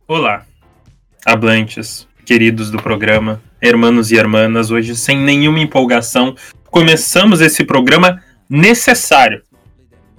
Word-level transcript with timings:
Olá, 0.09 0.45
hablantes, 1.25 2.09
queridos 2.27 2.69
do 2.71 2.83
programa, 2.83 3.41
hermanos 3.61 4.11
e 4.11 4.17
hermanas, 4.17 4.73
hoje 4.73 4.97
sem 4.97 5.19
nenhuma 5.19 5.61
empolgação, 5.61 6.35
começamos 6.65 7.41
esse 7.41 7.65
programa 7.65 8.21
necessário 8.51 9.43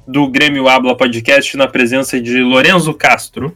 do 0.07 0.29
Grêmio 0.29 0.69
Habla 0.69 0.95
Podcast 0.95 1.57
na 1.57 1.67
presença 1.67 2.21
de 2.21 2.41
Lorenzo 2.41 2.93
Castro. 2.93 3.53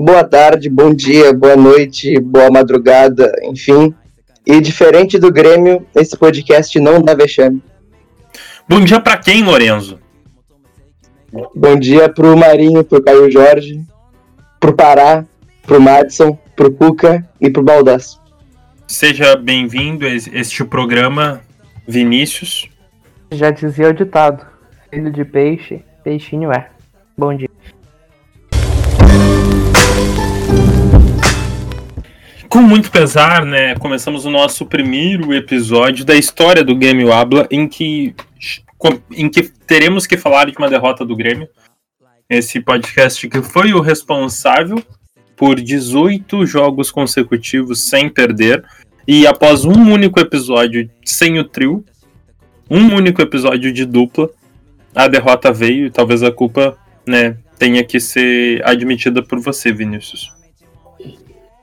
Boa 0.00 0.22
tarde, 0.22 0.70
bom 0.70 0.94
dia, 0.94 1.32
boa 1.32 1.56
noite, 1.56 2.20
boa 2.20 2.48
madrugada, 2.52 3.32
enfim. 3.42 3.92
E 4.46 4.60
diferente 4.60 5.18
do 5.18 5.32
Grêmio, 5.32 5.84
esse 5.92 6.16
podcast 6.16 6.78
não 6.78 7.02
dá 7.02 7.14
vexame. 7.14 7.60
Bom 8.68 8.84
dia 8.84 9.00
para 9.00 9.16
quem, 9.16 9.42
Lorenzo? 9.42 9.98
Bom 11.52 11.76
dia 11.76 12.08
pro 12.08 12.36
Marinho, 12.36 12.84
pro 12.84 13.02
Caio 13.02 13.28
Jorge, 13.28 13.84
pro 14.60 14.72
Pará, 14.72 15.24
pro 15.66 15.80
Madison, 15.80 16.38
pro 16.54 16.70
Cuca 16.70 17.28
e 17.40 17.50
pro 17.50 17.64
Baldaço. 17.64 18.22
Seja 18.86 19.34
bem-vindo 19.34 20.06
a 20.06 20.10
este 20.10 20.64
programa, 20.64 21.40
Vinícius. 21.88 22.68
Já 23.32 23.50
dizia 23.50 23.88
o 23.88 23.92
ditado: 23.92 24.46
filho 24.92 25.10
de 25.10 25.24
peixe, 25.24 25.82
peixinho 26.04 26.52
é. 26.52 26.68
Bom 27.16 27.36
dia. 27.36 27.48
Com 32.58 32.62
muito 32.62 32.90
pesar, 32.90 33.46
né, 33.46 33.76
começamos 33.76 34.24
o 34.24 34.30
nosso 34.32 34.66
primeiro 34.66 35.32
episódio 35.32 36.04
da 36.04 36.16
história 36.16 36.64
do 36.64 36.74
Grêmio 36.74 37.12
Habla, 37.12 37.46
em 37.52 37.68
que, 37.68 38.16
em 39.12 39.30
que 39.30 39.44
teremos 39.44 40.08
que 40.08 40.16
falar 40.16 40.50
de 40.50 40.58
uma 40.58 40.68
derrota 40.68 41.04
do 41.04 41.14
Grêmio. 41.14 41.48
Esse 42.28 42.58
podcast 42.58 43.28
que 43.28 43.40
foi 43.42 43.72
o 43.72 43.80
responsável 43.80 44.82
por 45.36 45.60
18 45.60 46.44
jogos 46.46 46.90
consecutivos 46.90 47.88
sem 47.88 48.08
perder, 48.08 48.64
e 49.06 49.24
após 49.24 49.64
um 49.64 49.92
único 49.92 50.18
episódio 50.18 50.90
sem 51.04 51.38
o 51.38 51.44
trio, 51.44 51.84
um 52.68 52.92
único 52.92 53.22
episódio 53.22 53.72
de 53.72 53.84
dupla, 53.84 54.28
a 54.92 55.06
derrota 55.06 55.52
veio 55.52 55.86
e 55.86 55.90
talvez 55.92 56.24
a 56.24 56.32
culpa 56.32 56.76
né, 57.06 57.36
tenha 57.56 57.84
que 57.84 58.00
ser 58.00 58.66
admitida 58.66 59.22
por 59.22 59.38
você, 59.38 59.72
Vinícius. 59.72 60.36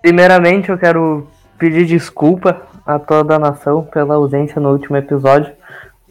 Primeiramente, 0.06 0.70
eu 0.70 0.78
quero 0.78 1.28
pedir 1.58 1.84
desculpa 1.84 2.62
a 2.86 3.00
toda 3.00 3.38
a 3.38 3.40
nação 3.40 3.82
pela 3.82 4.14
ausência 4.14 4.62
no 4.62 4.72
último 4.72 4.96
episódio, 4.96 5.52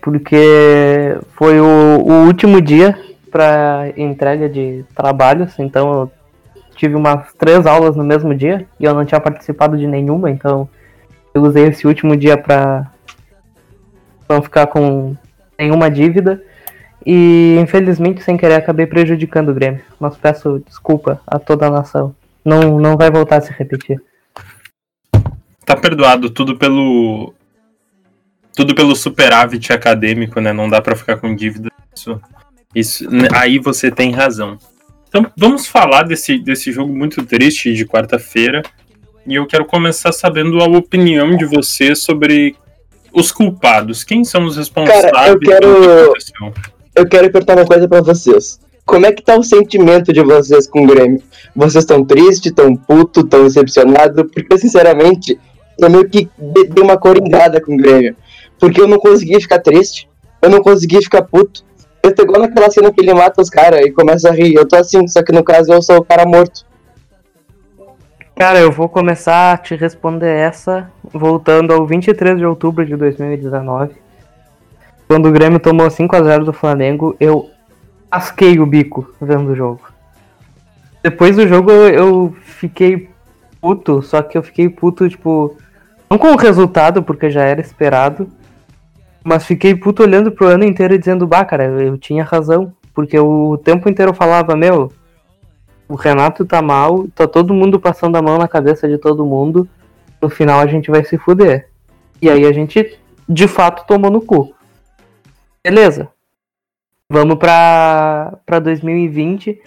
porque 0.03 1.17
foi 1.35 1.61
o, 1.61 2.01
o 2.05 2.27
último 2.27 2.61
dia 2.61 2.99
para 3.31 3.93
entrega 3.97 4.49
de 4.49 4.85
trabalhos, 4.97 5.57
então 5.61 5.93
eu 5.93 6.13
tive 6.75 6.97
umas 6.97 7.33
três 7.35 7.69
aulas 7.69 7.95
no 7.95 8.03
mesmo 8.03 8.35
dia 8.35 8.67
e 8.81 8.85
eu 8.85 8.93
não 8.93 9.05
tinha 9.05 9.21
participado 9.21 9.79
de 9.79 9.87
nenhuma, 9.87 10.29
então 10.29 10.69
eu 11.33 11.43
usei 11.43 11.69
esse 11.69 11.87
último 11.87 12.17
dia 12.17 12.37
para 12.37 12.91
não 14.29 14.43
ficar 14.43 14.67
com 14.67 15.15
nenhuma 15.57 15.89
dívida 15.89 16.43
e 17.07 17.57
infelizmente 17.61 18.25
sem 18.25 18.37
querer 18.37 18.57
acabei 18.57 18.87
prejudicando 18.87 19.51
o 19.51 19.55
Grêmio. 19.55 19.83
Mas 20.01 20.17
peço 20.17 20.61
desculpa 20.67 21.21
a 21.25 21.39
toda 21.39 21.69
a 21.69 21.71
nação. 21.71 22.13
Não, 22.45 22.79
não 22.79 22.97
vai 22.97 23.11
voltar 23.11 23.39
a 23.39 23.41
se 23.41 23.53
repetir. 23.53 24.01
Tá 25.65 25.75
perdoado 25.75 26.29
tudo 26.29 26.57
pelo. 26.57 27.33
Tudo 28.55 28.75
pelo 28.75 28.95
superávit 28.95 29.73
acadêmico, 29.73 30.41
né? 30.41 30.53
Não 30.53 30.69
dá 30.69 30.81
para 30.81 30.95
ficar 30.95 31.17
com 31.17 31.35
dívida. 31.35 31.71
Isso, 31.95 32.21
isso, 32.75 33.09
aí 33.33 33.59
você 33.59 33.91
tem 33.91 34.13
razão. 34.13 34.59
Então 35.09 35.27
vamos 35.37 35.67
falar 35.67 36.03
desse, 36.03 36.39
desse 36.39 36.71
jogo 36.71 36.93
muito 36.93 37.25
triste 37.25 37.73
de 37.73 37.87
quarta-feira. 37.87 38.63
E 39.27 39.35
eu 39.35 39.47
quero 39.47 39.65
começar 39.65 40.13
sabendo 40.13 40.61
a 40.61 40.67
opinião 40.67 41.37
de 41.37 41.47
você 41.47 41.95
sobre 41.97 42.55
os 43.13 43.33
culpados. 43.33 44.05
Quem 44.05 44.23
são 44.23 44.45
os 44.45 44.57
responsáveis 44.57 45.11
Cara, 45.11 45.29
eu 45.29 45.39
quero, 45.39 46.15
eu 46.95 47.09
quero 47.09 47.33
perguntar 47.33 47.57
uma 47.57 47.67
coisa 47.67 47.89
para 47.89 48.03
vocês 48.03 48.61
como 48.85 49.07
é 49.07 49.13
que 49.13 49.23
tá 49.23 49.37
o 49.37 49.43
sentimento 49.43 50.13
de 50.13 50.23
vocês 50.23 50.67
com 50.67 50.85
o 50.85 50.87
Grêmio? 50.87 51.23
Vocês 51.57 51.85
estão 51.85 52.05
tristes, 52.05 52.47
estão 52.47 52.77
puto, 52.77 53.21
estão 53.21 53.45
decepcionados? 53.45 54.31
Porque, 54.31 54.59
sinceramente, 54.59 55.39
eu 55.79 55.91
meio 55.91 56.09
que 56.09 56.29
dei 56.39 56.83
uma 56.83 56.99
coringada 56.99 57.61
com 57.61 57.75
o 57.75 57.77
Grêmio. 57.77 58.17
Porque 58.59 58.81
eu 58.81 58.87
não 58.87 58.99
conseguia 58.99 59.41
ficar 59.41 59.59
triste, 59.59 60.09
eu 60.41 60.51
não 60.51 60.61
conseguia 60.63 61.01
ficar 61.01 61.23
puto. 61.23 61.65
Eu 62.03 62.15
tô 62.15 62.23
igual 62.23 62.43
naquela 62.43 62.71
cena 62.71 62.93
que 62.93 63.01
ele 63.01 63.15
mata 63.15 63.41
os 63.41 63.49
caras 63.49 63.81
e 63.81 63.91
começa 63.91 64.29
a 64.29 64.33
rir. 64.33 64.55
Eu 64.55 64.69
tô 64.69 64.77
assim, 64.77 65.09
só 65.09 65.23
que 65.23 65.33
no 65.33 65.43
caso 65.43 65.73
eu 65.73 65.81
sou 65.81 65.97
o 65.97 66.05
cara 66.05 66.27
morto. 66.27 66.67
Cara, 68.37 68.59
eu 68.59 68.71
vou 68.71 68.89
começar 68.89 69.53
a 69.53 69.57
te 69.57 69.75
responder 69.75 70.29
essa 70.29 70.91
voltando 71.03 71.73
ao 71.73 71.87
23 71.87 72.37
de 72.37 72.45
outubro 72.45 72.85
de 72.85 72.97
2019. 72.97 73.95
Quando 75.09 75.29
o 75.29 75.33
Grêmio 75.33 75.61
tomou 75.61 75.89
5 75.89 76.15
a 76.17 76.23
0 76.23 76.45
do 76.45 76.53
Flamengo, 76.53 77.17
eu 77.19 77.49
asquei 78.15 78.61
o 78.61 78.67
bico 78.67 79.13
vendo 79.21 79.51
o 79.51 79.57
jogo. 79.57 79.83
Depois 81.03 81.35
do 81.37 81.49
jogo 81.49 81.71
eu, 81.71 81.89
eu 81.89 82.37
fiquei 82.43 83.11
puto, 83.61 84.01
só 84.03 84.23
que 84.23 84.39
eu 84.39 84.43
fiquei 84.43 84.69
puto, 84.69 85.09
tipo, 85.09 85.57
não 86.09 86.17
com 86.17 86.29
o 86.29 86.37
resultado, 86.37 87.03
porque 87.03 87.29
já 87.29 87.43
era 87.43 87.61
esperado, 87.61 88.29
mas 89.25 89.45
fiquei 89.45 89.75
puto 89.75 90.03
olhando 90.03 90.31
pro 90.31 90.47
ano 90.47 90.65
inteiro 90.65 90.95
e 90.95 90.99
dizendo, 90.99 91.27
bah, 91.27 91.45
cara, 91.45 91.65
eu 91.65 91.99
tinha 91.99 92.23
razão. 92.23 92.73
Porque 92.95 93.19
o 93.19 93.59
tempo 93.59 93.89
inteiro 93.89 94.13
eu 94.13 94.15
falava, 94.15 94.55
meu, 94.55 94.93
o 95.89 95.97
Renato 95.97 96.45
tá 96.45 96.63
mal, 96.63 97.09
tá 97.09 97.27
todo 97.27 97.53
mundo 97.53 97.81
passando 97.81 98.17
a 98.17 98.23
mão 98.23 98.39
na 98.39 98.47
cabeça 98.47 98.89
de 98.89 98.97
todo 98.97 99.27
mundo, 99.27 99.69
no 100.23 100.31
final 100.31 100.61
a 100.61 100.67
gente 100.67 100.91
vai 100.91 101.05
se 101.05 101.19
fuder. 101.19 101.69
E 102.23 102.31
aí 102.31 102.45
a 102.47 102.53
gente, 102.53 102.97
de 103.29 103.49
fato, 103.49 103.85
tomou 103.87 104.11
no 104.11 104.21
cu. 104.21 104.55
Beleza. 105.65 106.14
Vamos 107.09 107.37
pra, 107.37 108.39
pra 108.47 108.59
2020. 108.59 109.61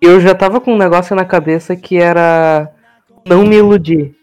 Eu 0.00 0.20
já 0.20 0.34
tava 0.34 0.60
com 0.60 0.74
um 0.74 0.78
negócio 0.78 1.14
na 1.14 1.24
cabeça 1.24 1.76
que 1.76 1.96
era 1.96 2.70
não 3.26 3.44
me 3.44 3.56
iludir. 3.56 4.14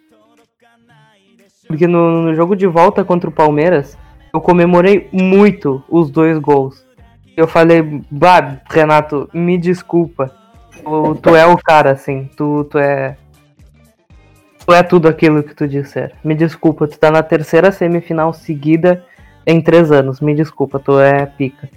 Porque 1.67 1.87
no, 1.87 2.23
no 2.23 2.35
jogo 2.35 2.55
de 2.55 2.67
volta 2.67 3.03
contra 3.03 3.29
o 3.29 3.33
Palmeiras, 3.33 3.97
eu 4.33 4.41
comemorei 4.41 5.07
muito 5.11 5.83
os 5.89 6.09
dois 6.09 6.37
gols. 6.39 6.85
Eu 7.35 7.47
falei, 7.47 8.01
bah, 8.09 8.59
Renato, 8.69 9.29
me 9.33 9.57
desculpa. 9.57 10.33
Tu, 10.83 11.15
tu 11.21 11.35
é 11.35 11.45
o 11.45 11.57
cara, 11.57 11.91
assim. 11.91 12.29
Tu, 12.35 12.63
tu 12.65 12.77
é. 12.77 13.17
Tu 14.65 14.73
é 14.73 14.83
tudo 14.83 15.07
aquilo 15.07 15.43
que 15.43 15.53
tu 15.53 15.67
disser. 15.67 16.13
Me 16.23 16.35
desculpa, 16.35 16.87
tu 16.87 16.97
tá 16.97 17.11
na 17.11 17.23
terceira 17.23 17.71
semifinal 17.71 18.33
seguida 18.33 19.05
em 19.47 19.61
três 19.61 19.91
anos. 19.91 20.19
Me 20.19 20.35
desculpa, 20.35 20.77
tu 20.77 20.99
é 20.99 21.25
pica. 21.25 21.69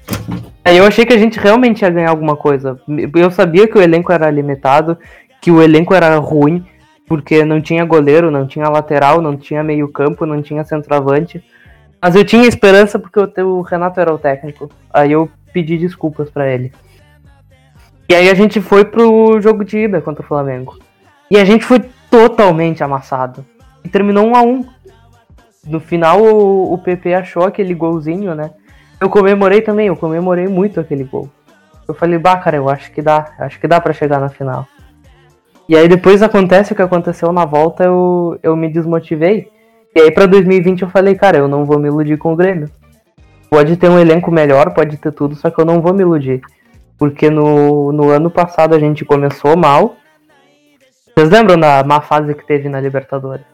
Aí 0.64 0.76
eu 0.76 0.84
achei 0.84 1.06
que 1.06 1.12
a 1.14 1.18
gente 1.18 1.38
realmente 1.38 1.82
ia 1.82 1.90
ganhar 1.90 2.10
alguma 2.10 2.36
coisa. 2.36 2.78
Eu 3.14 3.30
sabia 3.30 3.68
que 3.68 3.78
o 3.78 3.80
elenco 3.80 4.12
era 4.12 4.28
limitado, 4.28 4.98
que 5.40 5.52
o 5.52 5.62
elenco 5.62 5.94
era 5.94 6.16
ruim, 6.16 6.66
porque 7.06 7.44
não 7.44 7.60
tinha 7.60 7.84
goleiro, 7.84 8.30
não 8.30 8.46
tinha 8.46 8.68
lateral, 8.68 9.22
não 9.22 9.36
tinha 9.36 9.62
meio 9.62 9.88
campo, 9.88 10.26
não 10.26 10.42
tinha 10.42 10.64
centroavante. 10.64 11.42
Mas 12.02 12.16
eu 12.16 12.24
tinha 12.24 12.46
esperança 12.46 12.98
porque 12.98 13.20
o 13.40 13.60
Renato 13.60 14.00
era 14.00 14.12
o 14.12 14.18
técnico. 14.18 14.68
Aí 14.92 15.12
eu 15.12 15.30
pedi 15.52 15.78
desculpas 15.78 16.28
para 16.28 16.52
ele. 16.52 16.72
E 18.08 18.14
aí 18.14 18.28
a 18.28 18.34
gente 18.34 18.60
foi 18.60 18.84
pro 18.84 19.40
jogo 19.40 19.64
de 19.64 19.78
ida 19.78 20.00
contra 20.00 20.24
o 20.24 20.26
Flamengo. 20.26 20.76
E 21.30 21.38
a 21.38 21.44
gente 21.44 21.64
foi 21.64 21.80
totalmente 22.10 22.82
amassado. 22.82 23.46
E 23.84 23.88
terminou 23.88 24.26
um 24.26 24.34
a 24.34 24.42
um. 24.42 24.66
No 25.66 25.80
final, 25.80 26.22
o, 26.22 26.72
o 26.72 26.78
PP 26.78 27.14
achou 27.14 27.44
aquele 27.44 27.74
golzinho, 27.74 28.34
né? 28.34 28.50
Eu 29.00 29.08
comemorei 29.08 29.60
também, 29.60 29.88
eu 29.88 29.96
comemorei 29.96 30.46
muito 30.46 30.80
aquele 30.80 31.04
gol. 31.04 31.28
Eu 31.86 31.94
falei, 31.94 32.18
bah, 32.18 32.36
cara, 32.36 32.56
eu 32.56 32.68
acho 32.68 32.92
que 32.92 33.02
dá, 33.02 33.32
acho 33.38 33.58
que 33.58 33.66
dá 33.66 33.80
para 33.80 33.92
chegar 33.92 34.20
na 34.20 34.28
final. 34.28 34.66
E 35.68 35.76
aí 35.76 35.86
depois 35.88 36.22
acontece 36.22 36.72
o 36.72 36.76
que 36.76 36.82
aconteceu 36.82 37.32
na 37.32 37.44
volta, 37.44 37.84
eu, 37.84 38.38
eu 38.42 38.56
me 38.56 38.68
desmotivei. 38.68 39.48
E 39.94 40.00
aí 40.00 40.10
pra 40.10 40.26
2020 40.26 40.82
eu 40.82 40.90
falei, 40.90 41.14
cara, 41.14 41.38
eu 41.38 41.48
não 41.48 41.64
vou 41.64 41.78
me 41.78 41.88
iludir 41.88 42.16
com 42.16 42.32
o 42.32 42.36
Grêmio. 42.36 42.68
Pode 43.48 43.76
ter 43.76 43.88
um 43.88 43.98
elenco 43.98 44.30
melhor, 44.30 44.72
pode 44.72 44.96
ter 44.96 45.12
tudo, 45.12 45.34
só 45.34 45.50
que 45.50 45.60
eu 45.60 45.64
não 45.64 45.80
vou 45.80 45.92
me 45.92 46.02
iludir. 46.02 46.40
Porque 46.98 47.30
no, 47.30 47.92
no 47.92 48.10
ano 48.10 48.30
passado 48.30 48.74
a 48.74 48.78
gente 48.78 49.04
começou 49.04 49.56
mal. 49.56 49.96
Vocês 51.14 51.30
lembram 51.30 51.58
da 51.58 51.82
má 51.82 52.00
fase 52.00 52.34
que 52.34 52.46
teve 52.46 52.68
na 52.68 52.80
Libertadores? 52.80 53.44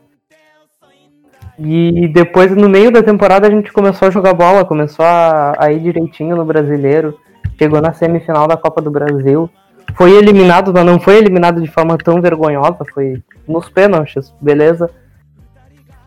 E 1.58 2.08
depois, 2.08 2.55
no 2.55 2.69
meio 2.69 2.91
da 2.91 3.03
temporada, 3.03 3.47
a 3.47 3.50
gente 3.50 3.73
começou 3.73 4.08
a 4.08 4.11
jogar 4.11 4.35
bola, 4.35 4.64
começou 4.64 5.05
a, 5.05 5.55
a 5.58 5.73
ir 5.73 5.81
direitinho 5.81 6.37
no 6.37 6.44
brasileiro. 6.44 7.19
Chegou 7.58 7.81
na 7.81 7.94
semifinal 7.94 8.47
da 8.47 8.56
Copa 8.56 8.82
do 8.82 8.91
Brasil. 8.91 9.49
foi 9.94 10.12
eliminado, 10.12 10.73
mas 10.73 10.85
não 10.85 11.00
foi 11.00 11.17
eliminado 11.17 11.62
de 11.62 11.69
forma 11.69 11.97
tão 11.97 12.20
vergonhosa, 12.20 12.85
foi 12.93 13.23
nos 13.49 13.69
pênaltis, 13.70 14.35
beleza? 14.41 14.91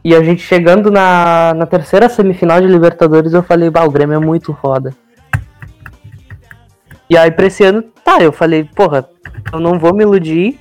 E 0.04 0.16
a 0.16 0.24
gente 0.24 0.42
chegando 0.42 0.92
na, 0.92 1.54
na 1.56 1.66
terceira 1.66 2.08
semifinal 2.08 2.62
de 2.62 2.68
Libertadores, 2.68 3.34
eu 3.34 3.42
falei, 3.42 3.70
bah, 3.70 3.84
o 3.84 3.92
Grêmio 3.92 4.16
é 4.16 4.20
muito 4.20 4.54
foda. 4.54 4.94
E 7.10 7.18
aí 7.18 7.32
pra 7.32 7.48
esse 7.48 7.64
ano, 7.64 7.84
tá, 8.04 8.22
eu 8.22 8.32
falei, 8.32 8.64
porra, 8.64 9.10
eu 9.52 9.60
não 9.60 9.80
vou 9.80 9.94
me 9.94 10.04
iludir, 10.04 10.60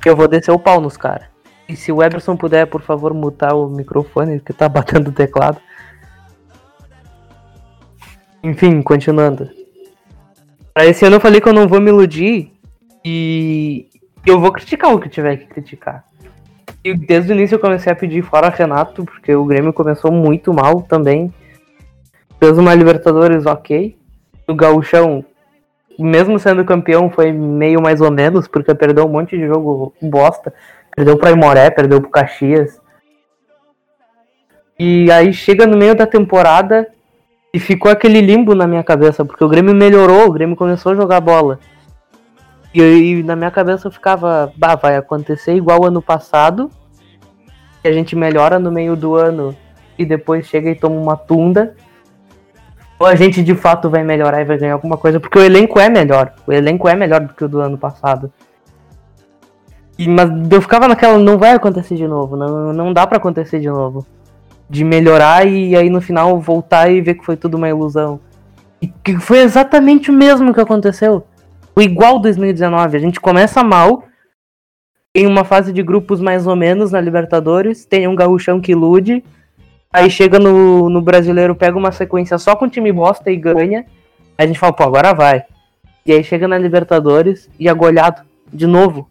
que 0.00 0.08
eu 0.08 0.14
vou 0.14 0.28
descer 0.28 0.52
o 0.52 0.58
pau 0.58 0.80
nos 0.80 0.96
caras. 0.96 1.26
E 1.70 1.76
se 1.76 1.92
o 1.92 2.02
Eberson 2.02 2.36
puder, 2.36 2.66
por 2.66 2.82
favor, 2.82 3.14
mutar 3.14 3.54
o 3.54 3.68
microfone, 3.68 4.40
que 4.40 4.52
tá 4.52 4.68
batendo 4.68 5.10
o 5.10 5.12
teclado. 5.12 5.60
Enfim, 8.42 8.82
continuando. 8.82 9.48
Pra 10.74 10.84
esse 10.84 11.04
ano 11.04 11.16
eu 11.16 11.20
falei 11.20 11.40
que 11.40 11.48
eu 11.48 11.52
não 11.52 11.68
vou 11.68 11.80
me 11.80 11.88
iludir 11.88 12.50
e 13.04 13.88
eu 14.26 14.40
vou 14.40 14.50
criticar 14.50 14.92
o 14.92 14.98
que 14.98 15.08
tiver 15.08 15.36
que 15.36 15.46
criticar. 15.46 16.04
E 16.82 16.92
desde 16.92 17.32
o 17.32 17.36
início 17.36 17.54
eu 17.54 17.60
comecei 17.60 17.92
a 17.92 17.96
pedir 17.96 18.22
fora 18.22 18.48
Renato, 18.48 19.04
porque 19.04 19.32
o 19.32 19.44
Grêmio 19.44 19.72
começou 19.72 20.10
muito 20.10 20.52
mal 20.52 20.82
também. 20.82 21.32
Fez 22.40 22.58
uma 22.58 22.74
Libertadores 22.74 23.46
ok. 23.46 23.96
O 24.48 24.54
Gauchão, 24.54 25.24
mesmo 25.96 26.36
sendo 26.36 26.64
campeão, 26.64 27.08
foi 27.10 27.30
meio 27.30 27.80
mais 27.80 28.00
ou 28.00 28.10
menos, 28.10 28.48
porque 28.48 28.74
perdeu 28.74 29.04
um 29.04 29.10
monte 29.10 29.38
de 29.38 29.46
jogo 29.46 29.94
bosta. 30.02 30.52
Perdeu 31.00 31.16
pro 31.16 31.30
Imoré, 31.30 31.70
perdeu 31.70 31.98
pro 31.98 32.10
Caxias. 32.10 32.78
E 34.78 35.10
aí 35.10 35.32
chega 35.32 35.66
no 35.66 35.78
meio 35.78 35.94
da 35.94 36.06
temporada 36.06 36.86
e 37.54 37.58
ficou 37.58 37.90
aquele 37.90 38.20
limbo 38.20 38.54
na 38.54 38.66
minha 38.66 38.84
cabeça, 38.84 39.24
porque 39.24 39.42
o 39.42 39.48
Grêmio 39.48 39.74
melhorou, 39.74 40.26
o 40.26 40.30
Grêmio 40.30 40.54
começou 40.54 40.92
a 40.92 40.94
jogar 40.94 41.22
bola. 41.22 41.58
E, 42.74 42.82
e 42.82 43.22
na 43.22 43.34
minha 43.34 43.50
cabeça 43.50 43.88
eu 43.88 43.90
ficava, 43.90 44.52
bah, 44.58 44.74
vai 44.74 44.94
acontecer 44.94 45.54
igual 45.54 45.86
ano 45.86 46.02
passado, 46.02 46.70
que 47.80 47.88
a 47.88 47.92
gente 47.92 48.14
melhora 48.14 48.58
no 48.58 48.70
meio 48.70 48.94
do 48.94 49.14
ano 49.14 49.56
e 49.98 50.04
depois 50.04 50.46
chega 50.48 50.68
e 50.68 50.74
toma 50.74 50.96
uma 50.96 51.16
tunda. 51.16 51.74
Ou 52.98 53.06
a 53.06 53.14
gente 53.14 53.42
de 53.42 53.54
fato 53.54 53.88
vai 53.88 54.04
melhorar 54.04 54.42
e 54.42 54.44
vai 54.44 54.58
ganhar 54.58 54.74
alguma 54.74 54.98
coisa, 54.98 55.18
porque 55.18 55.38
o 55.38 55.42
elenco 55.42 55.80
é 55.80 55.88
melhor. 55.88 56.34
O 56.46 56.52
elenco 56.52 56.86
é 56.86 56.94
melhor 56.94 57.20
do 57.20 57.32
que 57.32 57.42
o 57.42 57.48
do 57.48 57.58
ano 57.58 57.78
passado. 57.78 58.30
E, 60.00 60.08
mas 60.08 60.30
eu 60.50 60.62
ficava 60.62 60.88
naquela, 60.88 61.18
não 61.18 61.38
vai 61.38 61.52
acontecer 61.52 61.94
de 61.94 62.08
novo, 62.08 62.36
não, 62.36 62.72
não 62.72 62.92
dá 62.92 63.06
para 63.06 63.18
acontecer 63.18 63.60
de 63.60 63.68
novo 63.68 64.06
de 64.70 64.84
melhorar 64.84 65.44
e 65.48 65.74
aí 65.74 65.90
no 65.90 66.00
final 66.00 66.38
voltar 66.38 66.88
e 66.88 67.00
ver 67.00 67.14
que 67.14 67.24
foi 67.24 67.36
tudo 67.36 67.56
uma 67.56 67.68
ilusão. 67.68 68.20
E 68.80 68.86
que 68.86 69.18
foi 69.18 69.40
exatamente 69.40 70.12
o 70.12 70.14
mesmo 70.14 70.54
que 70.54 70.60
aconteceu. 70.60 71.26
O 71.74 71.82
igual 71.82 72.20
2019. 72.20 72.96
A 72.96 73.00
gente 73.00 73.20
começa 73.20 73.64
mal, 73.64 74.04
em 75.12 75.26
uma 75.26 75.42
fase 75.42 75.72
de 75.72 75.82
grupos 75.82 76.20
mais 76.20 76.46
ou 76.46 76.54
menos 76.54 76.92
na 76.92 77.00
Libertadores, 77.00 77.84
tem 77.84 78.06
um 78.06 78.14
gaúchão 78.14 78.60
que 78.60 78.70
ilude, 78.70 79.24
aí 79.92 80.08
chega 80.08 80.38
no, 80.38 80.88
no 80.88 81.02
brasileiro, 81.02 81.56
pega 81.56 81.76
uma 81.76 81.90
sequência 81.90 82.38
só 82.38 82.54
com 82.54 82.68
time 82.68 82.92
bosta 82.92 83.28
e 83.28 83.36
ganha. 83.36 83.84
Aí 84.38 84.44
a 84.44 84.46
gente 84.46 84.60
fala, 84.60 84.72
pô, 84.72 84.84
agora 84.84 85.12
vai. 85.12 85.42
E 86.06 86.12
aí 86.12 86.22
chega 86.22 86.46
na 86.46 86.56
Libertadores 86.56 87.50
e 87.58 87.68
é 87.68 87.74
goleado 87.74 88.22
de 88.52 88.68
novo. 88.68 89.10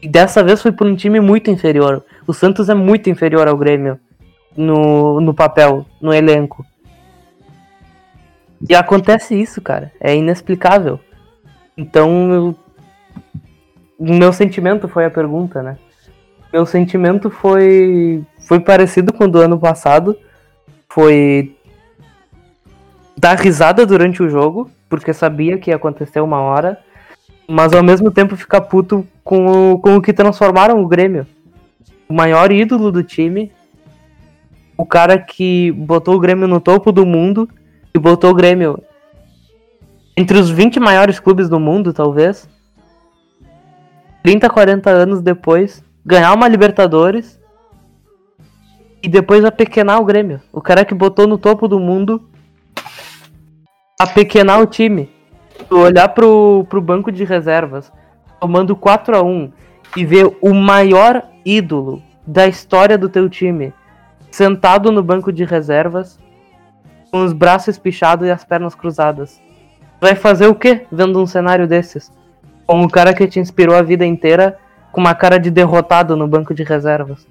E 0.00 0.08
dessa 0.08 0.42
vez 0.42 0.62
foi 0.62 0.72
por 0.72 0.86
um 0.86 0.94
time 0.94 1.20
muito 1.20 1.50
inferior. 1.50 2.04
O 2.26 2.32
Santos 2.32 2.68
é 2.68 2.74
muito 2.74 3.10
inferior 3.10 3.48
ao 3.48 3.56
Grêmio 3.56 3.98
no, 4.56 5.20
no 5.20 5.34
papel, 5.34 5.84
no 6.00 6.12
elenco. 6.12 6.64
E 8.68 8.74
acontece 8.74 9.40
isso, 9.40 9.60
cara. 9.60 9.92
É 10.00 10.14
inexplicável. 10.16 10.98
Então, 11.76 12.32
eu... 12.32 12.54
meu 13.98 14.32
sentimento 14.32 14.88
foi 14.88 15.04
a 15.04 15.10
pergunta, 15.10 15.62
né? 15.62 15.78
Meu 16.52 16.64
sentimento 16.64 17.30
foi 17.30 18.24
foi 18.40 18.58
parecido 18.58 19.12
com 19.12 19.24
o 19.24 19.28
do 19.28 19.40
ano 19.40 19.58
passado. 19.58 20.16
Foi 20.88 21.54
dar 23.16 23.38
risada 23.38 23.84
durante 23.84 24.22
o 24.22 24.28
jogo, 24.28 24.70
porque 24.88 25.12
sabia 25.12 25.58
que 25.58 25.70
ia 25.70 25.76
acontecer 25.76 26.20
uma 26.20 26.40
hora, 26.40 26.78
mas 27.48 27.72
ao 27.72 27.82
mesmo 27.82 28.10
tempo 28.10 28.36
ficar 28.36 28.60
puto 28.62 29.06
com 29.24 29.72
o, 29.72 29.78
com 29.78 29.96
o 29.96 30.02
que 30.02 30.12
transformaram 30.12 30.82
o 30.82 30.86
Grêmio. 30.86 31.26
O 32.08 32.14
maior 32.14 32.52
ídolo 32.52 32.92
do 32.92 33.02
time 33.02 33.50
o 34.78 34.86
cara 34.86 35.18
que 35.18 35.72
botou 35.72 36.14
o 36.14 36.20
Grêmio 36.20 36.46
no 36.46 36.60
topo 36.60 36.92
do 36.92 37.04
mundo 37.04 37.48
e 37.92 37.98
botou 37.98 38.30
o 38.30 38.34
Grêmio 38.34 38.80
entre 40.16 40.38
os 40.38 40.48
20 40.48 40.78
maiores 40.78 41.18
clubes 41.18 41.48
do 41.48 41.58
mundo, 41.58 41.92
talvez. 41.92 42.48
30, 44.22 44.48
40 44.48 44.88
anos 44.88 45.20
depois, 45.20 45.82
ganhar 46.06 46.32
uma 46.32 46.46
Libertadores 46.46 47.40
e 49.02 49.08
depois 49.08 49.44
apequenar 49.44 50.00
o 50.00 50.04
Grêmio. 50.04 50.40
O 50.52 50.60
cara 50.60 50.84
que 50.84 50.94
botou 50.94 51.26
no 51.26 51.38
topo 51.38 51.66
do 51.66 51.80
mundo 51.80 52.22
apequenar 53.98 54.60
o 54.60 54.66
time. 54.66 55.10
Olhar 55.70 56.08
pro, 56.08 56.66
pro 56.68 56.80
banco 56.80 57.12
de 57.12 57.24
reservas, 57.24 57.92
tomando 58.40 58.76
4 58.76 59.16
a 59.16 59.22
1 59.22 59.52
e 59.96 60.04
ver 60.04 60.36
o 60.40 60.54
maior 60.54 61.24
ídolo 61.44 62.02
da 62.26 62.46
história 62.46 62.98
do 62.98 63.08
teu 63.08 63.28
time 63.28 63.72
sentado 64.30 64.92
no 64.92 65.02
banco 65.02 65.32
de 65.32 65.44
reservas, 65.44 66.18
com 67.10 67.24
os 67.24 67.32
braços 67.32 67.68
espichados 67.68 68.26
e 68.26 68.30
as 68.30 68.44
pernas 68.44 68.74
cruzadas. 68.74 69.40
Vai 70.00 70.14
fazer 70.14 70.46
o 70.46 70.54
quê 70.54 70.86
vendo 70.92 71.20
um 71.20 71.26
cenário 71.26 71.66
desses? 71.66 72.12
Com 72.66 72.82
o 72.82 72.90
cara 72.90 73.14
que 73.14 73.26
te 73.26 73.40
inspirou 73.40 73.74
a 73.74 73.82
vida 73.82 74.04
inteira 74.04 74.58
com 74.92 75.00
uma 75.00 75.14
cara 75.14 75.38
de 75.38 75.50
derrotado 75.50 76.16
no 76.16 76.28
banco 76.28 76.54
de 76.54 76.62
reservas. 76.62 77.26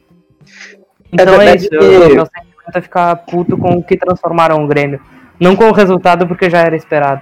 Então 1.12 1.42
é, 1.42 1.50
é 1.50 1.56
isso, 1.56 1.70
que... 1.70 1.76
eu, 1.76 2.16
meu 2.16 2.26
sentimento 2.26 2.76
é 2.76 2.82
ficar 2.82 3.16
puto 3.18 3.58
com 3.58 3.78
o 3.78 3.84
que 3.84 3.98
transformaram 3.98 4.64
o 4.64 4.68
Grêmio. 4.68 5.00
Não 5.40 5.56
com 5.56 5.66
o 5.66 5.74
resultado, 5.74 6.28
porque 6.28 6.50
já 6.50 6.60
era 6.60 6.76
esperado. 6.76 7.22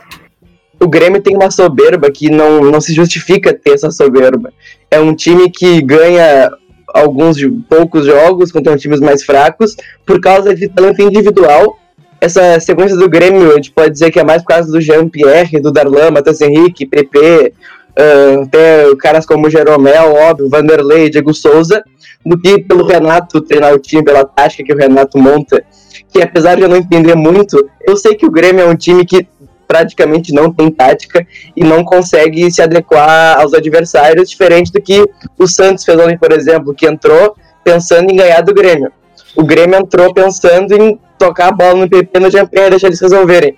O 0.80 0.88
Grêmio 0.88 1.22
tem 1.22 1.36
uma 1.36 1.50
soberba 1.50 2.12
que 2.12 2.30
não, 2.30 2.62
não 2.62 2.82
se 2.82 2.94
justifica 2.94 3.54
ter 3.54 3.72
essa 3.72 3.92
soberba. 3.92 4.52
É 4.92 5.00
um 5.00 5.16
time 5.16 5.50
que 5.50 5.82
ganha 5.82 6.52
alguns 6.94 7.38
poucos 7.68 8.06
jogos 8.06 8.52
contra 8.52 8.78
times 8.78 9.00
mais 9.00 9.24
fracos 9.24 9.76
por 10.06 10.20
causa 10.22 10.56
de 10.56 10.68
talento 10.70 11.02
individual. 11.02 11.78
Essa 12.22 12.60
sequência 12.60 12.96
do 12.98 13.10
Grêmio, 13.10 13.52
a 13.52 13.56
gente 13.56 13.72
pode 13.72 13.92
dizer 13.92 14.12
que 14.12 14.20
é 14.20 14.24
mais 14.24 14.42
por 14.42 14.50
causa 14.50 14.72
do 14.72 14.80
Jean-Pierre, 14.80 15.60
do 15.60 15.72
Darlan, 15.72 16.12
Matheus 16.12 16.40
Henrique, 16.42 16.86
PP, 16.86 17.54
uh, 18.00 18.42
até 18.44 18.96
caras 18.96 19.26
como 19.26 19.50
Jeromel, 19.50 20.14
óbvio, 20.14 20.50
Vanderlei, 20.50 21.10
Diego 21.10 21.34
Souza, 21.34 21.84
do 22.26 22.38
que 22.38 22.60
pelo 22.64 22.86
Renato 22.86 23.42
treinar 23.42 23.74
o 23.74 23.80
time, 23.80 24.04
pela 24.04 24.26
tática 24.26 24.64
que 24.64 24.74
o 24.74 24.78
Renato 24.78 25.18
monta. 25.18 25.64
Que 26.12 26.22
apesar 26.22 26.56
de 26.56 26.62
eu 26.62 26.70
não 26.70 26.78
entender 26.78 27.16
muito, 27.16 27.70
eu 27.86 27.98
sei 27.98 28.16
que 28.16 28.26
o 28.26 28.32
Grêmio 28.32 28.64
é 28.64 28.68
um 28.68 28.76
time 28.76 29.06
que 29.06 29.28
praticamente 29.68 30.34
não 30.34 30.52
tem 30.52 30.70
tática 30.70 31.26
e 31.56 31.64
não 31.64 31.84
consegue 31.84 32.50
se 32.52 32.62
adequar 32.62 33.40
aos 33.40 33.54
adversários, 33.54 34.30
diferente 34.30 34.72
do 34.72 34.82
que 34.82 35.06
o 35.38 35.48
Santos 35.48 35.84
fez 35.84 35.98
ontem, 36.00 36.18
por 36.18 36.32
exemplo, 36.32 36.74
que 36.74 36.88
entrou 36.88 37.36
pensando 37.64 38.12
em 38.12 38.16
ganhar 38.16 38.42
do 38.42 38.54
Grêmio. 38.54 38.92
O 39.36 39.44
Grêmio 39.44 39.78
entrou 39.78 40.14
pensando 40.14 40.74
em 40.74 41.00
tocar 41.18 41.50
a 41.50 41.52
bola 41.52 41.76
no 41.76 41.90
PP 41.90 42.20
no 42.20 42.30
Jean-Pierre 42.30 42.68
e 42.68 42.70
deixar 42.72 42.88
eles 42.88 43.02
resolverem. 43.02 43.58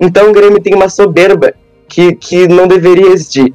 Então 0.00 0.30
o 0.30 0.32
Grêmio 0.32 0.62
tem 0.62 0.74
uma 0.74 0.88
soberba 0.88 1.52
que, 1.88 2.14
que 2.14 2.46
não 2.46 2.66
deveria 2.66 3.08
existir. 3.08 3.54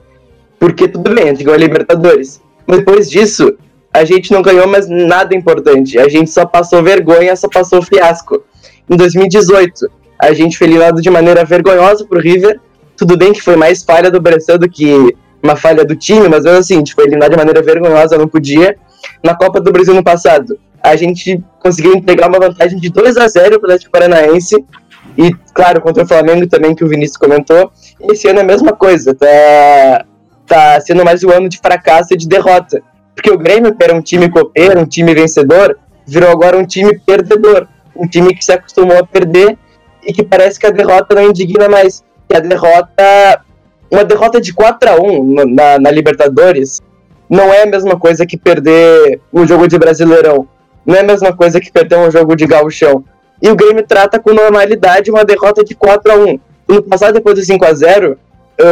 Porque 0.59 0.87
tudo 0.87 1.13
bem, 1.13 1.29
a 1.29 1.33
gente 1.33 1.49
a 1.49 1.57
Libertadores. 1.57 2.41
Mas 2.65 2.79
depois 2.79 3.09
disso, 3.09 3.57
a 3.93 4.03
gente 4.03 4.31
não 4.31 4.41
ganhou 4.41 4.67
mais 4.67 4.87
nada 4.89 5.35
importante. 5.35 5.99
A 5.99 6.09
gente 6.09 6.29
só 6.29 6.45
passou 6.45 6.81
vergonha, 6.81 7.35
só 7.35 7.47
passou 7.47 7.81
fiasco. 7.81 8.43
Em 8.89 8.97
2018, 8.97 9.89
a 10.23 10.33
gente 10.33 10.57
foi 10.57 10.67
eliminado 10.67 11.01
de 11.01 11.09
maneira 11.09 11.43
vergonhosa 11.43 12.05
pro 12.05 12.19
River. 12.19 12.59
Tudo 12.95 13.17
bem 13.17 13.33
que 13.33 13.41
foi 13.41 13.55
mais 13.55 13.83
falha 13.83 14.09
do 14.09 14.21
Bressan 14.21 14.57
do 14.57 14.69
que 14.69 15.15
uma 15.41 15.55
falha 15.55 15.83
do 15.83 15.95
time, 15.95 16.29
mas 16.29 16.45
mesmo 16.45 16.59
assim, 16.59 16.83
foi 16.95 17.03
eliminado 17.03 17.31
de 17.31 17.37
maneira 17.37 17.61
vergonhosa, 17.61 18.17
não 18.17 18.27
podia. 18.27 18.77
Na 19.21 19.35
Copa 19.35 19.59
do 19.59 19.71
Brasil 19.71 19.93
no 19.93 20.03
passado, 20.03 20.57
a 20.81 20.95
gente 20.95 21.43
conseguiu 21.59 21.93
entregar 21.93 22.29
uma 22.29 22.39
vantagem 22.39 22.79
de 22.79 22.89
2 22.89 23.17
a 23.17 23.27
0 23.27 23.59
para 23.59 23.61
o 23.61 23.71
Atlético 23.71 23.91
Paranaense. 23.91 24.63
E, 25.17 25.33
claro, 25.53 25.81
contra 25.81 26.03
o 26.03 26.07
Flamengo 26.07 26.47
também, 26.47 26.73
que 26.73 26.85
o 26.85 26.87
Vinícius 26.87 27.17
comentou. 27.17 27.69
Esse 28.09 28.29
ano 28.29 28.39
é 28.39 28.41
a 28.43 28.45
mesma 28.45 28.71
coisa, 28.71 29.13
tá, 29.13 30.05
tá 30.47 30.79
sendo 30.79 31.03
mais 31.03 31.21
um 31.23 31.31
ano 31.31 31.49
de 31.49 31.57
fracasso 31.57 32.13
e 32.13 32.17
de 32.17 32.27
derrota. 32.27 32.81
Porque 33.13 33.29
o 33.29 33.37
Grêmio, 33.37 33.75
que 33.75 33.83
era 33.83 33.93
um 33.93 34.01
time 34.01 34.29
copeiro, 34.29 34.79
um 34.79 34.85
time 34.85 35.13
vencedor, 35.13 35.77
virou 36.07 36.31
agora 36.31 36.57
um 36.57 36.65
time 36.65 36.97
perdedor. 36.99 37.67
Um 37.95 38.07
time 38.07 38.33
que 38.33 38.43
se 38.43 38.51
acostumou 38.51 38.97
a 38.97 39.05
perder 39.05 39.57
e 40.05 40.13
que 40.13 40.23
parece 40.23 40.59
que 40.59 40.65
a 40.65 40.71
derrota 40.71 41.15
não 41.15 41.29
indigna 41.29 41.69
mais. 41.69 42.03
Que 42.27 42.35
a 42.35 42.39
derrota. 42.39 43.41
Uma 43.91 44.03
derrota 44.03 44.41
de 44.41 44.53
4 44.53 44.89
a 44.89 44.95
1 44.95 45.45
na, 45.53 45.79
na 45.79 45.91
Libertadores 45.91 46.81
não 47.29 47.53
é 47.53 47.63
a 47.63 47.67
mesma 47.67 47.97
coisa 47.97 48.25
que 48.25 48.37
perder 48.37 49.19
um 49.31 49.45
jogo 49.45 49.67
de 49.67 49.77
Brasileirão. 49.77 50.47
Não 50.85 50.95
é 50.95 51.01
a 51.01 51.03
mesma 51.03 51.35
coisa 51.35 51.59
que 51.59 51.71
perder 51.71 51.97
um 51.97 52.09
jogo 52.09 52.35
de 52.35 52.47
gauchão. 52.47 53.03
E 53.41 53.49
o 53.49 53.55
Grêmio 53.55 53.85
trata 53.85 54.19
com 54.19 54.33
normalidade 54.33 55.11
uma 55.11 55.23
derrota 55.23 55.63
de 55.63 55.75
4 55.75 56.11
a 56.11 56.15
1 56.15 56.39
No 56.67 56.83
passado, 56.83 57.13
depois 57.13 57.35
do 57.35 57.43
5 57.43 57.65
a 57.65 57.73
0 57.73 58.17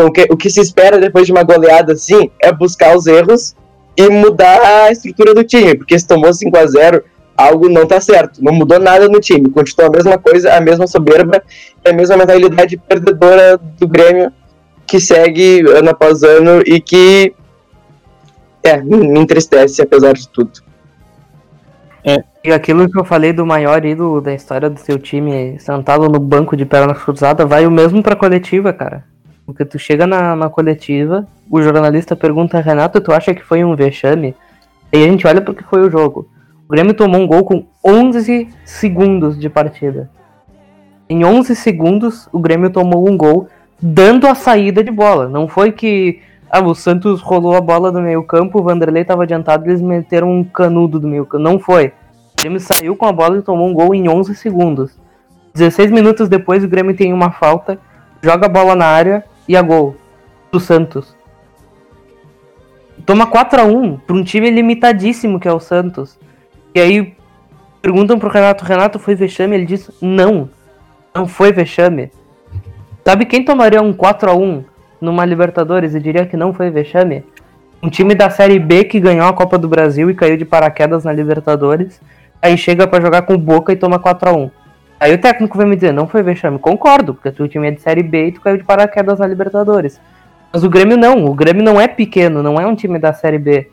o 0.05 0.11
que, 0.11 0.27
o 0.29 0.37
que 0.37 0.49
se 0.49 0.61
espera 0.61 0.99
depois 0.99 1.25
de 1.25 1.31
uma 1.31 1.43
goleada 1.43 1.93
assim 1.93 2.29
é 2.41 2.51
buscar 2.51 2.95
os 2.95 3.07
erros 3.07 3.55
e 3.97 4.09
mudar 4.09 4.61
a 4.61 4.91
estrutura 4.91 5.33
do 5.33 5.43
time, 5.43 5.75
porque 5.75 5.97
se 5.97 6.07
tomou 6.07 6.33
5 6.33 6.55
a 6.57 6.65
0 6.65 7.03
algo 7.41 7.69
não 7.69 7.85
tá 7.85 7.99
certo. 7.99 8.43
Não 8.43 8.53
mudou 8.53 8.79
nada 8.79 9.07
no 9.07 9.19
time. 9.19 9.49
Continua 9.49 9.87
a 9.87 9.91
mesma 9.91 10.17
coisa, 10.17 10.53
a 10.53 10.61
mesma 10.61 10.87
soberba, 10.87 11.41
a 11.85 11.93
mesma 11.93 12.17
mentalidade 12.17 12.77
perdedora 12.77 13.57
do 13.57 13.87
Grêmio 13.87 14.31
que 14.87 14.99
segue 14.99 15.61
ano 15.69 15.89
após 15.89 16.21
ano 16.21 16.61
e 16.65 16.81
que 16.81 17.33
é, 18.63 18.81
me 18.81 19.19
entristece 19.19 19.81
apesar 19.81 20.13
de 20.13 20.27
tudo. 20.27 20.51
É. 22.03 22.23
E 22.43 22.51
aquilo 22.51 22.89
que 22.89 22.99
eu 22.99 23.05
falei 23.05 23.31
do 23.31 23.45
maior 23.45 23.85
ídolo 23.85 24.19
da 24.19 24.33
história 24.33 24.69
do 24.69 24.79
seu 24.79 24.97
time 24.97 25.57
sentado 25.59 26.09
no 26.09 26.19
banco 26.19 26.57
de 26.57 26.65
perna 26.65 26.93
cruzada 26.95 27.45
vai 27.45 27.65
o 27.65 27.71
mesmo 27.71 28.01
pra 28.01 28.15
coletiva, 28.15 28.73
cara. 28.73 29.05
Porque 29.45 29.63
tu 29.63 29.77
chega 29.77 30.07
na, 30.07 30.35
na 30.35 30.49
coletiva, 30.49 31.27
o 31.49 31.61
jornalista 31.61 32.15
pergunta, 32.15 32.59
Renato, 32.59 32.99
tu 32.99 33.11
acha 33.11 33.33
que 33.33 33.43
foi 33.43 33.63
um 33.63 33.75
vexame? 33.75 34.35
E 34.91 34.97
a 35.03 35.07
gente 35.07 35.25
olha 35.25 35.41
porque 35.41 35.63
foi 35.63 35.81
o 35.81 35.89
jogo. 35.89 36.27
O 36.71 36.73
Grêmio 36.73 36.93
tomou 36.93 37.19
um 37.19 37.27
gol 37.27 37.43
com 37.43 37.65
11 37.85 38.47
segundos 38.63 39.37
de 39.37 39.49
partida. 39.49 40.09
Em 41.09 41.25
11 41.25 41.53
segundos, 41.53 42.29
o 42.31 42.39
Grêmio 42.39 42.69
tomou 42.69 43.09
um 43.09 43.17
gol 43.17 43.49
dando 43.81 44.25
a 44.25 44.33
saída 44.33 44.81
de 44.81 44.89
bola. 44.89 45.27
Não 45.27 45.49
foi 45.49 45.73
que 45.73 46.21
ah, 46.49 46.61
o 46.61 46.73
Santos 46.73 47.19
rolou 47.19 47.57
a 47.57 47.59
bola 47.59 47.91
do 47.91 48.01
meio 48.01 48.23
campo, 48.23 48.57
o 48.59 48.63
Vanderlei 48.63 49.01
estava 49.01 49.23
adiantado, 49.23 49.67
eles 49.67 49.81
meteram 49.81 50.31
um 50.31 50.45
canudo 50.45 50.97
do 50.97 51.09
meio 51.09 51.25
campo. 51.25 51.43
Não 51.43 51.59
foi. 51.59 51.87
O 51.87 52.41
Grêmio 52.41 52.61
saiu 52.61 52.95
com 52.95 53.05
a 53.05 53.11
bola 53.11 53.39
e 53.39 53.41
tomou 53.41 53.67
um 53.67 53.73
gol 53.73 53.93
em 53.93 54.07
11 54.07 54.33
segundos. 54.33 54.97
16 55.53 55.91
minutos 55.91 56.29
depois, 56.29 56.63
o 56.63 56.69
Grêmio 56.69 56.95
tem 56.95 57.11
uma 57.11 57.31
falta, 57.31 57.77
joga 58.21 58.45
a 58.45 58.49
bola 58.49 58.77
na 58.77 58.85
área 58.85 59.25
e 59.45 59.57
a 59.57 59.61
gol 59.61 59.97
do 60.49 60.57
Santos. 60.57 61.17
Toma 63.05 63.27
4 63.27 63.59
a 63.59 63.65
1 63.65 63.97
para 63.97 64.15
um 64.15 64.23
time 64.23 64.49
limitadíssimo 64.49 65.37
que 65.37 65.49
é 65.49 65.53
o 65.53 65.59
Santos. 65.59 66.17
E 66.73 66.79
aí 66.79 67.13
perguntam 67.81 68.19
pro 68.19 68.29
Renato, 68.29 68.63
Renato 68.63 68.99
foi 68.99 69.15
vexame? 69.15 69.55
Ele 69.55 69.65
diz, 69.65 69.89
não, 70.01 70.49
não 71.13 71.27
foi 71.27 71.51
vexame. 71.51 72.11
Sabe 73.05 73.25
quem 73.25 73.43
tomaria 73.43 73.81
um 73.81 73.93
4 73.93 74.29
a 74.29 74.35
1 74.35 74.63
numa 75.01 75.25
Libertadores 75.25 75.95
e 75.95 75.99
diria 75.99 76.25
que 76.25 76.37
não 76.37 76.53
foi 76.53 76.69
vexame? 76.69 77.23
Um 77.81 77.89
time 77.89 78.13
da 78.13 78.29
Série 78.29 78.59
B 78.59 78.83
que 78.83 78.99
ganhou 78.99 79.27
a 79.27 79.33
Copa 79.33 79.57
do 79.57 79.67
Brasil 79.67 80.09
e 80.09 80.13
caiu 80.13 80.37
de 80.37 80.45
paraquedas 80.45 81.03
na 81.03 81.11
Libertadores, 81.11 81.99
aí 82.41 82.55
chega 82.55 82.87
para 82.87 83.01
jogar 83.01 83.23
com 83.23 83.35
Boca 83.37 83.73
e 83.73 83.75
toma 83.75 83.97
4 83.97 84.29
a 84.29 84.33
1 84.33 84.51
Aí 85.01 85.15
o 85.15 85.17
técnico 85.17 85.57
vai 85.57 85.65
me 85.65 85.73
dizer, 85.73 85.91
não 85.91 86.07
foi 86.07 86.21
vexame. 86.21 86.59
Concordo, 86.59 87.15
porque 87.15 87.31
tu 87.31 87.47
time 87.47 87.67
é 87.67 87.71
de 87.71 87.81
Série 87.81 88.03
B 88.03 88.27
e 88.27 88.31
tu 88.33 88.39
caiu 88.39 88.57
de 88.57 88.63
paraquedas 88.63 89.17
na 89.17 89.25
Libertadores. 89.25 89.99
Mas 90.53 90.63
o 90.63 90.69
Grêmio 90.69 90.95
não, 90.95 91.25
o 91.25 91.33
Grêmio 91.33 91.63
não 91.63 91.81
é 91.81 91.87
pequeno, 91.87 92.43
não 92.43 92.61
é 92.61 92.67
um 92.67 92.75
time 92.75 92.99
da 92.99 93.11
Série 93.11 93.39
B. 93.39 93.67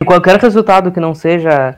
E 0.00 0.04
qualquer 0.04 0.38
resultado 0.38 0.90
que 0.90 0.98
não 0.98 1.14
seja 1.14 1.76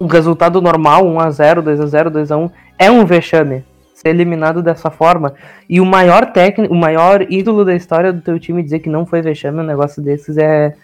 um 0.00 0.06
resultado 0.06 0.60
normal, 0.60 1.04
1x0, 1.04 1.62
2x0, 1.62 2.10
2x1, 2.10 2.50
é 2.78 2.90
um 2.90 3.04
vexame 3.04 3.64
ser 3.94 4.08
eliminado 4.08 4.62
dessa 4.62 4.90
forma. 4.90 5.34
E 5.68 5.80
o 5.80 5.86
maior 5.86 6.32
técnico, 6.32 6.72
o 6.72 6.76
maior 6.76 7.26
ídolo 7.30 7.64
da 7.64 7.74
história 7.74 8.12
do 8.12 8.20
teu 8.20 8.38
time 8.38 8.62
dizer 8.62 8.80
que 8.80 8.88
não 8.88 9.06
foi 9.06 9.22
vexame, 9.22 9.60
um 9.60 9.64
negócio 9.64 10.02
desses 10.02 10.36
é, 10.36 10.74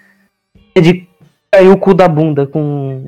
é 0.74 0.80
de 0.80 1.08
cair 1.50 1.68
o 1.68 1.76
cu 1.76 1.92
da 1.92 2.08
bunda, 2.08 2.46
com, 2.46 3.04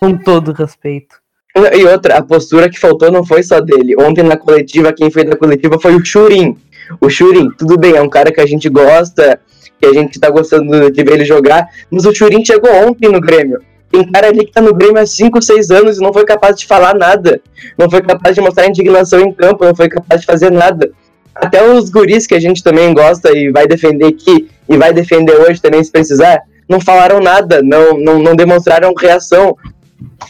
com 0.00 0.16
todo 0.16 0.52
respeito. 0.52 1.16
E 1.56 1.84
outra, 1.84 2.18
a 2.18 2.22
postura 2.22 2.68
que 2.68 2.80
faltou 2.80 3.12
não 3.12 3.24
foi 3.24 3.42
só 3.44 3.60
dele. 3.60 3.94
Ontem 3.96 4.24
na 4.24 4.36
coletiva, 4.36 4.92
quem 4.92 5.08
fez 5.10 5.28
da 5.28 5.36
coletiva 5.36 5.78
foi 5.80 5.94
o 5.94 6.04
Churin. 6.04 6.56
O 7.00 7.08
Churin, 7.08 7.48
tudo 7.56 7.78
bem, 7.78 7.94
é 7.94 8.02
um 8.02 8.08
cara 8.08 8.32
que 8.32 8.40
a 8.40 8.46
gente 8.46 8.68
gosta, 8.68 9.38
que 9.80 9.86
a 9.86 9.92
gente 9.92 10.18
tá 10.18 10.30
gostando 10.30 10.90
de 10.90 11.04
ver 11.04 11.14
ele 11.14 11.24
jogar, 11.24 11.66
mas 11.90 12.04
o 12.04 12.14
Churin 12.14 12.44
chegou 12.44 12.70
ontem 12.86 13.08
no 13.08 13.20
Grêmio. 13.20 13.60
Tem 13.90 14.10
cara 14.10 14.28
ali 14.28 14.44
que 14.44 14.52
tá 14.52 14.60
no 14.60 14.74
Grêmio 14.74 15.00
há 15.00 15.06
5, 15.06 15.40
6 15.40 15.70
anos 15.70 15.98
e 15.98 16.00
não 16.00 16.12
foi 16.12 16.24
capaz 16.24 16.56
de 16.56 16.66
falar 16.66 16.96
nada. 16.96 17.40
Não 17.78 17.88
foi 17.88 18.02
capaz 18.02 18.34
de 18.34 18.40
mostrar 18.40 18.66
indignação 18.66 19.20
em 19.20 19.32
campo, 19.32 19.64
não 19.64 19.74
foi 19.74 19.88
capaz 19.88 20.20
de 20.20 20.26
fazer 20.26 20.50
nada. 20.50 20.90
Até 21.34 21.68
os 21.68 21.90
guris 21.90 22.26
que 22.26 22.34
a 22.34 22.40
gente 22.40 22.62
também 22.62 22.92
gosta 22.92 23.36
e 23.36 23.50
vai 23.50 23.66
defender 23.66 24.06
aqui, 24.06 24.48
e 24.68 24.76
vai 24.76 24.92
defender 24.92 25.36
hoje 25.36 25.60
também 25.60 25.82
se 25.82 25.90
precisar, 25.90 26.42
não 26.68 26.80
falaram 26.80 27.20
nada, 27.20 27.60
não, 27.62 27.98
não, 27.98 28.18
não 28.18 28.36
demonstraram 28.36 28.92
reação. 28.98 29.56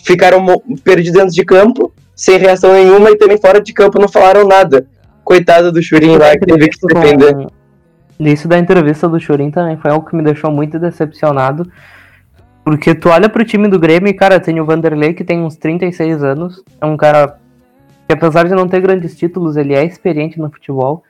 Ficaram 0.04 0.44
perdidos 0.82 1.12
dentro 1.12 1.34
de 1.34 1.44
campo, 1.44 1.92
sem 2.14 2.38
reação 2.38 2.72
nenhuma, 2.72 3.10
e 3.10 3.16
também 3.16 3.38
fora 3.38 3.60
de 3.60 3.72
campo 3.72 3.98
não 3.98 4.08
falaram 4.08 4.46
nada. 4.46 4.86
Coitado 5.22 5.72
do 5.72 5.82
Churin 5.82 6.16
lá, 6.16 6.36
que 6.36 6.46
teve 6.46 6.68
que 6.68 6.78
se 6.78 6.86
defender. 6.86 7.34
Isso 8.18 8.46
da 8.46 8.58
entrevista 8.58 9.08
do 9.08 9.18
Chorin 9.18 9.50
também 9.50 9.76
foi 9.76 9.90
algo 9.90 10.08
que 10.08 10.16
me 10.16 10.22
deixou 10.22 10.50
muito 10.50 10.78
decepcionado. 10.78 11.70
Porque 12.64 12.94
tu 12.94 13.10
olha 13.10 13.28
pro 13.28 13.44
time 13.44 13.68
do 13.68 13.78
Grêmio 13.78 14.08
e, 14.08 14.14
cara, 14.14 14.40
tem 14.40 14.60
o 14.60 14.64
Vanderlei 14.64 15.12
que 15.12 15.24
tem 15.24 15.40
uns 15.40 15.56
36 15.56 16.22
anos. 16.22 16.62
É 16.80 16.86
um 16.86 16.96
cara 16.96 17.36
que, 18.06 18.14
apesar 18.14 18.44
de 18.44 18.54
não 18.54 18.66
ter 18.66 18.80
grandes 18.80 19.16
títulos, 19.16 19.56
ele 19.56 19.74
é 19.74 19.84
experiente 19.84 20.38
no 20.38 20.50
futebol. 20.50 21.02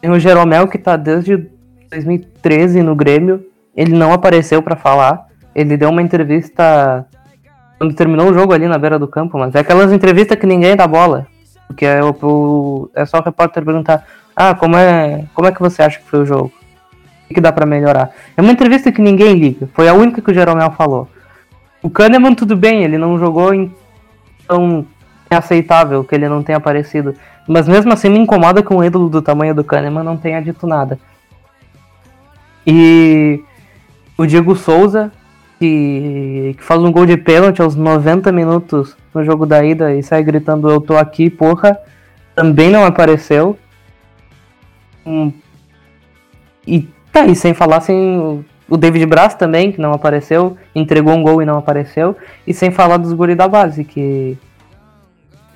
Tem 0.00 0.10
o 0.10 0.18
Jeromel 0.18 0.66
que 0.66 0.78
tá 0.78 0.96
desde 0.96 1.48
2013 1.90 2.82
no 2.82 2.96
Grêmio. 2.96 3.44
Ele 3.76 3.96
não 3.96 4.12
apareceu 4.12 4.60
para 4.62 4.74
falar. 4.74 5.28
Ele 5.54 5.76
deu 5.76 5.90
uma 5.90 6.02
entrevista 6.02 7.06
quando 7.78 7.94
terminou 7.94 8.28
o 8.28 8.34
jogo 8.34 8.52
ali 8.52 8.66
na 8.66 8.76
beira 8.76 8.98
do 8.98 9.06
campo, 9.06 9.38
mas 9.38 9.54
é 9.54 9.60
aquelas 9.60 9.92
entrevistas 9.92 10.36
que 10.36 10.46
ninguém 10.46 10.74
dá 10.74 10.86
bola. 10.86 11.28
Porque 11.68 11.86
é, 11.86 12.02
o, 12.02 12.90
é 12.94 13.06
só 13.06 13.18
o 13.18 13.22
repórter 13.22 13.64
perguntar: 13.64 14.04
ah, 14.40 14.54
como 14.54 14.76
é, 14.76 15.24
como 15.34 15.48
é 15.48 15.52
que 15.52 15.58
você 15.58 15.82
acha 15.82 15.98
que 15.98 16.08
foi 16.08 16.20
o 16.20 16.24
jogo? 16.24 16.52
O 17.28 17.34
que 17.34 17.40
dá 17.40 17.50
para 17.50 17.66
melhorar? 17.66 18.12
É 18.36 18.40
uma 18.40 18.52
entrevista 18.52 18.92
que 18.92 19.02
ninguém 19.02 19.34
liga. 19.34 19.68
Foi 19.74 19.88
a 19.88 19.94
única 19.94 20.22
que 20.22 20.30
o 20.30 20.34
Jeromel 20.34 20.70
falou. 20.70 21.08
O 21.82 21.90
Kahneman 21.90 22.36
tudo 22.36 22.56
bem, 22.56 22.84
ele 22.84 22.96
não 22.96 23.18
jogou 23.18 23.52
em 23.52 23.74
tão 24.46 24.86
aceitável 25.28 26.04
que 26.04 26.14
ele 26.14 26.28
não 26.28 26.40
tenha 26.40 26.56
aparecido. 26.56 27.16
Mas 27.48 27.66
mesmo 27.66 27.92
assim 27.92 28.08
me 28.08 28.20
incomoda 28.20 28.62
que 28.62 28.72
um 28.72 28.84
ídolo 28.84 29.08
do 29.08 29.20
tamanho 29.20 29.56
do 29.56 29.64
Kahneman 29.64 30.04
não 30.04 30.16
tenha 30.16 30.40
dito 30.40 30.68
nada. 30.68 31.00
E 32.64 33.42
o 34.16 34.24
Diego 34.24 34.54
Souza, 34.54 35.10
que, 35.58 36.54
que 36.56 36.62
faz 36.62 36.80
um 36.80 36.92
gol 36.92 37.06
de 37.06 37.16
pênalti 37.16 37.60
aos 37.60 37.74
90 37.74 38.30
minutos 38.30 38.96
no 39.12 39.24
jogo 39.24 39.44
da 39.44 39.64
ida 39.64 39.92
e 39.96 40.00
sai 40.00 40.22
gritando 40.22 40.70
eu 40.70 40.80
tô 40.80 40.96
aqui, 40.96 41.28
porra, 41.28 41.76
também 42.36 42.70
não 42.70 42.84
apareceu. 42.84 43.58
Um, 45.08 45.32
e 46.66 46.86
tá, 47.10 47.24
e 47.26 47.34
sem 47.34 47.54
falar 47.54 47.80
sem 47.80 48.44
o 48.68 48.76
David 48.76 49.06
Braz 49.06 49.34
também, 49.34 49.72
que 49.72 49.80
não 49.80 49.92
apareceu, 49.92 50.56
entregou 50.74 51.14
um 51.14 51.22
gol 51.22 51.40
e 51.40 51.46
não 51.46 51.56
apareceu, 51.56 52.14
e 52.46 52.52
sem 52.52 52.70
falar 52.70 52.98
dos 52.98 53.14
guri 53.14 53.34
da 53.34 53.48
base, 53.48 53.82
que 53.82 54.36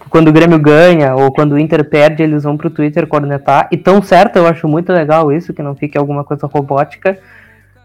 quando 0.08 0.28
o 0.28 0.32
Grêmio 0.32 0.58
ganha 0.58 1.14
ou 1.14 1.30
quando 1.30 1.52
o 1.52 1.58
Inter 1.58 1.84
perde, 1.84 2.22
eles 2.22 2.44
vão 2.44 2.56
pro 2.56 2.70
Twitter 2.70 3.06
cornetar. 3.06 3.68
E 3.70 3.76
tão 3.76 4.02
certo, 4.02 4.36
eu 4.36 4.46
acho 4.46 4.66
muito 4.66 4.92
legal 4.92 5.30
isso, 5.30 5.52
que 5.52 5.62
não 5.62 5.74
fique 5.74 5.96
alguma 5.96 6.24
coisa 6.24 6.46
robótica. 6.46 7.18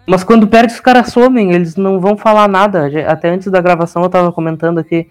Mas 0.06 0.24
quando 0.24 0.48
perde, 0.48 0.74
os 0.74 0.80
caras 0.80 1.08
somem, 1.08 1.52
eles 1.52 1.76
não 1.76 2.00
vão 2.00 2.16
falar 2.18 2.48
nada. 2.48 2.90
Até 3.08 3.30
antes 3.30 3.50
da 3.52 3.62
gravação 3.62 4.04
eu 4.04 4.10
tava 4.10 4.32
comentando 4.32 4.80
aqui 4.80 5.08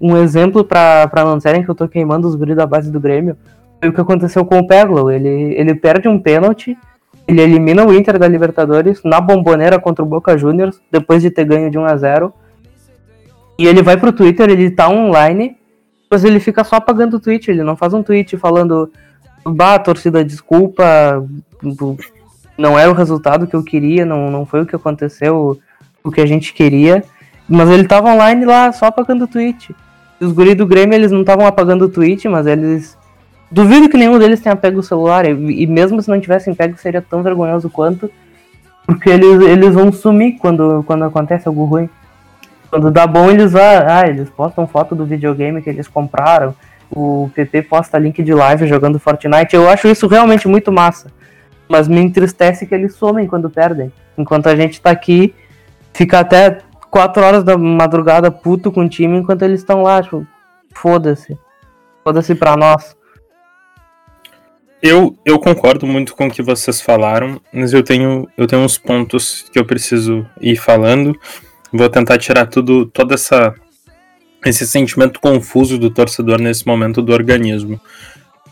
um 0.00 0.16
exemplo 0.16 0.64
para 0.64 1.10
não 1.16 1.36
disserem 1.36 1.62
que 1.62 1.68
eu 1.68 1.74
tô 1.74 1.88
queimando 1.88 2.28
os 2.28 2.34
guri 2.34 2.54
da 2.54 2.66
base 2.66 2.90
do 2.90 3.00
Grêmio 3.00 3.36
foi 3.80 3.88
o 3.88 3.92
que 3.92 4.00
aconteceu 4.00 4.44
com 4.44 4.58
o 4.58 4.66
Peglo. 4.66 5.10
Ele, 5.10 5.54
ele 5.54 5.74
perde 5.74 6.08
um 6.08 6.18
pênalti, 6.18 6.76
ele 7.26 7.40
elimina 7.40 7.84
o 7.84 7.94
Inter 7.94 8.18
da 8.18 8.28
Libertadores 8.28 9.02
na 9.04 9.20
bomboneira 9.20 9.78
contra 9.78 10.04
o 10.04 10.08
Boca 10.08 10.36
Juniors, 10.36 10.80
depois 10.90 11.22
de 11.22 11.30
ter 11.30 11.44
ganho 11.44 11.70
de 11.70 11.78
1 11.78 11.84
a 11.84 11.96
0 11.96 12.32
E 13.58 13.66
ele 13.66 13.82
vai 13.82 13.96
pro 13.96 14.12
Twitter, 14.12 14.48
ele 14.48 14.70
tá 14.70 14.88
online, 14.88 15.56
mas 16.10 16.24
ele 16.24 16.40
fica 16.40 16.64
só 16.64 16.76
apagando 16.76 17.16
o 17.16 17.20
tweet, 17.20 17.50
ele 17.50 17.62
não 17.62 17.76
faz 17.76 17.92
um 17.92 18.02
tweet 18.02 18.36
falando 18.36 18.90
bah, 19.44 19.78
torcida, 19.78 20.24
desculpa, 20.24 21.24
não 22.56 22.78
era 22.78 22.90
o 22.90 22.94
resultado 22.94 23.46
que 23.46 23.54
eu 23.54 23.62
queria, 23.62 24.04
não, 24.04 24.30
não 24.30 24.46
foi 24.46 24.62
o 24.62 24.66
que 24.66 24.76
aconteceu, 24.76 25.60
o 26.02 26.10
que 26.10 26.20
a 26.20 26.26
gente 26.26 26.52
queria. 26.52 27.04
Mas 27.48 27.68
ele 27.70 27.86
tava 27.86 28.12
online 28.12 28.44
lá 28.44 28.72
só 28.72 28.86
apagando 28.86 29.24
o 29.24 29.28
tweet. 29.28 29.74
Os 30.20 30.32
guris 30.32 30.56
do 30.56 30.66
Grêmio, 30.66 30.94
eles 30.94 31.12
não 31.12 31.20
estavam 31.20 31.46
apagando 31.46 31.84
o 31.84 31.88
tweet, 31.88 32.28
mas 32.28 32.46
eles 32.46 32.96
Duvido 33.50 33.88
que 33.88 33.96
nenhum 33.96 34.18
deles 34.18 34.40
tenha 34.40 34.56
pego 34.56 34.80
o 34.80 34.82
celular, 34.82 35.24
e, 35.24 35.66
mesmo 35.66 36.02
se 36.02 36.08
não 36.08 36.20
tivessem 36.20 36.54
pego, 36.54 36.76
seria 36.76 37.00
tão 37.00 37.22
vergonhoso 37.22 37.70
quanto, 37.70 38.10
porque 38.84 39.08
eles, 39.08 39.40
eles 39.42 39.74
vão 39.74 39.92
sumir 39.92 40.38
quando, 40.38 40.82
quando 40.84 41.04
acontece 41.04 41.46
algo 41.46 41.64
ruim. 41.64 41.88
Quando 42.68 42.90
dá 42.90 43.06
bom, 43.06 43.30
eles 43.30 43.52
vão, 43.52 43.62
ah, 43.62 44.06
eles 44.06 44.28
postam 44.30 44.66
foto 44.66 44.94
do 44.94 45.06
videogame 45.06 45.62
que 45.62 45.70
eles 45.70 45.86
compraram, 45.86 46.54
o 46.90 47.30
PP 47.34 47.62
posta 47.62 47.98
link 47.98 48.22
de 48.22 48.32
live 48.32 48.66
jogando 48.66 48.98
Fortnite. 48.98 49.54
Eu 49.54 49.68
acho 49.68 49.88
isso 49.88 50.06
realmente 50.06 50.46
muito 50.46 50.70
massa. 50.70 51.10
Mas 51.68 51.88
me 51.88 52.00
entristece 52.00 52.66
que 52.66 52.74
eles 52.74 52.94
somem 52.94 53.26
quando 53.26 53.50
perdem. 53.50 53.92
Enquanto 54.16 54.48
a 54.48 54.54
gente 54.54 54.80
tá 54.80 54.90
aqui, 54.90 55.34
fica 55.92 56.20
até 56.20 56.58
4 56.90 57.22
horas 57.22 57.44
da 57.44 57.58
madrugada 57.58 58.30
puto 58.30 58.70
com 58.70 58.84
o 58.84 58.88
time 58.88 59.18
enquanto 59.18 59.42
eles 59.42 59.60
estão 59.60 59.82
lá, 59.82 60.02
tipo, 60.02 60.24
foda-se. 60.74 61.36
Foda-se 62.04 62.34
pra 62.34 62.56
nós. 62.56 62.96
Eu, 64.82 65.16
eu 65.24 65.38
concordo 65.38 65.86
muito 65.86 66.14
com 66.14 66.26
o 66.26 66.30
que 66.30 66.42
vocês 66.42 66.80
falaram, 66.80 67.40
mas 67.52 67.72
eu 67.72 67.82
tenho, 67.82 68.28
eu 68.36 68.46
tenho 68.46 68.62
uns 68.62 68.76
pontos 68.76 69.46
que 69.52 69.58
eu 69.58 69.64
preciso 69.64 70.26
ir 70.40 70.56
falando. 70.56 71.18
Vou 71.72 71.88
tentar 71.88 72.18
tirar 72.18 72.46
tudo, 72.46 72.86
toda 72.86 73.14
essa 73.14 73.54
esse 74.44 74.66
sentimento 74.66 75.18
confuso 75.18 75.76
do 75.76 75.90
torcedor 75.90 76.40
nesse 76.40 76.66
momento 76.66 77.02
do 77.02 77.12
organismo. 77.12 77.80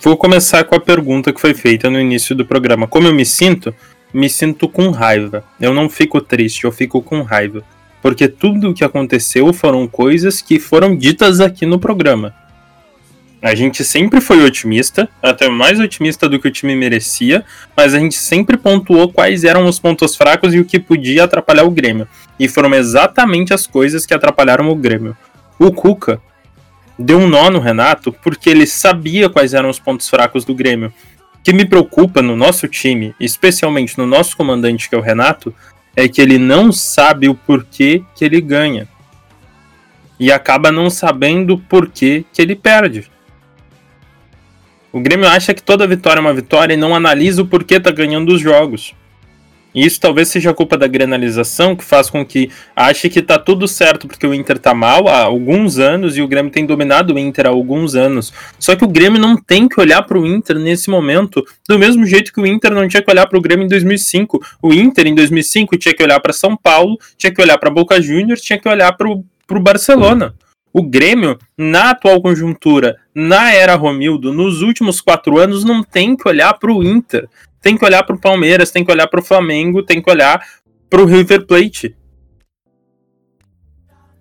Vou 0.03 0.17
começar 0.17 0.65
com 0.65 0.75
a 0.75 0.81
pergunta 0.81 1.33
que 1.33 1.41
foi 1.41 1.55
feita 1.55 1.89
no 1.89 2.01
início 2.01 2.35
do 2.35 2.45
programa. 2.45 2.89
Como 2.89 3.07
eu 3.07 3.15
me 3.15 3.25
sinto? 3.25 3.73
Me 4.13 4.29
sinto 4.29 4.69
com 4.69 4.91
raiva. 4.91 5.45
Eu 5.61 5.73
não 5.73 5.89
fico 5.89 6.21
triste, 6.21 6.65
eu 6.65 6.73
fico 6.73 7.01
com 7.01 7.23
raiva. 7.23 7.63
Porque 8.03 8.29
tudo 8.29 8.71
o 8.71 8.75
que 8.75 8.85
aconteceu 8.85 9.53
foram 9.53 9.87
coisas 9.87 10.43
que 10.43 10.59
foram 10.59 10.97
ditas 10.97 11.41
aqui 11.41 11.65
no 11.65 11.79
programa. 11.79 12.35
A 13.45 13.55
gente 13.55 13.85
sempre 13.85 14.23
foi 14.23 14.43
otimista, 14.43 15.07
até 15.23 15.51
mais 15.51 15.79
otimista 15.79 16.27
do 16.31 16.41
que 16.41 16.49
o 16.49 16.51
time 16.51 16.75
merecia, 16.75 17.45
mas 17.77 17.93
a 17.93 17.99
gente 17.99 18.15
sempre 18.15 18.57
pontuou 18.57 19.13
quais 19.13 19.45
eram 19.45 19.67
os 19.67 19.79
pontos 19.79 20.17
fracos 20.17 20.55
e 20.55 20.61
o 20.61 20.65
que 20.65 20.81
podia 20.81 21.25
atrapalhar 21.25 21.65
o 21.65 21.71
Grêmio. 21.71 22.09
E 22.41 22.49
foram 22.49 22.73
exatamente 22.73 23.53
as 23.53 23.67
coisas 23.67 24.07
que 24.07 24.15
atrapalharam 24.15 24.71
o 24.71 24.75
Grêmio. 24.75 25.15
O 25.59 25.71
Cuca 25.71 26.23
deu 26.99 27.19
um 27.19 27.29
nó 27.29 27.51
no 27.51 27.59
Renato 27.59 28.11
porque 28.11 28.49
ele 28.49 28.67
sabia 28.67 29.29
quais 29.29 29.53
eram 29.53 29.69
os 29.69 29.79
pontos 29.79 30.09
fracos 30.09 30.47
do 30.47 30.55
Grêmio. 30.55 30.91
O 31.35 31.43
que 31.45 31.53
me 31.53 31.67
preocupa 31.67 32.23
no 32.23 32.35
nosso 32.35 32.67
time, 32.67 33.15
especialmente 33.21 33.99
no 33.99 34.07
nosso 34.07 34.35
comandante, 34.39 34.89
que 34.89 34.95
é 34.95 34.99
o 34.99 35.03
Renato, 35.03 35.55
é 35.95 36.09
que 36.09 36.23
ele 36.23 36.39
não 36.39 36.73
sabe 36.73 37.29
o 37.29 37.35
porquê 37.35 38.03
que 38.15 38.25
ele 38.25 38.41
ganha. 38.41 38.89
E 40.19 40.33
acaba 40.33 40.73
não 40.73 40.89
sabendo 40.89 41.53
o 41.53 41.59
porquê 41.59 42.25
que 42.33 42.41
ele 42.41 42.57
perde. 42.57 43.13
O 44.95 45.01
Grêmio 45.01 45.27
acha 45.27 45.53
que 45.53 45.61
toda 45.61 45.89
vitória 45.89 46.21
é 46.21 46.23
uma 46.23 46.33
vitória 46.33 46.73
e 46.73 46.77
não 46.77 46.95
analisa 46.95 47.43
o 47.43 47.47
porquê 47.47 47.81
tá 47.81 47.91
ganhando 47.91 48.33
os 48.33 48.41
jogos. 48.41 48.95
E 49.75 49.85
isso 49.85 49.99
talvez 49.99 50.29
seja 50.29 50.55
culpa 50.55 50.79
da 50.79 50.87
granalização, 50.87 51.75
que 51.75 51.83
faz 51.83 52.09
com 52.09 52.25
que 52.25 52.49
ache 52.77 53.09
que 53.09 53.21
tá 53.21 53.37
tudo 53.37 53.67
certo 53.67 54.07
porque 54.07 54.25
o 54.25 54.33
Inter 54.33 54.57
tá 54.57 54.73
mal 54.73 55.09
há 55.09 55.25
alguns 55.25 55.81
anos 55.81 56.17
e 56.17 56.23
o 56.23 56.29
Grêmio 56.29 56.53
tem 56.53 56.65
dominado 56.65 57.13
o 57.13 57.19
Inter 57.19 57.47
há 57.47 57.49
alguns 57.49 57.97
anos. 57.97 58.33
Só 58.57 58.77
que 58.77 58.85
o 58.85 58.89
Grêmio 58.89 59.21
não 59.21 59.37
tem 59.37 59.67
que 59.67 59.81
olhar 59.81 60.01
para 60.03 60.17
o 60.17 60.25
Inter 60.25 60.61
nesse 60.61 60.89
momento, 60.89 61.45
do 61.69 61.77
mesmo 61.77 62.07
jeito 62.07 62.33
que 62.33 62.41
o 62.41 62.47
Inter 62.47 62.73
não 62.73 62.87
tinha 62.87 63.03
que 63.03 63.11
olhar 63.11 63.27
para 63.27 63.37
o 63.37 63.43
Grêmio 63.43 63.65
em 63.65 63.69
2005. 63.69 64.41
O 64.63 64.73
Inter 64.73 65.09
em 65.09 65.15
2005 65.17 65.77
tinha 65.77 65.93
que 65.93 66.05
olhar 66.05 66.21
para 66.21 66.33
São 66.33 66.57
Paulo, 66.57 66.97
tinha 67.19 67.35
que 67.35 67.43
olhar 67.43 67.59
para 67.59 67.69
Boca 67.69 68.01
Juniors, 68.01 68.41
tinha 68.41 68.61
que 68.61 68.69
olhar 68.69 68.93
para 68.93 69.11
o 69.11 69.61
Barcelona. 69.61 70.37
O 70.75 70.83
Grêmio, 70.83 71.39
na 71.57 71.91
atual 71.91 72.21
conjuntura, 72.21 72.97
na 73.15 73.51
era 73.55 73.77
Romildo, 73.77 74.33
nos 74.33 74.61
últimos 74.61 75.01
quatro 75.01 75.39
anos, 75.39 75.65
não 75.65 75.83
tem 75.83 76.17
que 76.17 76.29
olhar 76.29 76.53
para 76.55 76.71
o 76.71 76.83
Inter 76.83 77.29
tem 77.65 77.79
que 77.79 77.85
olhar 77.85 78.03
para 78.03 78.15
o 78.15 78.21
Palmeiras, 78.21 78.71
tem 78.71 78.85
que 78.85 78.93
olhar 78.93 79.09
para 79.09 79.21
o 79.21 79.25
Flamengo, 79.25 79.83
tem 79.83 80.03
que 80.03 80.11
olhar 80.11 80.47
para 80.91 81.01
o 81.01 81.07
River 81.07 81.47
Plate. 81.47 81.97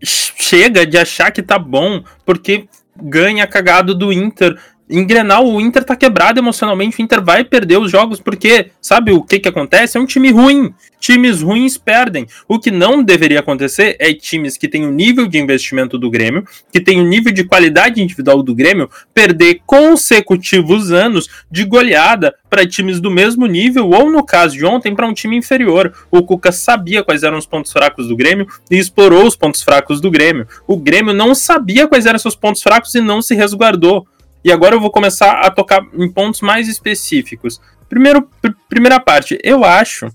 Chega 0.01 0.85
de 0.85 0.97
achar 0.97 1.29
que 1.29 1.43
tá 1.43 1.59
bom 1.59 2.01
porque 2.25 2.69
ganha 2.95 3.45
cagado 3.45 3.93
do 3.93 4.13
Inter 4.13 4.57
em 4.89 5.05
Grenal, 5.05 5.47
o 5.47 5.61
Inter 5.61 5.83
tá 5.83 5.95
quebrado 5.95 6.39
emocionalmente, 6.39 6.99
o 6.99 7.01
Inter 7.01 7.23
vai 7.23 7.43
perder 7.43 7.77
os 7.77 7.89
jogos, 7.89 8.19
porque 8.19 8.71
sabe 8.81 9.11
o 9.11 9.23
que 9.23 9.39
que 9.39 9.47
acontece? 9.47 9.97
É 9.97 9.99
um 9.99 10.05
time 10.05 10.29
ruim. 10.29 10.73
Times 10.99 11.41
ruins 11.41 11.77
perdem. 11.77 12.27
O 12.47 12.59
que 12.59 12.71
não 12.71 13.03
deveria 13.03 13.39
acontecer 13.39 13.95
é 13.99 14.13
times 14.13 14.55
que 14.55 14.67
têm 14.67 14.85
o 14.85 14.91
nível 14.91 15.27
de 15.27 15.37
investimento 15.37 15.97
do 15.97 16.09
Grêmio, 16.09 16.45
que 16.71 16.79
têm 16.79 17.01
o 17.01 17.07
nível 17.07 17.33
de 17.33 17.43
qualidade 17.43 18.01
individual 18.01 18.41
do 18.41 18.55
Grêmio, 18.55 18.89
perder 19.13 19.61
consecutivos 19.65 20.91
anos 20.91 21.27
de 21.49 21.65
goleada 21.65 22.33
para 22.49 22.67
times 22.67 22.99
do 22.99 23.09
mesmo 23.09 23.47
nível, 23.47 23.89
ou 23.89 24.09
no 24.09 24.23
caso 24.23 24.55
de 24.55 24.65
ontem, 24.65 24.95
para 24.95 25.07
um 25.07 25.13
time 25.13 25.35
inferior. 25.35 25.93
O 26.11 26.23
Cuca 26.23 26.51
sabia 26.51 27.03
quais 27.03 27.23
eram 27.23 27.37
os 27.37 27.45
pontos 27.45 27.71
fracos 27.71 28.07
do 28.07 28.15
Grêmio 28.15 28.47
e 28.69 28.77
explorou 28.77 29.25
os 29.25 29.35
pontos 29.35 29.61
fracos 29.61 29.99
do 29.99 30.11
Grêmio. 30.11 30.47
O 30.67 30.77
Grêmio 30.77 31.13
não 31.13 31.33
sabia 31.33 31.87
quais 31.87 32.05
eram 32.05 32.19
seus 32.19 32.35
pontos 32.35 32.61
fracos 32.61 32.93
e 32.95 33.01
não 33.01 33.21
se 33.21 33.33
resguardou. 33.33 34.07
E 34.43 34.51
agora 34.51 34.75
eu 34.75 34.81
vou 34.81 34.91
começar 34.91 35.39
a 35.39 35.49
tocar 35.49 35.81
em 35.93 36.11
pontos 36.11 36.41
mais 36.41 36.67
específicos. 36.67 37.61
Primeiro, 37.87 38.23
pr 38.41 38.51
primeira 38.67 38.99
parte, 38.99 39.37
eu 39.43 39.63
acho, 39.63 40.07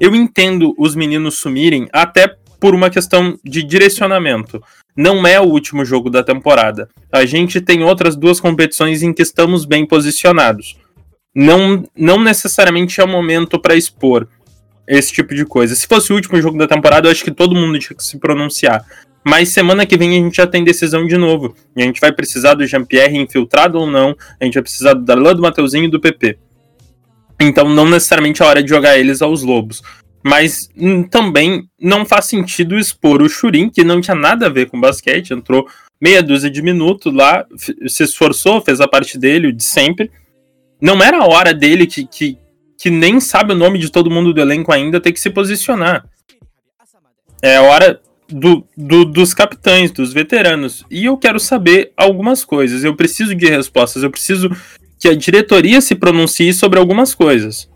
eu 0.00 0.14
entendo 0.14 0.74
os 0.78 0.94
meninos 0.94 1.38
sumirem 1.38 1.86
até 1.92 2.34
por 2.58 2.74
uma 2.74 2.90
questão 2.90 3.38
de 3.44 3.62
direcionamento. 3.62 4.62
Não 4.96 5.26
é 5.26 5.40
o 5.40 5.44
último 5.44 5.84
jogo 5.84 6.10
da 6.10 6.22
temporada. 6.22 6.88
A 7.12 7.24
gente 7.24 7.60
tem 7.60 7.84
outras 7.84 8.16
duas 8.16 8.40
competições 8.40 9.02
em 9.02 9.12
que 9.12 9.22
estamos 9.22 9.64
bem 9.64 9.86
posicionados. 9.86 10.76
Não, 11.34 11.84
não 11.96 12.18
necessariamente 12.22 13.00
é 13.00 13.04
o 13.04 13.08
momento 13.08 13.58
para 13.58 13.76
expor 13.76 14.26
esse 14.86 15.12
tipo 15.12 15.34
de 15.34 15.44
coisa. 15.44 15.74
Se 15.74 15.86
fosse 15.86 16.12
o 16.12 16.16
último 16.16 16.40
jogo 16.42 16.58
da 16.58 16.66
temporada, 16.66 17.06
eu 17.06 17.12
acho 17.12 17.24
que 17.24 17.30
todo 17.30 17.54
mundo 17.54 17.78
tinha 17.78 17.96
que 17.96 18.04
se 18.04 18.18
pronunciar. 18.18 18.84
Mas 19.24 19.50
semana 19.50 19.84
que 19.84 19.96
vem 19.96 20.10
a 20.10 20.22
gente 20.24 20.36
já 20.36 20.46
tem 20.46 20.64
decisão 20.64 21.06
de 21.06 21.16
novo. 21.16 21.54
E 21.76 21.82
a 21.82 21.84
gente 21.84 22.00
vai 22.00 22.12
precisar 22.12 22.54
do 22.54 22.66
Jean-Pierre 22.66 23.18
infiltrado 23.18 23.78
ou 23.78 23.86
não. 23.86 24.16
A 24.40 24.44
gente 24.44 24.54
vai 24.54 24.62
precisar 24.62 24.94
do 24.94 25.04
Darlan, 25.04 25.34
do 25.34 25.42
Mateuzinho 25.42 25.84
e 25.84 25.90
do 25.90 26.00
PP. 26.00 26.38
Então 27.40 27.68
não 27.68 27.86
necessariamente 27.86 28.42
é 28.42 28.46
hora 28.46 28.62
de 28.62 28.68
jogar 28.68 28.98
eles 28.98 29.22
aos 29.22 29.42
lobos. 29.42 29.82
Mas 30.22 30.68
hum, 30.76 31.02
também 31.02 31.68
não 31.80 32.04
faz 32.04 32.26
sentido 32.26 32.78
expor 32.78 33.22
o 33.22 33.28
Churin, 33.28 33.70
que 33.70 33.82
não 33.82 34.00
tinha 34.00 34.14
nada 34.14 34.46
a 34.46 34.50
ver 34.50 34.68
com 34.68 34.80
basquete, 34.80 35.32
entrou 35.32 35.66
meia 36.00 36.22
dúzia 36.22 36.50
de 36.50 36.62
minutos 36.62 37.12
lá, 37.12 37.46
se 37.86 38.02
esforçou, 38.02 38.60
fez 38.60 38.80
a 38.80 38.88
parte 38.88 39.18
dele 39.18 39.52
de 39.52 39.62
sempre. 39.62 40.10
Não 40.80 41.02
era 41.02 41.18
a 41.18 41.26
hora 41.26 41.52
dele, 41.52 41.86
que, 41.86 42.06
que, 42.06 42.38
que 42.78 42.90
nem 42.90 43.20
sabe 43.20 43.52
o 43.52 43.56
nome 43.56 43.78
de 43.78 43.90
todo 43.90 44.10
mundo 44.10 44.32
do 44.32 44.40
elenco 44.40 44.72
ainda, 44.72 45.00
ter 45.00 45.12
que 45.12 45.20
se 45.20 45.30
posicionar. 45.30 46.06
É 47.42 47.56
a 47.56 47.62
hora 47.62 48.00
do, 48.30 48.66
do, 48.76 49.04
dos 49.04 49.34
capitães, 49.34 49.90
dos 49.90 50.12
veteranos. 50.12 50.84
E 50.90 51.04
eu 51.06 51.16
quero 51.16 51.38
saber 51.38 51.92
algumas 51.96 52.44
coisas. 52.44 52.84
Eu 52.84 52.94
preciso 52.94 53.34
de 53.34 53.46
respostas. 53.46 54.02
Eu 54.02 54.10
preciso 54.10 54.50
que 54.98 55.08
a 55.08 55.14
diretoria 55.14 55.80
se 55.80 55.94
pronuncie 55.94 56.52
sobre 56.52 56.78
algumas 56.78 57.14
coisas. 57.14 57.68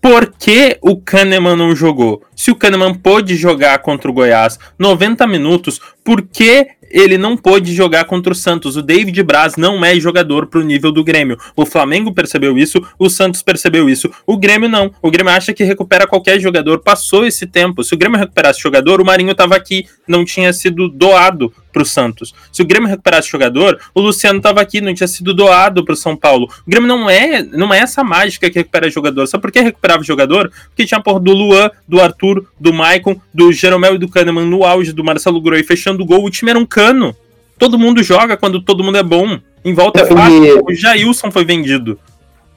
Por 0.00 0.32
que 0.32 0.78
o 0.80 0.96
Kahneman 0.96 1.56
não 1.56 1.74
jogou? 1.74 2.22
Se 2.34 2.50
o 2.50 2.56
Kahneman 2.56 2.94
pôde 2.94 3.34
jogar 3.34 3.78
contra 3.80 4.08
o 4.08 4.14
Goiás 4.14 4.58
90 4.78 5.26
minutos, 5.26 5.80
por 6.04 6.22
que 6.22 6.68
ele 6.90 7.18
não 7.18 7.36
pôde 7.36 7.74
jogar 7.74 8.04
contra 8.04 8.32
o 8.32 8.36
Santos. 8.36 8.76
O 8.76 8.82
David 8.82 9.22
Braz 9.22 9.56
não 9.56 9.84
é 9.84 9.98
jogador 9.98 10.46
pro 10.46 10.62
nível 10.62 10.92
do 10.92 11.04
Grêmio. 11.04 11.38
O 11.56 11.66
Flamengo 11.66 12.12
percebeu 12.12 12.56
isso, 12.56 12.80
o 12.98 13.08
Santos 13.08 13.42
percebeu 13.42 13.88
isso. 13.88 14.10
O 14.26 14.36
Grêmio 14.36 14.68
não. 14.68 14.92
O 15.02 15.10
Grêmio 15.10 15.32
acha 15.32 15.52
que 15.52 15.64
recupera 15.64 16.06
qualquer 16.06 16.40
jogador. 16.40 16.80
Passou 16.80 17.26
esse 17.26 17.46
tempo. 17.46 17.82
Se 17.82 17.94
o 17.94 17.98
Grêmio 17.98 18.18
recuperasse 18.18 18.60
jogador, 18.60 19.00
o 19.00 19.04
Marinho 19.04 19.34
tava 19.34 19.56
aqui, 19.56 19.86
não 20.06 20.24
tinha 20.24 20.52
sido 20.52 20.88
doado 20.88 21.52
pro 21.72 21.84
Santos. 21.84 22.34
Se 22.52 22.62
o 22.62 22.66
Grêmio 22.66 22.88
recuperasse 22.88 23.28
jogador, 23.28 23.78
o 23.94 24.00
Luciano 24.00 24.40
tava 24.40 24.60
aqui, 24.60 24.80
não 24.80 24.94
tinha 24.94 25.06
sido 25.06 25.34
doado 25.34 25.84
pro 25.84 25.94
São 25.94 26.16
Paulo. 26.16 26.48
O 26.66 26.70
Grêmio 26.70 26.88
não 26.88 27.08
é, 27.08 27.42
não 27.42 27.72
é 27.72 27.78
essa 27.78 28.02
mágica 28.02 28.50
que 28.50 28.58
recupera 28.58 28.90
jogador. 28.90 29.26
Sabe 29.26 29.42
por 29.42 29.52
que 29.52 29.60
recuperava 29.60 30.02
jogador? 30.02 30.50
Porque 30.68 30.86
tinha 30.86 30.98
a 30.98 31.02
porra 31.02 31.20
do 31.20 31.32
Luan, 31.32 31.70
do 31.86 32.00
Arthur, 32.00 32.46
do 32.58 32.72
Maicon, 32.72 33.20
do 33.32 33.52
Jeromel 33.52 33.94
e 33.94 33.98
do 33.98 34.08
Kahneman 34.08 34.46
no 34.46 34.64
auge, 34.64 34.92
do 34.92 35.04
Marcelo 35.04 35.40
Groi 35.40 35.62
fechando 35.62 36.02
o 36.02 36.06
gol. 36.06 36.24
O 36.24 36.30
time 36.30 36.50
era 36.50 36.58
um 36.58 36.66
cano. 36.78 37.14
Todo 37.58 37.78
mundo 37.78 38.02
joga 38.04 38.36
quando 38.36 38.62
todo 38.62 38.84
mundo 38.84 38.98
é 38.98 39.02
bom. 39.02 39.38
Em 39.64 39.74
volta 39.74 40.02
é 40.02 40.06
fácil. 40.06 40.44
E... 40.44 40.52
O 40.60 40.72
Jailson 40.72 41.30
foi 41.30 41.44
vendido. 41.44 41.98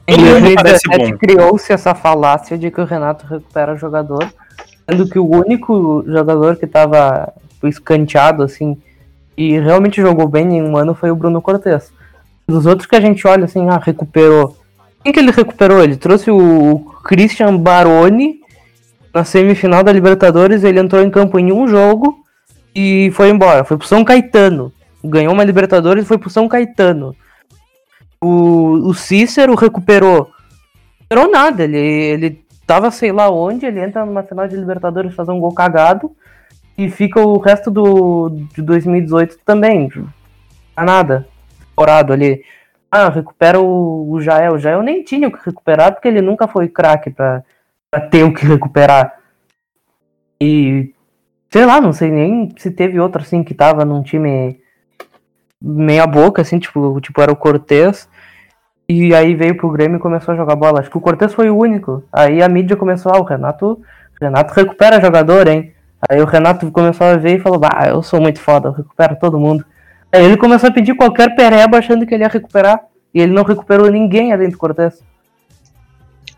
Todo 0.05 0.19
em 0.19 0.23
mundo 0.23 0.55
parece 0.55 0.87
bom. 0.87 1.17
criou-se 1.17 1.73
essa 1.73 1.95
falácia 1.95 2.57
de 2.57 2.69
que 2.69 2.79
o 2.79 2.85
Renato 2.85 3.25
recupera 3.25 3.75
jogador, 3.75 4.31
sendo 4.87 5.09
que 5.09 5.17
o 5.17 5.27
único 5.27 6.03
jogador 6.05 6.55
que 6.55 6.65
estava 6.65 7.33
escanteado, 7.63 8.43
assim, 8.43 8.77
e 9.35 9.59
realmente 9.59 10.01
jogou 10.01 10.27
bem 10.27 10.57
em 10.57 10.61
um 10.61 10.77
ano 10.77 10.93
foi 10.93 11.09
o 11.09 11.15
Bruno 11.15 11.41
Cortes. 11.41 11.91
Dos 12.47 12.65
outros 12.65 12.87
que 12.87 12.95
a 12.95 13.01
gente 13.01 13.25
olha 13.25 13.45
assim, 13.45 13.67
ah, 13.69 13.81
recuperou. 13.83 14.57
Quem 15.03 15.11
que 15.11 15.19
ele 15.19 15.31
recuperou? 15.31 15.83
Ele 15.83 15.95
trouxe 15.95 16.29
o 16.29 16.79
Christian 17.03 17.57
Baroni 17.57 18.39
na 19.13 19.23
semifinal 19.23 19.83
da 19.83 19.91
Libertadores, 19.91 20.63
ele 20.63 20.79
entrou 20.79 21.01
em 21.01 21.09
campo 21.09 21.39
em 21.39 21.51
um 21.51 21.67
jogo 21.67 22.20
e 22.75 23.11
foi 23.11 23.29
embora. 23.29 23.63
Foi 23.63 23.77
pro 23.77 23.87
São 23.87 24.03
Caetano. 24.03 24.71
Ganhou 25.03 25.33
uma 25.33 25.43
Libertadores 25.43 26.03
e 26.03 26.07
foi 26.07 26.17
pro 26.17 26.29
São 26.29 26.47
Caetano. 26.47 27.15
O, 28.21 28.89
o 28.89 28.93
Cícero 28.93 29.55
recuperou. 29.55 30.31
Recuperou 30.99 31.31
nada. 31.31 31.63
Ele, 31.63 31.77
ele 31.77 32.45
tava 32.65 32.91
sei 32.91 33.11
lá 33.11 33.29
onde, 33.29 33.65
ele 33.65 33.79
entra 33.79 34.05
numa 34.05 34.23
final 34.23 34.47
de 34.47 34.55
Libertadores 34.55 35.13
fazer 35.13 35.31
um 35.31 35.39
gol 35.39 35.53
cagado. 35.53 36.15
E 36.77 36.89
fica 36.89 37.19
o 37.19 37.37
resto 37.37 37.69
do 37.69 38.29
de 38.55 38.61
2018 38.61 39.39
também. 39.45 39.89
Tá 40.75 40.83
nada. 40.83 41.27
Explorado 41.59 42.13
ali. 42.13 42.43
Ah, 42.89 43.09
recupera 43.09 43.59
o, 43.59 44.11
o 44.11 44.21
Jael. 44.21 44.53
O 44.53 44.59
Jael 44.59 44.81
nem 44.81 45.03
tinha 45.03 45.27
o 45.27 45.31
que 45.31 45.45
recuperar 45.45 45.93
porque 45.93 46.07
ele 46.07 46.21
nunca 46.21 46.47
foi 46.47 46.67
craque 46.67 47.09
pra, 47.09 47.43
pra 47.89 48.01
ter 48.01 48.23
o 48.23 48.33
que 48.33 48.45
recuperar. 48.45 49.17
E 50.39 50.93
Sei 51.51 51.65
lá, 51.65 51.81
não 51.81 51.91
sei 51.91 52.09
nem 52.09 52.49
se 52.57 52.71
teve 52.71 52.99
outro 52.99 53.21
assim 53.21 53.43
que 53.43 53.53
tava 53.53 53.83
num 53.83 54.01
time 54.01 54.59
meia 55.61 56.07
boca, 56.07 56.41
assim, 56.41 56.57
tipo, 56.57 56.99
tipo 57.01 57.21
era 57.21 57.31
o 57.31 57.35
Cortez. 57.35 58.07
E 58.87 59.13
aí 59.13 59.35
veio 59.35 59.55
pro 59.57 59.69
Grêmio 59.69 59.97
e 59.97 60.01
começou 60.01 60.33
a 60.33 60.37
jogar 60.37 60.55
bola. 60.55 60.79
Acho 60.79 60.89
que 60.89 60.97
o 60.97 61.01
Cortez 61.01 61.33
foi 61.33 61.49
o 61.49 61.57
único. 61.57 62.03
Aí 62.11 62.41
a 62.41 62.47
mídia 62.47 62.77
começou, 62.77 63.11
ah, 63.13 63.19
o 63.19 63.23
Renato, 63.23 63.81
Renato 64.19 64.53
recupera 64.53 65.01
jogador, 65.01 65.47
hein? 65.47 65.73
Aí 66.09 66.21
o 66.21 66.25
Renato 66.25 66.71
começou 66.71 67.07
a 67.07 67.17
ver 67.17 67.37
e 67.37 67.39
falou, 67.39 67.59
ah, 67.63 67.87
eu 67.87 68.01
sou 68.01 68.19
muito 68.21 68.39
foda, 68.39 68.69
eu 68.69 68.73
recupero 68.73 69.17
todo 69.19 69.39
mundo. 69.39 69.65
Aí 70.11 70.23
ele 70.23 70.37
começou 70.37 70.69
a 70.69 70.73
pedir 70.73 70.95
qualquer 70.95 71.35
pereba 71.35 71.77
achando 71.77 72.05
que 72.05 72.13
ele 72.13 72.23
ia 72.23 72.29
recuperar. 72.29 72.79
E 73.13 73.21
ele 73.21 73.33
não 73.33 73.43
recuperou 73.43 73.91
ninguém 73.91 74.31
além 74.31 74.49
do 74.49 74.57
Cortez. 74.57 75.03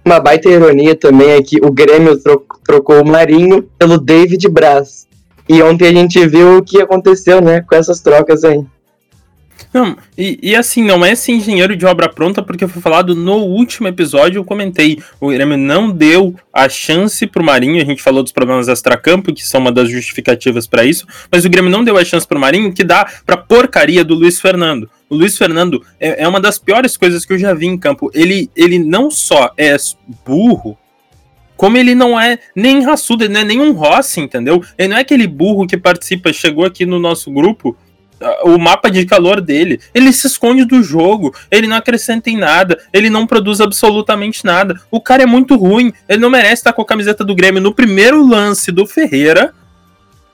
Uma 0.06 0.20
baita 0.20 0.50
ironia 0.50 0.96
também 0.96 1.32
é 1.32 1.42
que 1.42 1.58
o 1.58 1.72
Grêmio 1.72 2.18
tro 2.22 2.46
trocou 2.66 3.02
o 3.02 3.08
Marinho 3.08 3.64
pelo 3.78 3.98
David 3.98 4.48
Braz. 4.50 5.08
E 5.48 5.62
ontem 5.62 5.88
a 5.88 5.94
gente 5.94 6.26
viu 6.28 6.58
o 6.58 6.64
que 6.64 6.82
aconteceu, 6.82 7.42
né, 7.42 7.62
com 7.62 7.76
essas 7.76 8.00
trocas 8.00 8.44
aí. 8.44 8.66
Não, 9.74 9.98
e, 10.16 10.38
e, 10.42 10.56
assim, 10.56 10.84
não 10.84 11.04
é 11.04 11.14
esse 11.14 11.32
engenheiro 11.32 11.76
de 11.76 11.86
obra 11.86 12.08
pronta, 12.08 12.44
porque 12.44 12.68
foi 12.68 12.82
falado 12.82 13.16
no 13.16 13.38
último 13.38 13.88
episódio, 13.88 14.40
eu 14.40 14.46
comentei, 14.46 15.00
o 15.20 15.30
Grêmio 15.30 15.58
não 15.58 15.90
deu 15.90 16.36
a 16.52 16.70
chance 16.70 17.26
pro 17.26 17.44
Marinho, 17.44 17.82
a 17.82 17.86
gente 17.86 18.02
falou 18.02 18.22
dos 18.22 18.32
problemas 18.32 18.68
extracampo, 18.68 19.34
que 19.34 19.46
são 19.46 19.62
uma 19.62 19.72
das 19.72 19.90
justificativas 19.90 20.68
para 20.68 20.86
isso, 20.86 21.08
mas 21.32 21.44
o 21.44 21.50
Grêmio 21.50 21.72
não 21.72 21.84
deu 21.84 21.98
a 21.98 22.06
chance 22.06 22.28
pro 22.28 22.40
Marinho, 22.40 22.72
que 22.72 22.84
dá 22.84 23.08
pra 23.26 23.36
porcaria 23.36 24.04
do 24.04 24.14
Luiz 24.14 24.40
Fernando. 24.40 24.88
O 25.14 25.16
Luiz 25.16 25.38
Fernando 25.38 25.86
é, 26.00 26.24
é 26.24 26.28
uma 26.28 26.42
das 26.42 26.58
piores 26.58 26.98
coisas 26.98 27.24
que 27.24 27.34
eu 27.34 27.38
já 27.38 27.54
vi 27.54 27.68
em 27.68 27.78
campo. 27.78 28.10
Ele, 28.16 28.50
ele 28.56 28.80
não 28.80 29.12
só 29.12 29.52
é 29.56 29.76
burro, 30.26 30.76
como 31.56 31.78
ele 31.78 31.94
não 31.94 32.20
é 32.20 32.40
nem 32.56 32.84
raçudo, 32.84 33.24
ele 33.24 33.34
não 33.34 33.42
é 33.42 33.44
nem 33.44 33.62
um 33.62 33.74
Rossi, 33.74 34.20
entendeu? 34.20 34.64
Ele 34.76 34.88
não 34.88 34.98
é 34.98 35.02
aquele 35.02 35.28
burro 35.28 35.68
que 35.68 35.78
participa, 35.78 36.34
chegou 36.34 36.66
aqui 36.66 36.84
no 36.84 37.00
nosso 37.00 37.32
grupo 37.32 37.78
o 38.44 38.58
mapa 38.58 38.90
de 38.90 39.06
calor 39.06 39.40
dele. 39.40 39.80
Ele 39.94 40.12
se 40.12 40.26
esconde 40.26 40.66
do 40.66 40.82
jogo, 40.82 41.34
ele 41.52 41.68
não 41.68 41.78
acrescenta 41.78 42.32
em 42.32 42.38
nada, 42.38 42.82
ele 42.92 43.10
não 43.10 43.28
produz 43.28 43.62
absolutamente 43.62 44.44
nada. 44.44 44.82
O 44.90 45.00
cara 45.00 45.24
é 45.24 45.28
muito 45.28 45.56
ruim, 45.56 45.94
ele 46.10 46.22
não 46.22 46.30
merece 46.30 46.54
estar 46.54 46.74
com 46.74 46.82
a 46.82 46.86
camiseta 46.86 47.24
do 47.24 47.36
Grêmio 47.36 47.62
no 47.62 47.74
primeiro 47.74 48.26
lance 48.26 48.72
do 48.72 48.88
Ferreira 48.88 49.54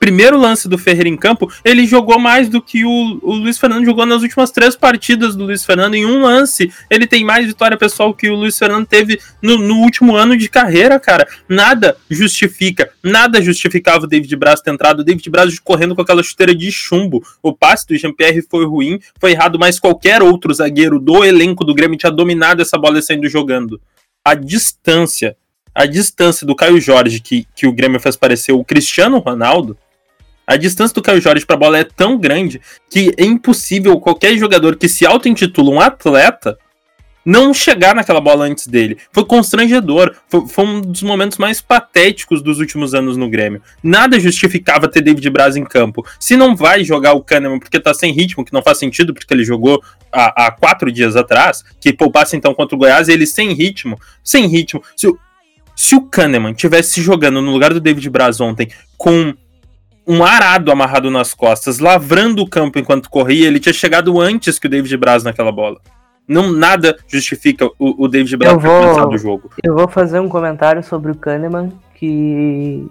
primeiro 0.00 0.38
lance 0.38 0.66
do 0.66 0.78
Ferreira 0.78 1.10
em 1.10 1.16
campo, 1.16 1.52
ele 1.62 1.86
jogou 1.86 2.18
mais 2.18 2.48
do 2.48 2.62
que 2.62 2.86
o, 2.86 3.20
o 3.22 3.34
Luiz 3.34 3.58
Fernando 3.58 3.84
jogou 3.84 4.06
nas 4.06 4.22
últimas 4.22 4.50
três 4.50 4.74
partidas 4.74 5.36
do 5.36 5.44
Luiz 5.44 5.62
Fernando. 5.62 5.94
Em 5.94 6.06
um 6.06 6.22
lance, 6.22 6.72
ele 6.88 7.06
tem 7.06 7.22
mais 7.22 7.46
vitória 7.46 7.76
pessoal 7.76 8.14
que 8.14 8.30
o 8.30 8.34
Luiz 8.34 8.58
Fernando 8.58 8.86
teve 8.86 9.20
no, 9.42 9.58
no 9.58 9.76
último 9.76 10.16
ano 10.16 10.38
de 10.38 10.48
carreira, 10.48 10.98
cara. 10.98 11.28
Nada 11.46 11.98
justifica, 12.08 12.90
nada 13.04 13.42
justificava 13.42 14.04
o 14.04 14.08
David 14.08 14.34
Braz 14.36 14.62
ter 14.62 14.70
entrado. 14.72 15.00
O 15.00 15.04
David 15.04 15.28
Braz 15.28 15.58
correndo 15.58 15.94
com 15.94 16.00
aquela 16.00 16.22
chuteira 16.22 16.54
de 16.54 16.72
chumbo. 16.72 17.22
O 17.42 17.54
passe 17.54 17.86
do 17.86 17.94
Jean-Pierre 17.94 18.40
foi 18.40 18.64
ruim, 18.64 18.98
foi 19.20 19.32
errado, 19.32 19.58
mas 19.58 19.78
qualquer 19.78 20.22
outro 20.22 20.54
zagueiro 20.54 20.98
do 20.98 21.22
elenco 21.22 21.62
do 21.62 21.74
Grêmio 21.74 21.98
tinha 21.98 22.10
dominado 22.10 22.62
essa 22.62 22.78
bola 22.78 23.02
saindo 23.02 23.28
jogando. 23.28 23.78
A 24.24 24.34
distância 24.34 25.36
a 25.74 25.86
distância 25.86 26.44
do 26.44 26.56
Caio 26.56 26.80
Jorge, 26.80 27.20
que, 27.20 27.46
que 27.54 27.66
o 27.66 27.72
Grêmio 27.72 28.00
fez 28.00 28.16
parecer 28.16 28.52
o 28.52 28.64
Cristiano 28.64 29.18
Ronaldo, 29.18 29.78
a 30.50 30.56
distância 30.56 30.92
do 30.92 31.02
Caio 31.02 31.20
Jorge 31.20 31.46
para 31.46 31.54
a 31.54 31.58
bola 31.58 31.78
é 31.78 31.84
tão 31.84 32.18
grande 32.18 32.60
que 32.90 33.14
é 33.16 33.24
impossível 33.24 34.00
qualquer 34.00 34.36
jogador 34.36 34.74
que 34.74 34.88
se 34.88 35.06
auto-intitula 35.06 35.70
um 35.70 35.80
atleta 35.80 36.58
não 37.24 37.54
chegar 37.54 37.94
naquela 37.94 38.20
bola 38.20 38.46
antes 38.46 38.66
dele. 38.66 38.98
Foi 39.12 39.24
constrangedor. 39.24 40.16
Foi, 40.28 40.48
foi, 40.48 40.64
um 40.64 40.80
dos 40.80 41.04
momentos 41.04 41.38
mais 41.38 41.60
patéticos 41.60 42.42
dos 42.42 42.58
últimos 42.58 42.94
anos 42.94 43.16
no 43.16 43.30
Grêmio. 43.30 43.62
Nada 43.80 44.18
justificava 44.18 44.88
ter 44.88 45.02
David 45.02 45.30
Braz 45.30 45.54
em 45.54 45.64
campo. 45.64 46.04
Se 46.18 46.36
não 46.36 46.56
vai 46.56 46.82
jogar 46.82 47.12
o 47.12 47.22
Kahneman 47.22 47.60
porque 47.60 47.78
tá 47.78 47.94
sem 47.94 48.12
ritmo, 48.12 48.44
que 48.44 48.52
não 48.52 48.62
faz 48.62 48.78
sentido 48.78 49.14
porque 49.14 49.32
ele 49.32 49.44
jogou 49.44 49.80
há, 50.10 50.46
há 50.46 50.50
quatro 50.50 50.90
dias 50.90 51.14
atrás, 51.14 51.62
que 51.80 51.92
poupasse 51.92 52.36
então 52.36 52.52
contra 52.54 52.74
o 52.74 52.78
Goiás, 52.78 53.08
ele 53.08 53.24
sem 53.24 53.52
ritmo. 53.52 53.96
Sem 54.24 54.48
ritmo. 54.48 54.82
Se, 54.96 55.06
se 55.76 55.94
o 55.94 56.02
Kahneman 56.02 56.54
tivesse 56.54 57.00
jogando 57.00 57.40
no 57.40 57.52
lugar 57.52 57.72
do 57.72 57.80
David 57.80 58.10
Braz 58.10 58.40
ontem 58.40 58.68
com 58.98 59.32
um 60.10 60.24
arado 60.24 60.72
amarrado 60.72 61.08
nas 61.08 61.32
costas, 61.32 61.78
lavrando 61.78 62.42
o 62.42 62.48
campo 62.48 62.80
enquanto 62.80 63.08
corria, 63.08 63.46
ele 63.46 63.60
tinha 63.60 63.72
chegado 63.72 64.20
antes 64.20 64.58
que 64.58 64.66
o 64.66 64.70
David 64.70 64.96
Braz 64.96 65.22
naquela 65.22 65.52
bola. 65.52 65.78
Não 66.26 66.52
nada 66.52 66.96
justifica 67.06 67.66
o, 67.78 68.04
o 68.04 68.08
David 68.08 68.36
Braz 68.36 68.60
ter 68.60 68.68
começado 68.68 69.12
o 69.12 69.18
jogo. 69.18 69.50
Eu 69.62 69.74
vou 69.74 69.86
fazer 69.86 70.18
um 70.18 70.28
comentário 70.28 70.82
sobre 70.82 71.12
o 71.12 71.14
Kahneman 71.14 71.72
que 71.94 72.90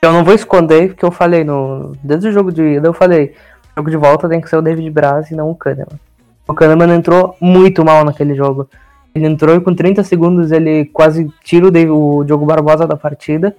eu 0.00 0.12
não 0.12 0.24
vou 0.24 0.34
esconder, 0.34 0.88
porque 0.88 1.04
eu 1.04 1.10
falei 1.10 1.44
no 1.44 1.94
desde 2.02 2.28
o 2.28 2.32
jogo 2.32 2.50
de 2.50 2.62
ida 2.62 2.88
eu 2.88 2.94
falei, 2.94 3.34
o 3.74 3.80
jogo 3.80 3.90
de 3.90 3.96
volta 3.98 4.26
tem 4.26 4.40
que 4.40 4.48
ser 4.48 4.56
o 4.56 4.62
David 4.62 4.88
Braz 4.88 5.30
e 5.30 5.34
não 5.34 5.50
o 5.50 5.54
Kahneman. 5.54 6.00
O 6.48 6.54
Kahneman 6.54 6.94
entrou 6.94 7.36
muito 7.38 7.84
mal 7.84 8.02
naquele 8.02 8.34
jogo. 8.34 8.66
Ele 9.14 9.26
entrou 9.26 9.54
e 9.54 9.60
com 9.60 9.74
30 9.74 10.02
segundos 10.04 10.52
ele 10.52 10.86
quase 10.86 11.30
tira 11.44 11.66
o, 11.66 11.70
David, 11.70 11.90
o 11.90 12.24
Diogo 12.24 12.46
Barbosa 12.46 12.86
da 12.86 12.96
partida. 12.96 13.54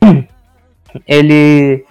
Ele 1.06 1.84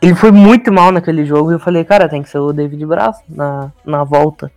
ele 0.00 0.14
foi 0.14 0.30
muito 0.30 0.72
mal 0.72 0.92
naquele 0.92 1.24
jogo 1.24 1.50
e 1.50 1.54
eu 1.54 1.60
falei, 1.60 1.84
cara, 1.84 2.08
tem 2.08 2.22
que 2.22 2.28
ser 2.28 2.38
o 2.38 2.52
David 2.52 2.84
Braz 2.86 3.18
na, 3.28 3.70
na 3.84 4.04
volta. 4.04 4.50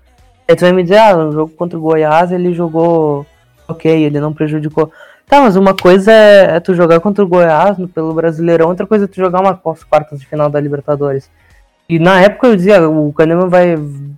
Aí 0.48 0.56
tu 0.56 0.62
vai 0.62 0.72
me 0.72 0.84
dizer, 0.84 0.98
ah, 0.98 1.16
no 1.16 1.32
jogo 1.32 1.54
contra 1.54 1.78
o 1.78 1.82
Goiás 1.82 2.32
ele 2.32 2.54
jogou 2.54 3.26
ok, 3.68 3.92
ele 4.04 4.20
não 4.20 4.34
prejudicou. 4.34 4.92
Tá, 5.28 5.42
mas 5.42 5.56
uma 5.56 5.76
coisa 5.76 6.12
é, 6.12 6.56
é 6.56 6.60
tu 6.60 6.74
jogar 6.74 7.00
contra 7.00 7.24
o 7.24 7.28
Goiás 7.28 7.78
no, 7.78 7.88
pelo 7.88 8.14
Brasileirão, 8.14 8.68
outra 8.68 8.88
coisa 8.88 9.06
é 9.06 9.08
tu 9.08 9.16
jogar 9.18 9.42
uma 9.42 9.56
quartas 9.56 10.20
de 10.20 10.26
final 10.26 10.50
da 10.50 10.60
Libertadores. 10.60 11.30
E 11.88 12.00
na 12.00 12.20
época 12.20 12.48
eu 12.48 12.56
dizia, 12.56 12.88
o 12.88 13.14
Kahneman 13.14 13.48
vai, 13.48 13.76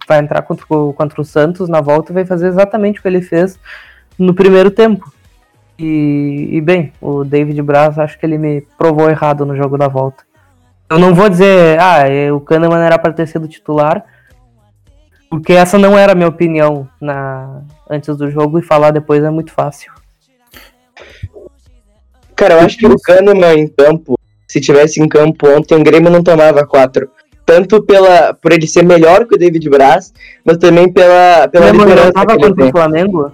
vai 0.07 0.19
entrar 0.19 0.41
contra, 0.41 0.65
contra 0.65 1.21
o 1.21 1.25
Santos 1.25 1.69
na 1.69 1.81
volta 1.81 2.11
e 2.11 2.15
vai 2.15 2.25
fazer 2.25 2.47
exatamente 2.47 2.99
o 2.99 3.01
que 3.01 3.07
ele 3.07 3.21
fez 3.21 3.59
no 4.17 4.33
primeiro 4.33 4.71
tempo. 4.71 5.11
E, 5.77 6.49
e 6.51 6.61
bem, 6.61 6.93
o 7.01 7.23
David 7.23 7.61
Braz 7.61 7.97
acho 7.97 8.17
que 8.19 8.25
ele 8.25 8.37
me 8.37 8.61
provou 8.77 9.09
errado 9.09 9.45
no 9.45 9.55
jogo 9.55 9.77
da 9.77 9.87
volta. 9.87 10.23
Eu 10.91 10.99
não 10.99 11.15
vou 11.15 11.29
dizer, 11.29 11.79
ah, 11.79 12.05
é, 12.05 12.33
o 12.33 12.41
Kahneman 12.41 12.83
era 12.83 12.99
para 12.99 13.13
ter 13.13 13.25
sido 13.25 13.47
titular, 13.47 14.03
porque 15.29 15.53
essa 15.53 15.77
não 15.77 15.97
era 15.97 16.11
a 16.11 16.15
minha 16.15 16.27
opinião 16.27 16.85
na, 16.99 17.61
antes 17.89 18.17
do 18.17 18.29
jogo 18.29 18.59
e 18.59 18.61
falar 18.61 18.91
depois 18.91 19.23
é 19.23 19.29
muito 19.29 19.53
fácil. 19.53 19.89
Cara, 22.35 22.55
eu 22.55 22.59
acho 22.59 22.77
que 22.77 22.85
o 22.85 22.99
Kahneman 22.99 23.57
em 23.57 23.67
campo, 23.69 24.19
se 24.45 24.59
tivesse 24.59 25.01
em 25.01 25.07
campo 25.07 25.47
ontem, 25.47 25.75
o 25.75 25.83
Grêmio 25.83 26.11
não 26.11 26.21
tomava 26.21 26.67
quatro. 26.67 27.09
Tanto 27.45 27.81
pela, 27.81 28.33
por 28.33 28.51
ele 28.51 28.67
ser 28.67 28.83
melhor 28.83 29.25
que 29.25 29.35
o 29.35 29.37
David 29.37 29.69
Braz, 29.69 30.11
mas 30.43 30.57
também 30.57 30.91
pela, 30.91 31.47
pela 31.47 31.67
Kahneman 31.67 31.85
liderança 31.85 32.11
não 32.13 32.25
tava 32.25 32.37
contra 32.37 32.65
o 32.65 32.71
Flamengo? 32.71 33.31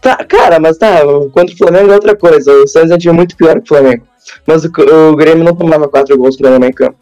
Tá, 0.00 0.16
cara, 0.24 0.58
mas 0.58 0.78
tá, 0.78 1.00
contra 1.30 1.54
o 1.54 1.58
Flamengo 1.58 1.90
é 1.90 1.94
outra 1.94 2.16
coisa. 2.16 2.50
O 2.52 2.66
Santos 2.66 2.90
é 2.90 2.94
um 2.94 2.98
time 2.98 3.14
muito 3.14 3.36
pior 3.36 3.56
que 3.56 3.64
o 3.64 3.76
Flamengo. 3.76 4.06
Mas 4.46 4.64
o, 4.64 4.70
o 5.10 5.16
Grêmio 5.16 5.44
não 5.44 5.54
tomava 5.54 5.88
quatro 5.88 6.16
gols 6.16 6.38
no 6.38 6.64
em 6.64 6.72
campo. 6.72 6.98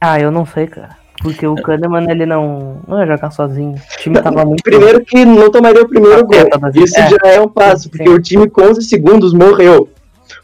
Ah, 0.00 0.20
eu 0.20 0.30
não 0.30 0.46
sei, 0.46 0.66
cara. 0.66 0.96
Porque 1.20 1.46
o 1.46 1.56
Kahneman, 1.56 2.08
ele 2.08 2.24
não, 2.24 2.80
não 2.86 3.00
ia 3.00 3.06
jogar 3.06 3.30
sozinho. 3.30 3.74
O 3.74 3.98
time 3.98 4.22
tava 4.22 4.44
muito. 4.44 4.62
Primeiro 4.62 5.04
que 5.04 5.24
não 5.24 5.50
tomaria 5.50 5.82
o 5.82 5.88
primeiro 5.88 6.24
gol. 6.24 6.38
Isso 6.76 6.98
é, 6.98 7.10
já 7.10 7.18
é 7.24 7.40
um 7.40 7.48
passo, 7.48 7.90
porque 7.90 8.06
sim. 8.06 8.14
o 8.14 8.22
time 8.22 8.48
com 8.48 8.62
11 8.62 8.82
segundos 8.82 9.34
morreu. 9.34 9.88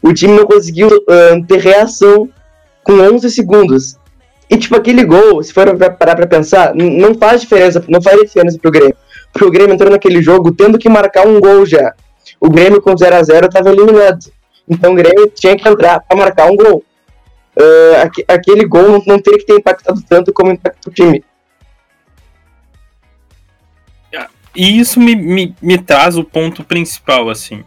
O 0.01 0.13
time 0.13 0.33
não 0.33 0.45
conseguiu 0.45 0.87
uh, 0.87 1.45
ter 1.47 1.59
reação 1.59 2.29
com 2.83 2.93
11 2.93 3.29
segundos. 3.31 3.97
E, 4.49 4.57
tipo, 4.57 4.75
aquele 4.75 5.05
gol, 5.05 5.41
se 5.41 5.53
for 5.53 5.75
parar 5.97 6.15
pra 6.15 6.27
pensar, 6.27 6.73
não 6.75 7.15
faz 7.15 7.41
diferença, 7.41 7.83
não 7.87 8.01
faz 8.01 8.19
diferença 8.21 8.59
pro 8.61 8.69
Grêmio. 8.69 8.95
Porque 9.31 9.47
o 9.47 9.51
Grêmio 9.51 9.73
entrou 9.73 9.89
naquele 9.89 10.21
jogo 10.21 10.51
tendo 10.51 10.77
que 10.77 10.89
marcar 10.89 11.25
um 11.25 11.39
gol 11.39 11.65
já. 11.65 11.93
O 12.39 12.49
Grêmio 12.49 12.81
com 12.81 12.95
0 12.95 13.15
a 13.15 13.23
0 13.23 13.49
tava 13.49 13.69
eliminado. 13.71 14.25
Então 14.67 14.93
o 14.93 14.95
Grêmio 14.95 15.27
tinha 15.27 15.55
que 15.55 15.67
entrar 15.67 15.99
para 15.99 16.17
marcar 16.17 16.51
um 16.51 16.55
gol. 16.55 16.83
Uh, 17.57 18.23
aquele 18.27 18.65
gol 18.65 18.83
não, 18.83 19.03
não 19.05 19.19
teria 19.19 19.39
que 19.39 19.45
ter 19.45 19.55
impactado 19.55 20.01
tanto 20.07 20.33
como 20.33 20.51
impactou 20.51 20.91
o 20.91 20.95
time. 20.95 21.23
E 24.55 24.79
isso 24.79 24.99
me, 24.99 25.15
me, 25.15 25.53
me 25.61 25.77
traz 25.77 26.17
o 26.17 26.23
ponto 26.23 26.63
principal, 26.63 27.29
assim. 27.29 27.63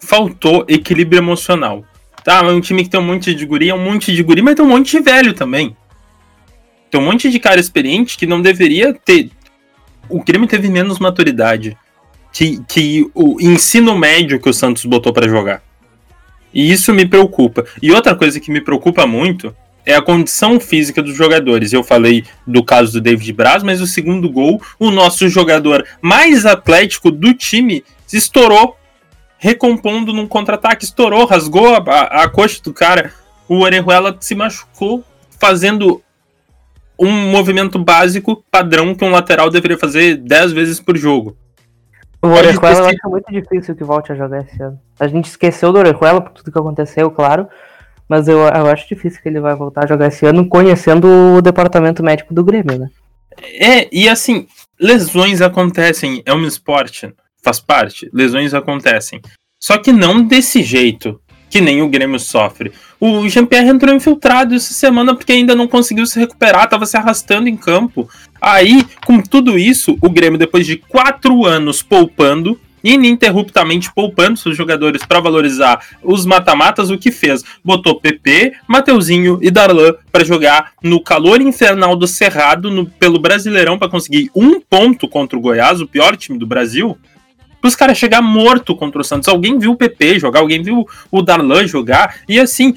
Faltou 0.00 0.64
equilíbrio 0.66 1.18
emocional. 1.18 1.84
Tá, 2.24 2.38
é 2.38 2.50
um 2.50 2.60
time 2.60 2.82
que 2.82 2.88
tem 2.88 2.98
um 2.98 3.04
monte 3.04 3.34
de 3.34 3.44
guri, 3.44 3.68
é 3.68 3.74
um 3.74 3.84
monte 3.84 4.12
de 4.12 4.22
guri, 4.22 4.40
mas 4.40 4.54
tem 4.54 4.64
um 4.64 4.68
monte 4.68 4.96
de 4.96 5.02
velho 5.02 5.34
também. 5.34 5.76
Tem 6.90 7.00
um 7.00 7.04
monte 7.04 7.30
de 7.30 7.38
cara 7.38 7.60
experiente 7.60 8.16
que 8.16 8.26
não 8.26 8.40
deveria 8.40 8.94
ter. 8.94 9.30
O 10.08 10.24
Grêmio 10.24 10.48
teve 10.48 10.68
menos 10.68 10.98
maturidade 10.98 11.76
que, 12.32 12.62
que 12.66 13.10
o 13.14 13.40
ensino 13.40 13.96
médio 13.96 14.40
que 14.40 14.48
o 14.48 14.54
Santos 14.54 14.84
botou 14.84 15.12
para 15.12 15.28
jogar. 15.28 15.62
E 16.52 16.70
isso 16.70 16.92
me 16.92 17.06
preocupa. 17.06 17.64
E 17.80 17.92
outra 17.92 18.14
coisa 18.14 18.40
que 18.40 18.50
me 18.50 18.60
preocupa 18.60 19.06
muito 19.06 19.54
é 19.84 19.94
a 19.94 20.02
condição 20.02 20.60
física 20.60 21.02
dos 21.02 21.16
jogadores. 21.16 21.72
Eu 21.72 21.82
falei 21.82 22.24
do 22.46 22.62
caso 22.62 22.92
do 22.92 23.00
David 23.00 23.32
Braz, 23.32 23.62
mas 23.62 23.80
o 23.80 23.86
segundo 23.86 24.30
gol, 24.30 24.60
o 24.78 24.90
nosso 24.90 25.28
jogador 25.28 25.86
mais 26.02 26.44
atlético 26.44 27.10
do 27.10 27.32
time 27.34 27.84
estourou, 28.12 28.76
recompondo 29.38 30.12
num 30.12 30.26
contra-ataque, 30.26 30.84
estourou, 30.84 31.24
rasgou 31.24 31.74
a, 31.74 31.78
a, 31.78 32.24
a 32.24 32.28
coxa 32.28 32.60
do 32.62 32.72
cara. 32.72 33.12
O 33.48 33.60
Orejuela 33.60 34.16
se 34.20 34.34
machucou 34.34 35.04
fazendo 35.40 36.02
um 36.98 37.30
movimento 37.30 37.78
básico, 37.78 38.44
padrão, 38.50 38.94
que 38.94 39.04
um 39.04 39.10
lateral 39.10 39.48
deveria 39.48 39.78
fazer 39.78 40.16
10 40.16 40.52
vezes 40.52 40.80
por 40.80 40.96
jogo. 40.98 41.36
O 42.22 42.28
Orejuela 42.28 42.80
eu 42.80 42.86
acho 42.86 43.08
muito 43.08 43.32
difícil 43.32 43.74
que 43.74 43.82
volte 43.82 44.12
a 44.12 44.14
jogar 44.14 44.42
esse 44.42 44.62
ano. 44.62 44.78
A 44.98 45.08
gente 45.08 45.26
esqueceu 45.26 45.72
do 45.72 45.78
Orejuela 45.78 46.20
por 46.20 46.32
tudo 46.32 46.52
que 46.52 46.58
aconteceu, 46.58 47.10
claro. 47.10 47.48
Mas 48.08 48.28
eu, 48.28 48.38
eu 48.40 48.66
acho 48.66 48.88
difícil 48.88 49.22
que 49.22 49.28
ele 49.28 49.40
vai 49.40 49.54
voltar 49.54 49.84
a 49.84 49.86
jogar 49.86 50.08
esse 50.08 50.26
ano, 50.26 50.48
conhecendo 50.48 51.06
o 51.36 51.40
departamento 51.40 52.02
médico 52.02 52.34
do 52.34 52.44
Grêmio, 52.44 52.78
né? 52.78 52.88
É, 53.38 53.88
e 53.92 54.08
assim, 54.08 54.48
lesões 54.78 55.40
acontecem, 55.40 56.22
é 56.26 56.34
um 56.34 56.44
esporte, 56.44 57.14
faz 57.42 57.60
parte, 57.60 58.10
lesões 58.12 58.52
acontecem. 58.52 59.20
Só 59.62 59.78
que 59.78 59.92
não 59.92 60.26
desse 60.26 60.62
jeito, 60.62 61.20
que 61.48 61.60
nem 61.60 61.82
o 61.82 61.88
Grêmio 61.88 62.18
sofre. 62.18 62.72
O 63.00 63.26
Jean-Pierre 63.30 63.70
entrou 63.70 63.94
infiltrado 63.94 64.54
essa 64.54 64.74
semana 64.74 65.14
porque 65.14 65.32
ainda 65.32 65.54
não 65.54 65.66
conseguiu 65.66 66.04
se 66.04 66.20
recuperar, 66.20 66.64
estava 66.64 66.84
se 66.84 66.98
arrastando 66.98 67.48
em 67.48 67.56
campo. 67.56 68.06
Aí, 68.38 68.86
com 69.06 69.22
tudo 69.22 69.58
isso, 69.58 69.96
o 70.02 70.10
Grêmio, 70.10 70.38
depois 70.38 70.66
de 70.66 70.76
quatro 70.76 71.46
anos 71.46 71.82
poupando, 71.82 72.60
ininterruptamente 72.84 73.92
poupando 73.92 74.38
seus 74.38 74.56
jogadores 74.56 75.04
para 75.04 75.20
valorizar 75.20 75.80
os 76.02 76.26
mata-matas, 76.26 76.90
o 76.90 76.98
que 76.98 77.10
fez? 77.10 77.42
Botou 77.64 77.98
PP, 77.98 78.52
Mateuzinho 78.66 79.38
e 79.40 79.50
Darlan 79.50 79.94
para 80.12 80.24
jogar 80.24 80.72
no 80.82 81.02
calor 81.02 81.40
infernal 81.40 81.96
do 81.96 82.06
Cerrado 82.06 82.70
no, 82.70 82.84
pelo 82.84 83.18
Brasileirão 83.18 83.78
para 83.78 83.90
conseguir 83.90 84.30
um 84.34 84.60
ponto 84.60 85.08
contra 85.08 85.38
o 85.38 85.40
Goiás, 85.40 85.80
o 85.80 85.86
pior 85.86 86.16
time 86.16 86.38
do 86.38 86.46
Brasil. 86.46 86.98
Os 87.62 87.74
caras 87.74 87.98
chegar 87.98 88.22
morto 88.22 88.74
contra 88.74 89.00
o 89.00 89.04
Santos. 89.04 89.28
Alguém 89.28 89.58
viu 89.58 89.72
o 89.72 89.76
PP 89.76 90.18
jogar, 90.18 90.40
alguém 90.40 90.62
viu 90.62 90.86
o 91.10 91.22
Darlan 91.22 91.66
jogar, 91.66 92.16
e 92.28 92.38
assim, 92.38 92.74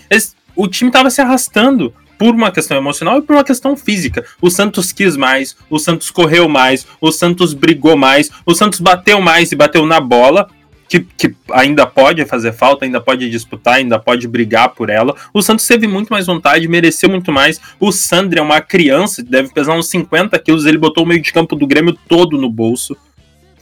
o 0.56 0.68
time 0.68 0.92
tava 0.92 1.10
se 1.10 1.22
arrastando 1.22 1.94
por 2.18 2.34
uma 2.34 2.52
questão 2.52 2.78
emocional 2.78 3.18
e 3.18 3.22
por 3.22 3.36
uma 3.36 3.44
questão 3.44 3.76
física. 3.76 4.24
O 4.42 4.50
Santos 4.50 4.92
quis 4.92 5.18
mais, 5.18 5.56
o 5.70 5.80
Santos 5.80 6.10
correu 6.10 6.48
mais, 6.48 6.86
o 7.02 7.12
Santos 7.12 7.54
brigou 7.54 7.98
mais, 7.98 8.30
o 8.46 8.54
Santos 8.54 8.80
bateu 8.80 9.20
mais 9.20 9.52
e 9.52 9.56
bateu 9.56 9.86
na 9.86 10.00
bola, 10.00 10.48
que, 10.88 11.00
que, 11.00 11.36
ainda 11.52 11.88
pode 11.88 12.24
fazer 12.26 12.54
falta, 12.54 12.86
ainda 12.86 13.02
pode 13.02 13.30
disputar, 13.30 13.76
ainda 13.76 13.98
pode 13.98 14.28
brigar 14.28 14.70
por 14.70 14.90
ela. 14.90 15.16
O 15.34 15.42
Santos 15.42 15.66
teve 15.66 15.88
muito 15.88 16.10
mais 16.10 16.28
vontade, 16.28 16.68
mereceu 16.68 17.10
muito 17.10 17.32
mais. 17.32 17.60
O 17.80 17.92
Sandri 17.92 18.40
é 18.40 18.42
uma 18.42 18.62
criança, 18.62 19.24
deve 19.24 19.52
pesar 19.52 19.74
uns 19.74 19.90
50 19.90 20.38
quilos, 20.40 20.66
ele 20.66 20.78
botou 20.78 21.04
o 21.04 21.08
meio 21.08 21.22
de 21.22 21.34
campo 21.34 21.56
do 21.56 21.66
Grêmio 21.66 21.98
todo 22.08 22.38
no 22.38 22.50
bolso. 22.50 22.96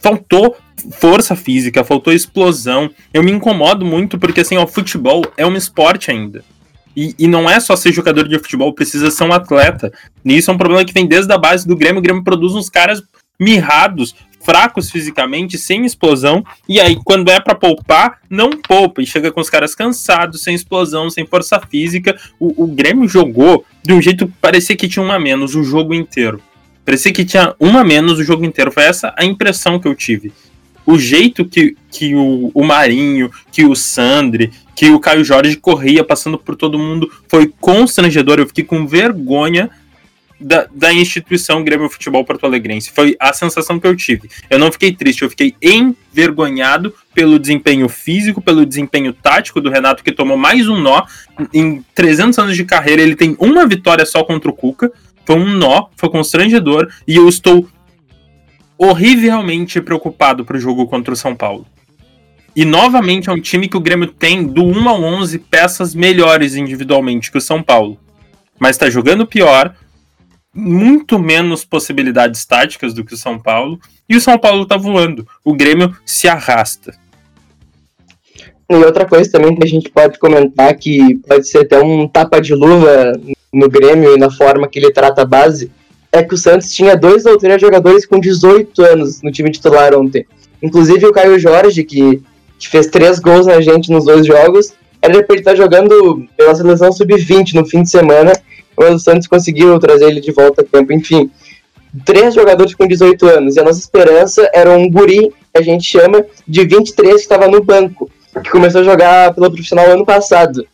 Faltou 0.02 0.56
força 0.98 1.36
física, 1.36 1.84
faltou 1.84 2.12
explosão. 2.12 2.90
Eu 3.14 3.22
me 3.22 3.30
incomodo 3.30 3.86
muito 3.86 4.18
porque, 4.18 4.40
assim, 4.40 4.58
o 4.58 4.66
futebol 4.66 5.22
é 5.36 5.46
um 5.46 5.56
esporte 5.56 6.10
ainda. 6.10 6.44
E, 6.94 7.14
e, 7.18 7.26
não 7.26 7.48
é 7.48 7.58
só 7.58 7.74
ser 7.74 7.92
jogador 7.92 8.28
de 8.28 8.38
futebol, 8.38 8.74
precisa 8.74 9.10
ser 9.10 9.24
um 9.24 9.32
atleta. 9.32 9.92
E 10.24 10.36
isso 10.36 10.50
é 10.50 10.54
um 10.54 10.58
problema 10.58 10.84
que 10.84 10.92
vem 10.92 11.06
desde 11.06 11.32
a 11.32 11.38
base 11.38 11.66
do 11.66 11.76
Grêmio. 11.76 12.00
O 12.00 12.02
Grêmio 12.02 12.22
produz 12.22 12.54
uns 12.54 12.68
caras 12.68 13.02
mirrados, 13.40 14.14
fracos 14.42 14.90
fisicamente, 14.90 15.56
sem 15.56 15.86
explosão. 15.86 16.44
E 16.68 16.80
aí, 16.80 16.98
quando 17.02 17.30
é 17.30 17.40
para 17.40 17.54
poupar, 17.54 18.18
não 18.28 18.50
poupa. 18.50 19.00
E 19.00 19.06
chega 19.06 19.32
com 19.32 19.40
os 19.40 19.48
caras 19.48 19.74
cansados, 19.74 20.42
sem 20.42 20.54
explosão, 20.54 21.08
sem 21.08 21.26
força 21.26 21.58
física. 21.60 22.18
O, 22.38 22.64
o 22.64 22.66
Grêmio 22.66 23.08
jogou 23.08 23.64
de 23.82 23.94
um 23.94 24.02
jeito 24.02 24.26
que 24.26 24.34
parecia 24.40 24.76
que 24.76 24.88
tinha 24.88 25.04
um 25.04 25.12
a 25.12 25.18
menos 25.18 25.54
o 25.54 25.64
jogo 25.64 25.94
inteiro. 25.94 26.42
Parecia 26.84 27.12
que 27.12 27.24
tinha 27.24 27.54
uma 27.58 27.84
menos 27.84 28.18
o 28.18 28.24
jogo 28.24 28.44
inteiro. 28.44 28.72
Foi 28.72 28.84
essa 28.84 29.14
a 29.16 29.24
impressão 29.24 29.78
que 29.78 29.86
eu 29.86 29.94
tive 29.94 30.32
o 30.84 30.98
jeito 30.98 31.44
que, 31.44 31.76
que 31.90 32.14
o, 32.14 32.50
o 32.52 32.64
Marinho, 32.64 33.30
que 33.50 33.64
o 33.64 33.74
Sandri, 33.74 34.50
que 34.74 34.90
o 34.90 35.00
Caio 35.00 35.24
Jorge 35.24 35.56
corria 35.56 36.02
passando 36.02 36.38
por 36.38 36.56
todo 36.56 36.78
mundo 36.78 37.10
foi 37.28 37.52
constrangedor. 37.60 38.38
Eu 38.38 38.46
fiquei 38.46 38.64
com 38.64 38.86
vergonha 38.86 39.70
da, 40.40 40.66
da 40.74 40.92
instituição 40.92 41.62
Grêmio 41.62 41.88
Futebol 41.88 42.24
Porto 42.24 42.44
Alegrense. 42.44 42.90
Foi 42.90 43.16
a 43.20 43.32
sensação 43.32 43.78
que 43.78 43.86
eu 43.86 43.94
tive. 43.94 44.28
Eu 44.50 44.58
não 44.58 44.72
fiquei 44.72 44.92
triste, 44.92 45.22
eu 45.22 45.30
fiquei 45.30 45.54
envergonhado 45.62 46.92
pelo 47.14 47.38
desempenho 47.38 47.88
físico, 47.88 48.42
pelo 48.42 48.66
desempenho 48.66 49.12
tático 49.12 49.60
do 49.60 49.70
Renato, 49.70 50.02
que 50.02 50.10
tomou 50.10 50.36
mais 50.36 50.68
um 50.68 50.80
nó. 50.80 51.04
Em 51.54 51.84
300 51.94 52.38
anos 52.38 52.56
de 52.56 52.64
carreira, 52.64 53.02
ele 53.02 53.14
tem 53.14 53.36
uma 53.38 53.66
vitória 53.66 54.04
só 54.04 54.24
contra 54.24 54.50
o 54.50 54.52
Cuca. 54.52 54.90
Foi 55.24 55.36
um 55.36 55.48
nó, 55.48 55.88
foi 55.96 56.10
constrangedor. 56.10 56.88
E 57.06 57.16
eu 57.16 57.28
estou 57.28 57.68
horrivelmente 58.76 59.80
preocupado 59.80 60.44
para 60.44 60.56
o 60.56 60.60
jogo 60.60 60.86
contra 60.86 61.14
o 61.14 61.16
São 61.16 61.34
Paulo. 61.34 61.66
E 62.54 62.64
novamente 62.64 63.30
é 63.30 63.32
um 63.32 63.40
time 63.40 63.68
que 63.68 63.76
o 63.76 63.80
Grêmio 63.80 64.08
tem 64.08 64.44
do 64.44 64.62
1 64.64 64.88
ao 64.88 65.02
11 65.02 65.38
peças 65.38 65.94
melhores 65.94 66.54
individualmente 66.54 67.30
que 67.30 67.38
o 67.38 67.40
São 67.40 67.62
Paulo. 67.62 67.98
Mas 68.58 68.76
está 68.76 68.90
jogando 68.90 69.26
pior, 69.26 69.74
muito 70.54 71.18
menos 71.18 71.64
possibilidades 71.64 72.44
táticas 72.44 72.92
do 72.92 73.04
que 73.04 73.14
o 73.14 73.16
São 73.16 73.38
Paulo, 73.38 73.80
e 74.08 74.16
o 74.16 74.20
São 74.20 74.38
Paulo 74.38 74.64
está 74.64 74.76
voando. 74.76 75.26
O 75.42 75.54
Grêmio 75.54 75.96
se 76.04 76.28
arrasta. 76.28 76.94
E 78.70 78.74
outra 78.74 79.06
coisa 79.06 79.30
também 79.30 79.54
que 79.54 79.64
a 79.64 79.68
gente 79.68 79.90
pode 79.90 80.18
comentar 80.18 80.74
que 80.76 81.16
pode 81.26 81.48
ser 81.48 81.58
até 81.58 81.82
um 81.82 82.06
tapa 82.06 82.40
de 82.40 82.54
luva 82.54 83.12
no 83.52 83.68
Grêmio 83.68 84.14
e 84.14 84.18
na 84.18 84.30
forma 84.30 84.66
que 84.66 84.78
ele 84.78 84.90
trata 84.90 85.22
a 85.22 85.26
base, 85.26 85.70
é 86.10 86.22
que 86.22 86.34
o 86.34 86.38
Santos 86.38 86.72
tinha 86.72 86.96
dois 86.96 87.24
ou 87.26 87.36
três 87.38 87.60
jogadores 87.60 88.06
com 88.06 88.18
18 88.18 88.82
anos 88.82 89.22
no 89.22 89.30
time 89.30 89.50
titular 89.50 89.94
ontem. 89.94 90.26
Inclusive 90.62 91.06
o 91.06 91.12
Caio 91.12 91.38
Jorge, 91.38 91.84
que, 91.84 92.22
que 92.58 92.68
fez 92.68 92.86
três 92.86 93.18
gols 93.18 93.46
na 93.46 93.60
gente 93.60 93.90
nos 93.90 94.04
dois 94.04 94.26
jogos, 94.26 94.72
era 95.00 95.14
para 95.22 95.34
ele 95.34 95.40
estar 95.40 95.56
jogando 95.56 96.26
pela 96.36 96.54
seleção 96.54 96.92
sub-20 96.92 97.54
no 97.54 97.66
fim 97.66 97.82
de 97.82 97.90
semana, 97.90 98.32
mas 98.76 98.94
o 98.94 98.98
Santos 98.98 99.26
conseguiu 99.26 99.78
trazer 99.78 100.06
ele 100.06 100.20
de 100.20 100.30
volta 100.30 100.62
a 100.62 100.64
tempo. 100.64 100.92
Enfim, 100.92 101.30
três 102.04 102.34
jogadores 102.34 102.74
com 102.74 102.86
18 102.86 103.26
anos. 103.26 103.56
E 103.56 103.60
a 103.60 103.64
nossa 103.64 103.80
esperança 103.80 104.48
era 104.54 104.70
um 104.70 104.88
guri, 104.88 105.32
a 105.52 105.60
gente 105.60 105.84
chama, 105.84 106.24
de 106.46 106.64
23 106.64 107.14
que 107.16 107.20
estava 107.20 107.48
no 107.48 107.62
banco, 107.62 108.10
que 108.42 108.50
começou 108.50 108.80
a 108.82 108.84
jogar 108.84 109.34
pelo 109.34 109.50
profissional 109.50 109.90
ano 109.90 110.06
passado. 110.06 110.66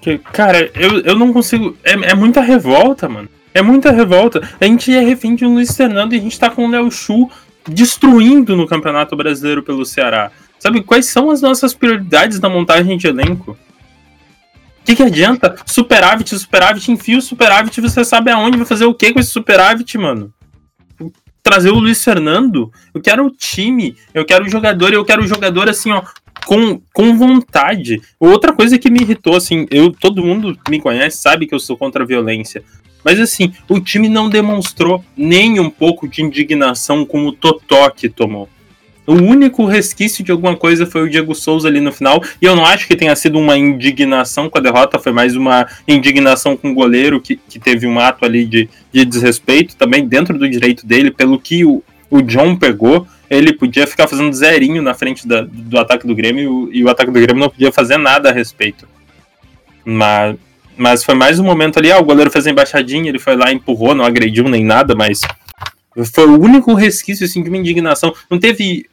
Que, 0.00 0.18
cara, 0.18 0.70
eu, 0.74 1.00
eu 1.00 1.14
não 1.14 1.32
consigo. 1.32 1.76
É, 1.84 1.92
é 1.92 2.14
muita 2.14 2.40
revolta, 2.40 3.08
mano. 3.08 3.28
É 3.52 3.62
muita 3.62 3.90
revolta. 3.90 4.48
A 4.60 4.64
gente 4.64 4.94
é 4.94 5.00
refém 5.00 5.34
de 5.34 5.44
um 5.44 5.54
Luiz 5.54 5.76
Fernando 5.76 6.14
e 6.14 6.18
a 6.18 6.20
gente 6.20 6.38
tá 6.38 6.48
com 6.48 6.66
o 6.66 6.70
Léo 6.70 6.90
Chu 6.90 7.28
destruindo 7.68 8.56
no 8.56 8.66
Campeonato 8.66 9.16
Brasileiro 9.16 9.62
pelo 9.62 9.84
Ceará. 9.84 10.30
Sabe, 10.58 10.82
quais 10.82 11.06
são 11.06 11.30
as 11.30 11.40
nossas 11.40 11.74
prioridades 11.74 12.38
na 12.40 12.48
montagem 12.48 12.96
de 12.96 13.06
elenco? 13.06 13.52
O 13.52 14.84
que, 14.84 14.96
que 14.96 15.02
adianta? 15.02 15.56
Superávit, 15.66 16.38
superávit, 16.38 16.90
enfia 16.90 17.18
o 17.18 17.22
superávit, 17.22 17.80
você 17.80 18.04
sabe 18.04 18.30
aonde 18.30 18.56
vai 18.56 18.66
fazer 18.66 18.84
o 18.84 18.94
que 18.94 19.12
com 19.12 19.20
esse 19.20 19.30
superávit, 19.30 19.96
mano? 19.98 20.32
Trazer 21.42 21.70
o 21.70 21.78
Luiz 21.78 22.02
Fernando? 22.02 22.72
Eu 22.92 23.00
quero 23.00 23.26
o 23.26 23.30
time, 23.30 23.96
eu 24.12 24.24
quero 24.24 24.44
o 24.44 24.48
jogador, 24.48 24.92
eu 24.92 25.04
quero 25.04 25.22
o 25.22 25.26
jogador 25.26 25.68
assim, 25.68 25.92
ó, 25.92 26.02
com, 26.46 26.80
com 26.92 27.16
vontade. 27.16 28.00
Outra 28.18 28.52
coisa 28.52 28.78
que 28.78 28.90
me 28.90 29.00
irritou, 29.00 29.36
assim, 29.36 29.66
eu 29.70 29.90
todo 29.92 30.24
mundo 30.24 30.58
me 30.68 30.80
conhece, 30.80 31.18
sabe 31.18 31.46
que 31.46 31.54
eu 31.54 31.60
sou 31.60 31.76
contra 31.76 32.02
a 32.02 32.06
violência. 32.06 32.62
Mas 33.04 33.18
assim, 33.18 33.52
o 33.68 33.80
time 33.80 34.08
não 34.08 34.28
demonstrou 34.28 35.04
nem 35.16 35.58
um 35.58 35.70
pouco 35.70 36.06
de 36.06 36.22
indignação 36.22 37.04
como 37.04 37.28
o 37.28 37.32
Totó 37.32 37.88
que 37.90 38.08
tomou. 38.08 38.48
O 39.06 39.14
único 39.14 39.64
resquício 39.64 40.22
de 40.22 40.30
alguma 40.30 40.54
coisa 40.54 40.86
foi 40.86 41.02
o 41.02 41.08
Diego 41.08 41.34
Souza 41.34 41.66
ali 41.66 41.80
no 41.80 41.90
final, 41.90 42.22
e 42.40 42.44
eu 42.44 42.54
não 42.54 42.64
acho 42.64 42.86
que 42.86 42.94
tenha 42.94 43.16
sido 43.16 43.38
uma 43.38 43.58
indignação 43.58 44.48
com 44.48 44.58
a 44.58 44.60
derrota, 44.60 45.00
foi 45.00 45.10
mais 45.10 45.34
uma 45.34 45.66
indignação 45.88 46.56
com 46.56 46.70
o 46.70 46.74
goleiro 46.74 47.20
que, 47.20 47.34
que 47.36 47.58
teve 47.58 47.86
um 47.88 47.98
ato 47.98 48.24
ali 48.24 48.44
de, 48.44 48.68
de 48.92 49.04
desrespeito, 49.04 49.74
também 49.74 50.06
dentro 50.06 50.38
do 50.38 50.48
direito 50.48 50.86
dele, 50.86 51.10
pelo 51.10 51.40
que 51.40 51.64
o, 51.64 51.82
o 52.08 52.22
John 52.22 52.54
pegou 52.54 53.04
ele 53.30 53.52
podia 53.52 53.86
ficar 53.86 54.08
fazendo 54.08 54.32
zerinho 54.32 54.82
na 54.82 54.92
frente 54.92 55.26
da, 55.26 55.42
do 55.42 55.78
ataque 55.78 56.06
do 56.06 56.14
Grêmio 56.16 56.68
e 56.72 56.82
o 56.82 56.90
ataque 56.90 57.12
do 57.12 57.20
Grêmio 57.20 57.40
não 57.40 57.48
podia 57.48 57.70
fazer 57.70 57.96
nada 57.96 58.28
a 58.28 58.32
respeito. 58.32 58.88
Mas, 59.84 60.36
mas 60.76 61.04
foi 61.04 61.14
mais 61.14 61.38
um 61.38 61.44
momento 61.44 61.78
ali, 61.78 61.92
ah, 61.92 61.98
o 61.98 62.04
goleiro 62.04 62.30
fez 62.30 62.46
a 62.46 62.50
embaixadinha, 62.50 63.08
ele 63.08 63.20
foi 63.20 63.36
lá, 63.36 63.52
empurrou, 63.52 63.94
não 63.94 64.04
agrediu 64.04 64.48
nem 64.48 64.64
nada, 64.64 64.96
mas 64.96 65.20
foi 66.12 66.26
o 66.26 66.40
único 66.40 66.74
resquício 66.74 67.24
assim, 67.24 67.42
de 67.42 67.48
uma 67.48 67.58
indignação. 67.58 68.12
Não 68.28 68.38
teve 68.38 68.89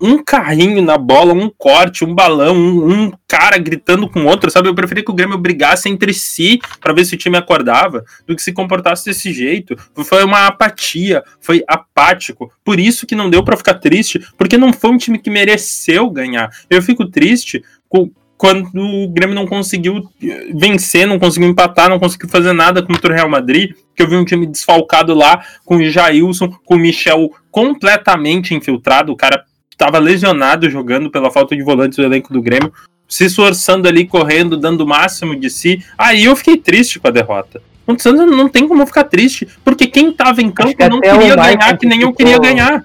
um 0.00 0.22
carrinho 0.22 0.82
na 0.82 0.96
bola, 0.96 1.32
um 1.32 1.50
corte, 1.50 2.04
um 2.04 2.14
balão, 2.14 2.54
um, 2.54 2.92
um 2.92 3.12
cara 3.26 3.58
gritando 3.58 4.08
com 4.08 4.24
outro, 4.24 4.50
sabe? 4.50 4.68
Eu 4.68 4.74
preferia 4.74 5.04
que 5.04 5.10
o 5.10 5.14
Grêmio 5.14 5.38
brigasse 5.38 5.88
entre 5.88 6.12
si 6.12 6.60
para 6.80 6.92
ver 6.92 7.04
se 7.04 7.14
o 7.14 7.18
time 7.18 7.36
acordava, 7.36 8.04
do 8.26 8.36
que 8.36 8.42
se 8.42 8.52
comportasse 8.52 9.04
desse 9.04 9.32
jeito. 9.32 9.76
Foi 10.04 10.24
uma 10.24 10.46
apatia, 10.46 11.22
foi 11.40 11.64
apático. 11.66 12.52
Por 12.64 12.78
isso 12.78 13.06
que 13.06 13.16
não 13.16 13.30
deu 13.30 13.42
para 13.42 13.56
ficar 13.56 13.74
triste, 13.74 14.20
porque 14.36 14.56
não 14.56 14.72
foi 14.72 14.90
um 14.90 14.98
time 14.98 15.18
que 15.18 15.30
mereceu 15.30 16.08
ganhar. 16.10 16.50
Eu 16.70 16.80
fico 16.80 17.06
triste 17.06 17.62
com, 17.88 18.10
quando 18.36 18.70
o 18.74 19.08
Grêmio 19.08 19.34
não 19.34 19.46
conseguiu 19.46 20.08
vencer, 20.54 21.06
não 21.06 21.18
conseguiu 21.18 21.48
empatar, 21.48 21.90
não 21.90 21.98
conseguiu 21.98 22.28
fazer 22.28 22.52
nada 22.52 22.82
contra 22.82 23.12
o 23.12 23.14
Real 23.14 23.28
Madrid, 23.28 23.72
que 23.96 24.02
eu 24.02 24.08
vi 24.08 24.14
um 24.14 24.24
time 24.24 24.46
desfalcado 24.46 25.12
lá, 25.12 25.44
com 25.64 25.76
o 25.76 25.84
Jailson, 25.84 26.48
com 26.64 26.76
o 26.76 26.78
Michel 26.78 27.30
completamente 27.50 28.54
infiltrado, 28.54 29.12
o 29.12 29.16
cara 29.16 29.44
estava 29.78 30.00
lesionado 30.00 30.68
jogando 30.68 31.08
pela 31.08 31.30
falta 31.30 31.54
de 31.54 31.62
volantes 31.62 31.96
do 31.96 32.04
elenco 32.04 32.32
do 32.32 32.42
Grêmio. 32.42 32.72
se 33.06 33.24
esforçando 33.24 33.88
ali, 33.88 34.06
correndo, 34.06 34.54
dando 34.54 34.82
o 34.82 34.86
máximo 34.86 35.34
de 35.34 35.48
si. 35.48 35.82
Aí 35.96 36.24
eu 36.24 36.36
fiquei 36.36 36.58
triste 36.58 36.98
com 36.98 37.08
a 37.08 37.10
derrota. 37.10 37.62
O 37.86 37.98
Santos 37.98 38.30
não 38.30 38.50
tem 38.50 38.68
como 38.68 38.86
ficar 38.86 39.04
triste, 39.04 39.48
porque 39.64 39.86
quem 39.86 40.12
tava 40.12 40.42
em 40.42 40.50
campo 40.50 40.74
não 40.90 41.00
queria 41.00 41.34
ganhar 41.34 41.78
que 41.78 41.86
nem 41.86 42.02
eu 42.02 42.12
queria 42.12 42.38
ganhar. 42.38 42.84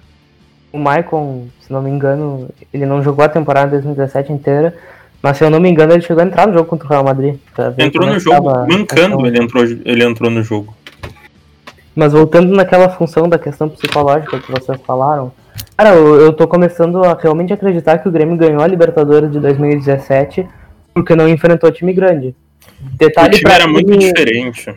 O 0.71 0.77
Maicon, 0.77 1.47
se 1.59 1.73
não 1.73 1.81
me 1.81 1.89
engano, 1.89 2.49
ele 2.73 2.85
não 2.85 3.03
jogou 3.03 3.25
a 3.25 3.27
temporada 3.27 3.71
2017 3.71 4.31
inteira, 4.31 4.73
mas 5.21 5.35
se 5.35 5.43
eu 5.43 5.49
não 5.49 5.59
me 5.59 5.69
engano, 5.69 5.91
ele 5.91 6.01
chegou 6.01 6.23
a 6.23 6.25
entrar 6.25 6.47
no 6.47 6.53
jogo 6.53 6.69
contra 6.69 6.87
o 6.87 6.89
Real 6.89 7.03
Madrid. 7.03 7.35
Entrou 7.77 8.07
no 8.07 8.15
é 8.15 8.19
jogo, 8.19 8.49
mancando, 8.65 9.27
ele 9.27 9.41
entrou, 9.41 9.63
ele 9.65 10.05
entrou 10.05 10.31
no 10.31 10.41
jogo. 10.41 10.73
Mas 11.93 12.13
voltando 12.13 12.55
naquela 12.55 12.87
função 12.87 13.27
da 13.27 13.37
questão 13.37 13.67
psicológica 13.67 14.39
que 14.39 14.51
vocês 14.51 14.79
falaram, 14.87 15.33
cara, 15.75 15.95
eu, 15.95 16.21
eu 16.21 16.33
tô 16.33 16.47
começando 16.47 17.03
a 17.03 17.13
realmente 17.13 17.53
acreditar 17.53 17.97
que 17.99 18.07
o 18.07 18.11
Grêmio 18.11 18.37
ganhou 18.37 18.61
a 18.61 18.67
Libertadores 18.67 19.31
de 19.31 19.39
2017 19.39 20.47
porque 20.93 21.15
não 21.15 21.27
enfrentou 21.27 21.71
time 21.71 21.93
grande. 21.93 22.35
Detalhe 22.97 23.35
o 23.35 23.37
time 23.39 23.51
era 23.51 23.67
muito 23.67 23.97
diferente. 23.97 24.73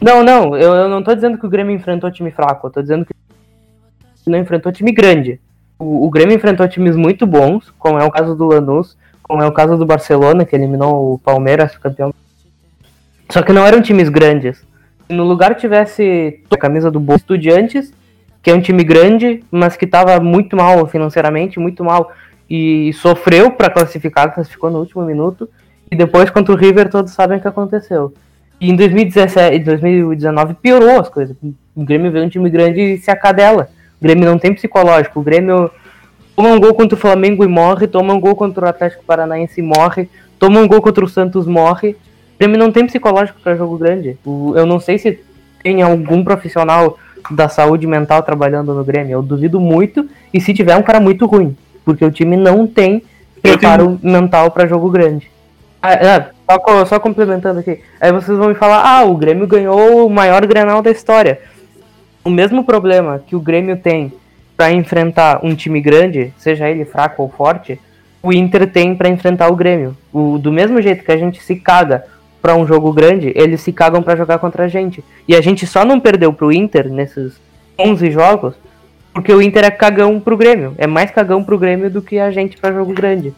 Não, 0.00 0.22
não, 0.22 0.56
eu, 0.56 0.74
eu 0.74 0.88
não 0.88 1.02
tô 1.02 1.14
dizendo 1.14 1.38
que 1.38 1.46
o 1.46 1.50
Grêmio 1.50 1.74
enfrentou 1.74 2.10
time 2.10 2.30
fraco, 2.30 2.66
eu 2.66 2.70
tô 2.70 2.82
dizendo 2.82 3.04
que 3.04 3.14
não 4.26 4.38
enfrentou 4.38 4.72
time 4.72 4.92
grande. 4.92 5.40
O, 5.78 6.06
o 6.06 6.10
Grêmio 6.10 6.34
enfrentou 6.34 6.68
times 6.68 6.96
muito 6.96 7.26
bons, 7.26 7.72
como 7.78 7.98
é 7.98 8.04
o 8.04 8.10
caso 8.10 8.34
do 8.34 8.46
Lanús, 8.46 8.96
como 9.22 9.42
é 9.42 9.46
o 9.46 9.52
caso 9.52 9.76
do 9.76 9.86
Barcelona, 9.86 10.44
que 10.44 10.54
eliminou 10.54 11.14
o 11.14 11.18
Palmeiras, 11.18 11.76
campeão. 11.78 12.14
Só 13.30 13.42
que 13.42 13.52
não 13.52 13.66
eram 13.66 13.82
times 13.82 14.08
grandes 14.08 14.64
no 15.08 15.24
lugar 15.24 15.54
tivesse 15.54 16.40
a 16.50 16.56
camisa 16.56 16.90
do 16.90 16.98
Boa 16.98 17.16
Estudiantes, 17.16 17.92
que 18.46 18.50
é 18.52 18.54
um 18.54 18.60
time 18.60 18.84
grande, 18.84 19.42
mas 19.50 19.76
que 19.76 19.86
estava 19.86 20.20
muito 20.20 20.54
mal 20.54 20.86
financeiramente, 20.86 21.58
muito 21.58 21.82
mal, 21.82 22.12
e 22.48 22.92
sofreu 22.92 23.50
para 23.50 23.68
classificar, 23.68 24.32
classificou 24.32 24.70
no 24.70 24.78
último 24.78 25.04
minuto, 25.04 25.50
e 25.90 25.96
depois 25.96 26.30
contra 26.30 26.54
o 26.54 26.56
River 26.56 26.88
todos 26.88 27.12
sabem 27.12 27.38
o 27.38 27.40
que 27.40 27.48
aconteceu. 27.48 28.14
E 28.60 28.70
em 28.70 28.76
2017 28.76 29.58
2019 29.64 30.54
piorou 30.62 31.00
as 31.00 31.08
coisas. 31.08 31.36
O 31.74 31.84
Grêmio 31.84 32.12
vê 32.12 32.20
um 32.20 32.28
time 32.28 32.48
grande 32.48 32.80
e 32.80 32.98
se 32.98 33.10
acadela. 33.10 33.68
O 34.00 34.04
Grêmio 34.04 34.24
não 34.24 34.38
tem 34.38 34.54
psicológico. 34.54 35.18
O 35.18 35.24
Grêmio 35.24 35.68
toma 36.36 36.50
um 36.50 36.60
gol 36.60 36.72
contra 36.72 36.96
o 36.96 37.00
Flamengo 37.00 37.42
e 37.42 37.48
morre, 37.48 37.88
toma 37.88 38.14
um 38.14 38.20
gol 38.20 38.36
contra 38.36 38.66
o 38.66 38.68
Atlético 38.68 39.02
Paranaense 39.02 39.60
e 39.60 39.64
morre, 39.64 40.08
toma 40.38 40.60
um 40.60 40.68
gol 40.68 40.80
contra 40.80 41.04
o 41.04 41.08
Santos 41.08 41.48
morre, 41.48 41.96
o 42.36 42.38
Grêmio 42.38 42.60
não 42.60 42.70
tem 42.70 42.86
psicológico 42.86 43.40
para 43.40 43.56
jogo 43.56 43.76
grande. 43.76 44.16
eu 44.24 44.64
não 44.64 44.78
sei 44.78 44.98
se 44.98 45.18
tem 45.64 45.82
algum 45.82 46.22
profissional 46.22 46.96
da 47.30 47.48
saúde 47.48 47.86
mental 47.86 48.22
trabalhando 48.22 48.74
no 48.74 48.84
Grêmio. 48.84 49.12
Eu 49.12 49.22
duvido 49.22 49.60
muito. 49.60 50.08
E 50.32 50.40
se 50.40 50.54
tiver, 50.54 50.72
é 50.72 50.76
um 50.76 50.82
cara 50.82 51.00
muito 51.00 51.26
ruim. 51.26 51.56
Porque 51.84 52.04
o 52.04 52.10
time 52.10 52.36
não 52.36 52.66
tem 52.66 53.02
preparo 53.42 53.98
tenho... 53.98 54.12
mental 54.12 54.50
para 54.50 54.66
jogo 54.66 54.90
grande. 54.90 55.30
Ah, 55.80 55.92
é, 55.92 56.30
só, 56.50 56.84
só, 56.84 57.00
complementando 57.00 57.60
aqui. 57.60 57.80
Aí 58.00 58.12
vocês 58.12 58.36
vão 58.36 58.48
me 58.48 58.54
falar: 58.54 58.82
ah, 58.84 59.04
o 59.04 59.16
Grêmio 59.16 59.46
ganhou 59.46 60.06
o 60.06 60.10
maior 60.10 60.44
granal 60.46 60.82
da 60.82 60.90
história. 60.90 61.40
O 62.24 62.30
mesmo 62.30 62.64
problema 62.64 63.22
que 63.24 63.36
o 63.36 63.40
Grêmio 63.40 63.76
tem 63.76 64.12
para 64.56 64.72
enfrentar 64.72 65.40
um 65.44 65.54
time 65.54 65.80
grande, 65.80 66.32
seja 66.38 66.68
ele 66.68 66.84
fraco 66.84 67.22
ou 67.22 67.28
forte, 67.28 67.78
o 68.22 68.32
Inter 68.32 68.66
tem 68.66 68.96
para 68.96 69.08
enfrentar 69.08 69.48
o 69.48 69.54
Grêmio. 69.54 69.96
O, 70.12 70.38
do 70.38 70.50
mesmo 70.50 70.80
jeito 70.80 71.04
que 71.04 71.12
a 71.12 71.16
gente 71.16 71.40
se 71.42 71.56
caga 71.56 72.04
para 72.46 72.54
um 72.54 72.64
jogo 72.64 72.92
grande, 72.92 73.32
eles 73.34 73.60
se 73.60 73.72
cagam 73.72 74.04
para 74.04 74.14
jogar 74.14 74.38
contra 74.38 74.66
a 74.66 74.68
gente. 74.68 75.02
E 75.26 75.34
a 75.34 75.40
gente 75.40 75.66
só 75.66 75.84
não 75.84 75.98
perdeu 75.98 76.32
pro 76.32 76.52
Inter 76.52 76.88
nesses 76.88 77.40
11 77.76 78.08
jogos 78.12 78.54
porque 79.12 79.32
o 79.32 79.42
Inter 79.42 79.64
é 79.64 79.70
cagão 79.70 80.20
pro 80.20 80.36
Grêmio. 80.36 80.72
É 80.78 80.86
mais 80.86 81.10
cagão 81.10 81.42
pro 81.42 81.58
Grêmio 81.58 81.90
do 81.90 82.00
que 82.00 82.20
a 82.20 82.30
gente 82.30 82.56
para 82.56 82.72
jogo 82.72 82.92
grande. 82.92 83.34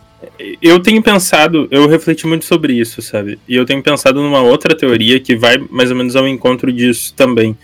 Eu 0.61 0.79
tenho 0.81 1.03
pensado, 1.03 1.67
eu 1.71 1.89
refleti 1.89 2.27
muito 2.27 2.45
sobre 2.45 2.75
isso, 2.75 3.01
sabe? 3.01 3.39
E 3.49 3.57
eu 3.57 3.65
tenho 3.65 3.83
pensado 3.83 4.21
numa 4.21 4.43
outra 4.43 4.77
teoria 4.77 5.19
que 5.19 5.35
vai 5.35 5.57
mais 5.71 5.91
ou 5.91 5.97
menos 5.97 6.15
ao 6.15 6.29
encontro 6.29 6.71
disso 6.71 7.15
também. 7.15 7.57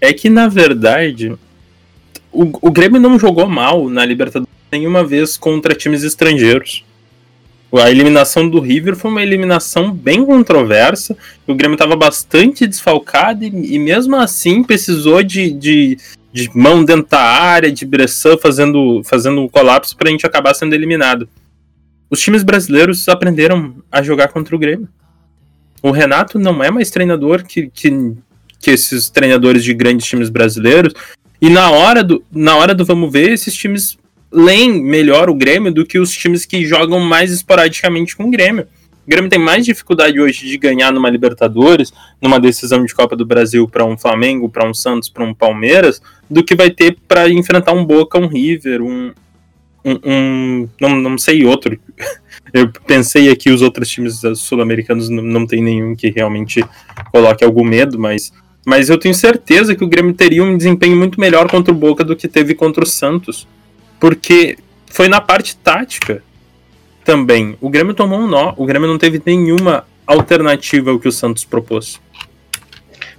É 0.00 0.12
que, 0.12 0.30
na 0.30 0.46
verdade, 0.46 1.34
o, 2.30 2.68
o 2.68 2.70
Grêmio 2.70 3.00
não 3.00 3.18
jogou 3.18 3.48
mal 3.48 3.88
na 3.88 4.04
Libertadores 4.04 4.54
nenhuma 4.70 5.02
vez 5.02 5.36
contra 5.36 5.74
times 5.74 6.04
estrangeiros. 6.04 6.84
A 7.72 7.90
eliminação 7.90 8.48
do 8.48 8.60
River 8.60 8.96
foi 8.96 9.10
uma 9.10 9.22
eliminação 9.22 9.92
bem 9.92 10.24
controversa. 10.24 11.16
O 11.46 11.54
Grêmio 11.54 11.74
estava 11.74 11.94
bastante 11.94 12.66
desfalcado 12.66 13.44
e, 13.44 13.74
e, 13.74 13.78
mesmo 13.78 14.16
assim 14.16 14.62
precisou 14.62 15.22
de, 15.22 15.50
de, 15.50 15.98
de, 16.32 16.50
mão 16.54 16.82
dentro 16.82 17.06
da 17.10 17.20
área, 17.20 17.70
de 17.70 17.84
Bressan 17.84 18.38
fazendo, 18.38 19.02
fazendo 19.04 19.42
um 19.42 19.48
colapso 19.48 19.94
para 19.96 20.08
a 20.08 20.10
gente 20.10 20.26
acabar 20.26 20.54
sendo 20.54 20.74
eliminado. 20.74 21.28
Os 22.10 22.20
times 22.20 22.42
brasileiros 22.42 23.06
aprenderam 23.06 23.74
a 23.92 24.02
jogar 24.02 24.28
contra 24.28 24.56
o 24.56 24.58
Grêmio. 24.58 24.88
O 25.82 25.90
Renato 25.90 26.38
não 26.38 26.64
é 26.64 26.70
mais 26.70 26.90
treinador 26.90 27.44
que, 27.44 27.68
que, 27.68 28.14
que 28.58 28.70
esses 28.70 29.10
treinadores 29.10 29.62
de 29.62 29.74
grandes 29.74 30.06
times 30.06 30.30
brasileiros. 30.30 30.94
E 31.40 31.50
na 31.50 31.70
hora 31.70 32.02
do, 32.02 32.24
na 32.32 32.56
hora 32.56 32.74
do 32.74 32.84
vamos 32.84 33.12
ver, 33.12 33.30
esses 33.30 33.54
times 33.54 33.98
leem 34.30 34.82
melhor 34.82 35.30
o 35.30 35.34
Grêmio 35.34 35.72
do 35.72 35.86
que 35.86 35.98
os 35.98 36.10
times 36.12 36.44
que 36.44 36.64
jogam 36.64 37.00
mais 37.00 37.32
esporadicamente 37.32 38.16
com 38.16 38.24
o 38.24 38.30
Grêmio. 38.30 38.66
O 39.06 39.10
Grêmio 39.10 39.30
tem 39.30 39.38
mais 39.38 39.64
dificuldade 39.64 40.20
hoje 40.20 40.46
de 40.46 40.58
ganhar 40.58 40.92
numa 40.92 41.08
Libertadores, 41.08 41.92
numa 42.20 42.38
decisão 42.38 42.84
de 42.84 42.94
Copa 42.94 43.16
do 43.16 43.24
Brasil 43.24 43.66
para 43.66 43.84
um 43.84 43.96
Flamengo, 43.96 44.50
para 44.50 44.68
um 44.68 44.74
Santos, 44.74 45.08
para 45.08 45.24
um 45.24 45.32
Palmeiras, 45.32 46.02
do 46.28 46.44
que 46.44 46.54
vai 46.54 46.70
ter 46.70 46.98
para 47.08 47.28
enfrentar 47.30 47.72
um 47.72 47.84
Boca, 47.84 48.18
um 48.18 48.26
River, 48.26 48.82
um, 48.82 49.12
um, 49.82 49.98
um, 50.04 50.68
não, 50.78 50.96
não 50.96 51.16
sei 51.16 51.44
outro. 51.46 51.78
Eu 52.52 52.70
pensei 52.86 53.30
aqui 53.30 53.50
os 53.50 53.62
outros 53.62 53.88
times 53.88 54.20
sul-americanos 54.36 55.08
não, 55.08 55.22
não 55.22 55.46
tem 55.46 55.62
nenhum 55.62 55.94
que 55.94 56.10
realmente 56.10 56.64
coloque 57.12 57.44
algum 57.44 57.64
medo, 57.64 57.98
mas 57.98 58.32
mas 58.68 58.90
eu 58.90 58.98
tenho 58.98 59.14
certeza 59.14 59.74
que 59.74 59.82
o 59.82 59.88
Grêmio 59.88 60.12
teria 60.12 60.44
um 60.44 60.54
desempenho 60.54 60.94
muito 60.94 61.18
melhor 61.18 61.50
contra 61.50 61.72
o 61.72 61.76
Boca 61.76 62.04
do 62.04 62.14
que 62.14 62.28
teve 62.28 62.54
contra 62.54 62.84
o 62.84 62.86
Santos. 62.86 63.48
Porque 64.00 64.56
foi 64.90 65.08
na 65.08 65.20
parte 65.20 65.56
tática 65.56 66.22
também. 67.04 67.56
O 67.60 67.70
Grêmio 67.70 67.94
tomou 67.94 68.18
um 68.18 68.26
nó. 68.26 68.52
O 68.56 68.66
Grêmio 68.66 68.88
não 68.88 68.98
teve 68.98 69.20
nenhuma 69.24 69.84
alternativa 70.06 70.90
ao 70.90 70.98
que 70.98 71.08
o 71.08 71.12
Santos 71.12 71.44
propôs. 71.44 72.00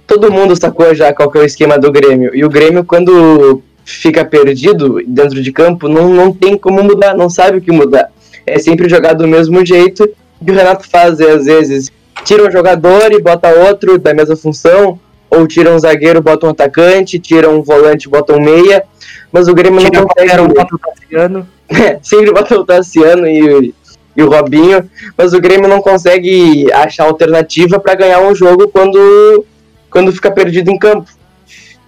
Todo 0.06 0.32
mundo 0.32 0.56
sacou 0.56 0.94
já 0.94 1.12
qual 1.12 1.30
que 1.30 1.38
é 1.38 1.42
o 1.42 1.44
esquema 1.44 1.78
do 1.78 1.92
Grêmio. 1.92 2.34
E 2.34 2.44
o 2.44 2.48
Grêmio, 2.48 2.84
quando 2.84 3.62
fica 3.84 4.24
perdido 4.24 5.00
dentro 5.06 5.42
de 5.42 5.52
campo, 5.52 5.88
não, 5.88 6.08
não 6.08 6.32
tem 6.32 6.56
como 6.56 6.82
mudar, 6.82 7.16
não 7.16 7.30
sabe 7.30 7.58
o 7.58 7.60
que 7.60 7.72
mudar. 7.72 8.10
É 8.46 8.58
sempre 8.58 8.88
jogar 8.88 9.14
do 9.14 9.26
mesmo 9.26 9.64
jeito. 9.64 10.08
E 10.44 10.50
o 10.50 10.54
Renato 10.54 10.88
faz, 10.88 11.20
às 11.20 11.44
vezes, 11.44 11.90
tira 12.24 12.46
um 12.46 12.50
jogador 12.50 13.12
e 13.12 13.20
bota 13.20 13.48
outro 13.48 13.98
da 13.98 14.14
mesma 14.14 14.36
função, 14.36 14.98
ou 15.28 15.46
tira 15.46 15.72
um 15.72 15.78
zagueiro, 15.78 16.20
bota 16.20 16.46
um 16.46 16.50
atacante, 16.50 17.18
tira 17.18 17.48
um 17.48 17.62
volante, 17.62 18.08
bota 18.08 18.34
um 18.34 18.40
meia 18.40 18.84
mas 19.32 19.48
o 19.48 19.54
Grêmio 19.54 19.80
não 19.80 20.06
consegue. 20.06 20.54
Bota 20.54 20.74
o 20.74 20.78
Tassiano. 20.78 21.48
É, 21.68 21.98
sempre 22.02 22.32
bota 22.32 22.58
o 22.58 22.64
Tassiano 22.64 23.26
e, 23.26 23.74
e 24.16 24.22
o 24.22 24.28
Robinho, 24.28 24.88
mas 25.16 25.32
o 25.32 25.40
Grêmio 25.40 25.68
não 25.68 25.80
consegue 25.80 26.70
achar 26.72 27.04
alternativa 27.04 27.78
para 27.78 27.94
ganhar 27.94 28.20
um 28.20 28.34
jogo 28.34 28.68
quando, 28.68 29.44
quando 29.90 30.12
fica 30.12 30.30
perdido 30.30 30.70
em 30.70 30.78
campo. 30.78 31.10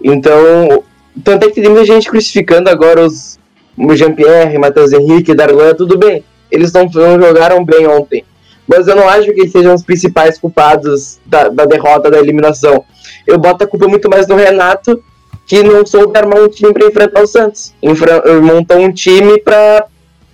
Então, 0.01 0.83
tanto 1.23 1.45
é 1.45 1.49
que 1.49 1.61
tem 1.61 1.69
muita 1.69 1.85
gente 1.85 2.09
crucificando 2.09 2.69
agora 2.69 3.05
os 3.05 3.39
o 3.77 3.95
Jean-Pierre, 3.95 4.57
Matheus 4.57 4.91
Henrique, 4.91 5.33
Darlan, 5.33 5.73
tudo 5.73 5.97
bem. 5.97 6.23
Eles 6.51 6.71
não, 6.71 6.85
não 6.85 7.19
jogaram 7.19 7.63
bem 7.65 7.87
ontem. 7.87 8.23
Mas 8.67 8.87
eu 8.87 8.95
não 8.95 9.09
acho 9.09 9.33
que 9.33 9.41
eles 9.41 9.51
sejam 9.51 9.73
os 9.73 9.83
principais 9.83 10.37
culpados 10.37 11.19
da, 11.25 11.49
da 11.49 11.65
derrota, 11.65 12.09
da 12.09 12.19
eliminação. 12.19 12.85
Eu 13.27 13.37
boto 13.37 13.63
a 13.63 13.67
culpa 13.67 13.87
muito 13.87 14.09
mais 14.09 14.27
no 14.27 14.35
Renato 14.35 15.03
que 15.45 15.61
não 15.63 15.85
soube 15.85 16.17
armar 16.17 16.41
um 16.41 16.47
time 16.47 16.73
para 16.73 16.87
enfrentar 16.87 17.21
o 17.21 17.27
Santos. 17.27 17.73
Infra 17.81 18.23
montou 18.41 18.77
um 18.77 18.91
time 18.91 19.39
para 19.39 19.85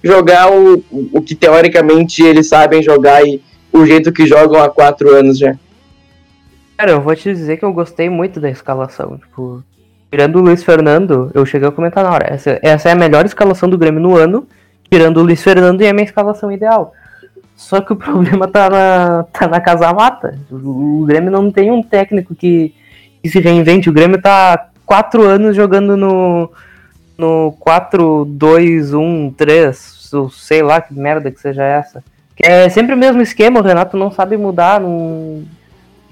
jogar 0.03 0.51
o, 0.51 0.83
o 0.91 1.21
que 1.21 1.35
teoricamente 1.35 2.23
eles 2.23 2.47
sabem 2.47 2.81
jogar 2.81 3.25
e 3.25 3.41
o 3.71 3.85
jeito 3.85 4.11
que 4.11 4.25
jogam 4.25 4.61
há 4.61 4.69
quatro 4.69 5.13
anos 5.13 5.37
já. 5.37 5.55
Cara, 6.77 6.91
eu 6.91 7.01
vou 7.01 7.15
te 7.15 7.33
dizer 7.33 7.57
que 7.57 7.65
eu 7.65 7.73
gostei 7.73 8.09
muito 8.09 8.39
da 8.39 8.49
escalação. 8.49 9.17
Tipo, 9.17 9.61
tirando 10.09 10.37
o 10.37 10.41
Luiz 10.41 10.63
Fernando, 10.63 11.29
eu 11.33 11.45
cheguei 11.45 11.67
a 11.67 11.71
comentar 11.71 12.03
na 12.03 12.11
hora. 12.11 12.33
Essa, 12.33 12.59
essa 12.61 12.89
é 12.89 12.93
a 12.93 12.95
melhor 12.95 13.25
escalação 13.25 13.69
do 13.69 13.77
Grêmio 13.77 13.99
no 13.99 14.15
ano, 14.15 14.47
tirando 14.89 15.17
o 15.17 15.23
Luiz 15.23 15.43
Fernando 15.43 15.81
e 15.81 15.85
é 15.85 15.89
a 15.89 15.93
minha 15.93 16.05
escalação 16.05 16.51
ideal. 16.51 16.93
Só 17.55 17.81
que 17.81 17.91
o 17.91 17.95
problema 17.97 18.47
tá 18.47 18.69
na, 18.69 19.23
tá 19.23 19.47
na 19.47 19.59
casa 19.59 19.91
mata. 19.91 20.39
O, 20.49 21.01
o 21.01 21.05
Grêmio 21.05 21.29
não 21.29 21.51
tem 21.51 21.69
um 21.69 21.83
técnico 21.83 22.33
que, 22.33 22.73
que 23.21 23.29
se 23.29 23.39
reinvente. 23.39 23.89
O 23.89 23.93
Grêmio 23.93 24.21
tá 24.21 24.68
quatro 24.89 25.23
anos 25.23 25.55
jogando 25.55 25.95
no, 25.95 26.51
no 27.15 27.55
4-2-1-3, 27.63 30.31
sei 30.31 30.63
lá 30.63 30.81
que 30.81 30.91
merda 30.95 31.29
que 31.29 31.39
seja 31.39 31.63
essa. 31.63 32.03
É 32.35 32.67
sempre 32.69 32.95
o 32.95 32.97
mesmo 32.97 33.21
esquema, 33.21 33.59
o 33.59 33.63
Renato 33.63 33.95
não 33.95 34.09
sabe 34.09 34.35
mudar. 34.35 34.79
Não... 34.79 35.43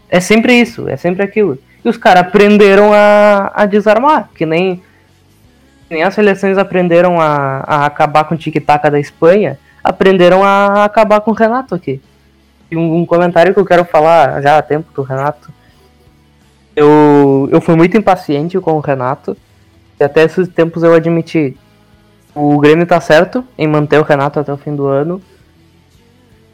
É 0.08 0.20
sempre 0.20 0.54
isso, 0.54 0.88
é 0.88 0.96
sempre 0.96 1.24
aquilo. 1.24 1.58
E 1.84 1.90
os 1.90 1.98
caras 1.98 2.22
aprenderam 2.22 2.94
a, 2.94 3.52
a 3.52 3.66
desarmar, 3.66 4.30
que 4.36 4.46
nem, 4.46 4.84
nem 5.90 6.04
as 6.04 6.14
seleções 6.14 6.60
aprenderam 6.60 7.20
a, 7.20 7.64
a 7.66 7.88
acabar 7.88 8.26
com 8.26 8.36
o 8.36 8.38
tic-tac 8.38 8.92
da 8.92 9.00
Espanha. 9.00 9.58
aprenderam 9.84 10.44
a 10.44 10.84
acabar 10.84 11.22
com 11.22 11.32
o 11.32 11.34
Renato 11.34 11.74
aqui. 11.74 12.00
E 12.70 12.78
um, 12.78 12.98
um 12.98 13.08
comentário 13.08 13.56
que 13.56 13.60
eu 13.60 13.66
quero 13.66 13.86
falar 13.86 14.40
já 14.40 14.60
há 14.60 14.62
tempo 14.62 14.86
do 14.94 15.02
Renato. 15.02 15.52
Eu, 16.78 17.50
eu 17.52 17.60
fui 17.60 17.76
muito 17.76 17.98
impaciente 17.98 18.60
com 18.60 18.74
o 18.74 18.80
Renato. 18.80 19.36
E 20.00 20.04
até 20.04 20.24
esses 20.24 20.48
tempos 20.48 20.84
eu 20.84 20.94
admiti. 20.94 21.58
O 22.36 22.60
Grêmio 22.60 22.86
tá 22.86 23.02
certo 23.02 23.44
em 23.58 23.68
manter 23.68 24.00
o 24.00 24.04
Renato 24.04 24.40
até 24.40 24.54
o 24.54 24.58
fim 24.58 24.76
do 24.76 24.86
ano. 24.86 25.20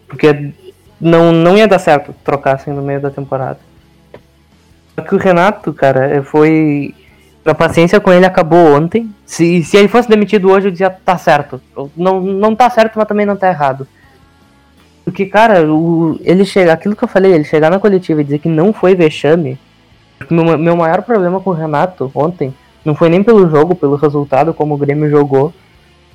Porque 0.07 0.53
não, 0.99 1.33
não 1.33 1.57
ia 1.57 1.67
dar 1.67 1.77
certo 1.77 2.15
trocar 2.23 2.55
assim 2.55 2.71
no 2.71 2.81
meio 2.81 3.01
da 3.01 3.11
temporada. 3.11 3.59
Só 4.95 5.01
que 5.01 5.13
o 5.13 5.17
Renato, 5.17 5.73
cara, 5.73 6.23
foi. 6.23 6.95
A 7.43 7.53
paciência 7.53 7.99
com 7.99 8.13
ele 8.13 8.25
acabou 8.25 8.77
ontem. 8.77 9.13
Se, 9.25 9.61
se 9.65 9.75
ele 9.75 9.89
fosse 9.89 10.07
demitido 10.07 10.49
hoje, 10.49 10.67
eu 10.67 10.71
dizia, 10.71 10.89
tá 10.89 11.17
certo. 11.17 11.61
Não, 11.97 12.21
não 12.21 12.55
tá 12.55 12.69
certo, 12.69 12.93
mas 12.95 13.09
também 13.09 13.25
não 13.25 13.35
tá 13.35 13.49
errado. 13.49 13.85
Porque, 15.03 15.25
cara, 15.25 15.69
o, 15.69 16.17
ele 16.21 16.45
chega, 16.45 16.71
aquilo 16.71 16.95
que 16.95 17.03
eu 17.03 17.09
falei, 17.09 17.33
ele 17.33 17.43
chegar 17.43 17.69
na 17.69 17.77
coletiva 17.79 18.21
e 18.21 18.23
dizer 18.23 18.39
que 18.39 18.47
não 18.47 18.71
foi 18.71 18.95
vexame. 18.95 19.59
Meu, 20.29 20.57
meu 20.57 20.75
maior 20.75 21.01
problema 21.01 21.39
com 21.39 21.49
o 21.49 21.53
Renato 21.53 22.11
ontem 22.13 22.53
não 22.83 22.95
foi 22.95 23.09
nem 23.09 23.23
pelo 23.23 23.49
jogo, 23.49 23.75
pelo 23.75 23.95
resultado, 23.95 24.53
como 24.53 24.73
o 24.73 24.77
Grêmio 24.77 25.09
jogou, 25.09 25.53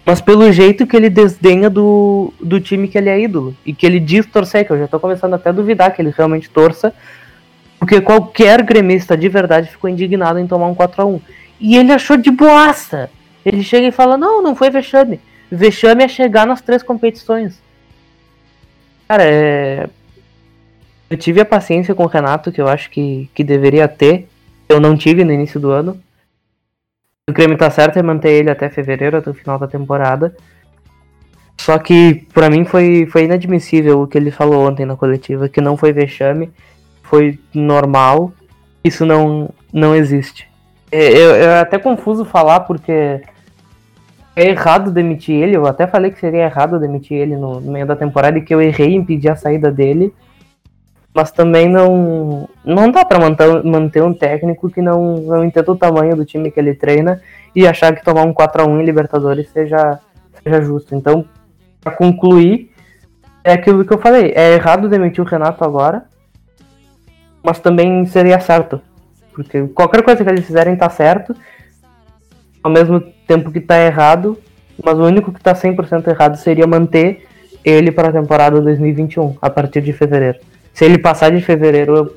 mas 0.05 0.21
pelo 0.21 0.51
jeito 0.53 0.87
que 0.87 0.97
ele 0.97 1.11
desdenha 1.11 1.69
do, 1.69 2.33
do 2.41 2.61
time 2.61 2.89
que 2.89 2.97
ele 2.97 3.11
é 3.11 3.21
ídolo. 3.21 3.55
E 3.65 3.75
que 3.75 3.85
ele 3.85 4.01
diz 4.01 4.27
torcer, 4.27 4.67
que 4.67 4.73
eu 4.73 4.79
já 4.79 4.89
tô 4.89 4.99
começando 4.99 5.35
até 5.35 5.51
a 5.51 5.53
duvidar 5.53 5.95
que 5.95 6.01
ele 6.01 6.15
realmente 6.17 6.49
torça. 6.49 6.95
Porque 7.79 8.01
qualquer 8.01 8.63
gremista 8.63 9.17
de 9.17 9.29
verdade 9.29 9.71
ficou 9.71 9.89
indignado 9.89 10.39
em 10.39 10.47
tomar 10.47 10.67
um 10.67 10.75
4 10.75 11.03
a 11.03 11.05
1 11.05 11.21
E 11.61 11.77
ele 11.77 11.93
achou 11.93 12.17
de 12.17 12.31
boaça. 12.31 13.11
Ele 13.45 13.63
chega 13.63 13.87
e 13.87 13.93
fala: 13.93 14.17
Não, 14.17 14.43
não 14.43 14.57
foi 14.57 14.71
vexame. 14.71 15.21
Vexame 15.51 16.03
é 16.03 16.09
chegar 16.09 16.47
nas 16.47 16.61
três 16.61 16.83
competições. 16.83 17.63
Cara, 19.07 19.25
é... 19.25 19.89
eu 21.11 21.17
tive 21.17 21.41
a 21.41 21.45
paciência 21.45 21.95
com 21.95 22.05
o 22.05 22.09
Renato 22.09 22.53
que 22.53 22.61
eu 22.61 22.69
acho 22.69 22.91
que, 22.91 23.31
que 23.35 23.43
deveria 23.43 23.89
ter. 23.89 24.29
Eu 24.69 24.81
não 24.81 24.97
tive 24.97 25.25
no 25.25 25.33
início 25.33 25.59
do 25.59 25.71
ano. 25.71 25.99
O 27.29 27.33
Grêmio 27.33 27.57
tá 27.57 27.71
certo 27.71 27.99
em 27.99 28.03
manter 28.03 28.31
ele 28.33 28.51
até 28.51 28.69
fevereiro, 28.69 29.17
até 29.17 29.31
o 29.31 29.35
final 29.35 29.59
da 29.59 29.67
temporada. 29.67 30.35
Só 31.61 31.79
que 31.79 32.27
para 32.33 32.49
mim 32.49 32.65
foi, 32.65 33.07
foi 33.07 33.25
inadmissível 33.25 34.03
o 34.03 34.07
que 34.07 34.17
ele 34.17 34.31
falou 34.31 34.67
ontem 34.67 34.87
na 34.87 34.97
coletiva, 34.97 35.49
que 35.49 35.61
não 35.61 35.77
foi 35.77 35.93
vexame, 35.93 36.51
foi 37.03 37.39
normal. 37.55 38.33
Isso 38.85 39.05
não, 39.05 39.51
não 39.73 39.95
existe. 39.95 40.49
É, 40.91 41.13
eu, 41.13 41.35
é 41.35 41.61
até 41.61 41.79
confuso 41.79 42.25
falar 42.25 42.61
porque 42.61 43.21
é 44.37 44.49
errado 44.49 44.91
demitir 44.91 45.35
ele. 45.35 45.57
Eu 45.57 45.67
até 45.67 45.87
falei 45.87 46.11
que 46.11 46.21
seria 46.21 46.45
errado 46.45 46.79
demitir 46.79 47.17
ele 47.17 47.37
no, 47.37 47.61
no 47.61 47.73
meio 47.73 47.87
da 47.87 47.97
temporada 47.97 48.39
e 48.39 48.43
que 48.43 48.55
eu 48.55 48.63
errei 48.63 48.95
em 48.95 49.05
pedir 49.05 49.31
a 49.31 49.37
saída 49.37 49.71
dele. 49.71 50.15
Mas 51.19 51.33
também 51.33 51.69
não 51.69 52.49
não 52.65 52.93
dá 52.93 53.05
para 53.05 53.19
manter, 53.19 53.65
manter 53.65 54.01
um 54.05 54.15
técnico 54.15 54.71
que 54.71 54.81
não, 54.81 55.17
não 55.17 55.45
entenda 55.45 55.73
o 55.73 55.77
tamanho 55.77 56.15
do 56.15 56.25
time 56.25 56.49
que 56.49 56.61
ele 56.61 56.77
treina 56.77 57.21
e 57.57 57.67
achar 57.67 57.93
que 57.93 58.05
tomar 58.05 58.23
um 58.23 58.33
4 58.33 58.63
a 58.63 58.65
1 58.65 58.81
em 58.81 58.85
Libertadores 58.85 59.49
seja, 59.49 59.99
seja 60.41 60.63
justo. 60.63 60.95
Então, 60.95 61.25
para 61.81 61.91
concluir, 61.91 62.71
é 63.43 63.55
aquilo 63.55 63.85
que 63.85 63.93
eu 63.93 63.99
falei. 63.99 64.33
É 64.37 64.55
errado 64.55 64.89
demitir 64.89 65.21
o 65.21 65.27
Renato 65.27 65.65
agora, 65.65 66.05
mas 67.43 67.59
também 67.59 68.07
seria 68.07 68.39
certo. 68.39 68.81
Porque 69.33 69.67
qualquer 69.75 70.05
coisa 70.05 70.23
que 70.23 70.31
eles 70.31 70.47
fizerem 70.47 70.77
tá 70.77 70.89
certo 70.89 71.35
ao 72.63 72.71
mesmo 72.71 73.01
tempo 73.27 73.51
que 73.51 73.61
tá 73.61 73.77
errado, 73.77 74.39
mas 74.85 74.97
o 74.97 75.03
único 75.03 75.33
que 75.33 75.43
tá 75.43 75.53
100% 75.53 76.07
errado 76.07 76.37
seria 76.37 76.65
manter 76.65 77.27
ele 77.65 77.91
para 77.91 78.11
a 78.11 78.13
temporada 78.13 78.61
2021, 78.61 79.37
a 79.43 79.51
partir 79.51 79.81
de 79.81 79.93
fevereiro. 79.93 80.39
Se 80.79 80.85
ele 80.85 80.97
passar 80.97 81.33
de 81.33 81.41
fevereiro, 81.41 81.97
eu, 81.97 82.17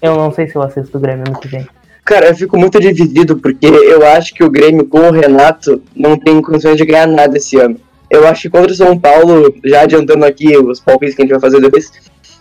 eu 0.00 0.16
não 0.16 0.32
sei 0.32 0.48
se 0.48 0.56
eu 0.56 0.62
assisto 0.62 0.96
o 0.96 1.00
Grêmio 1.00 1.26
ano 1.28 1.38
que 1.38 1.48
vem. 1.48 1.68
Cara, 2.02 2.28
eu 2.28 2.34
fico 2.34 2.58
muito 2.58 2.80
dividido, 2.80 3.36
porque 3.36 3.66
eu 3.66 4.06
acho 4.06 4.32
que 4.32 4.42
o 4.42 4.48
Grêmio 4.48 4.86
com 4.86 5.00
o 5.00 5.10
Renato 5.10 5.82
não 5.94 6.18
tem 6.18 6.40
condições 6.40 6.78
de 6.78 6.86
ganhar 6.86 7.06
nada 7.06 7.36
esse 7.36 7.60
ano. 7.60 7.78
Eu 8.08 8.26
acho 8.26 8.40
que 8.40 8.48
contra 8.48 8.72
o 8.72 8.74
São 8.74 8.98
Paulo, 8.98 9.54
já 9.62 9.82
adiantando 9.82 10.24
aqui 10.24 10.56
os 10.56 10.80
palpites 10.80 11.14
que 11.14 11.20
a 11.20 11.24
gente 11.26 11.32
vai 11.32 11.40
fazer 11.42 11.60
depois, 11.60 11.92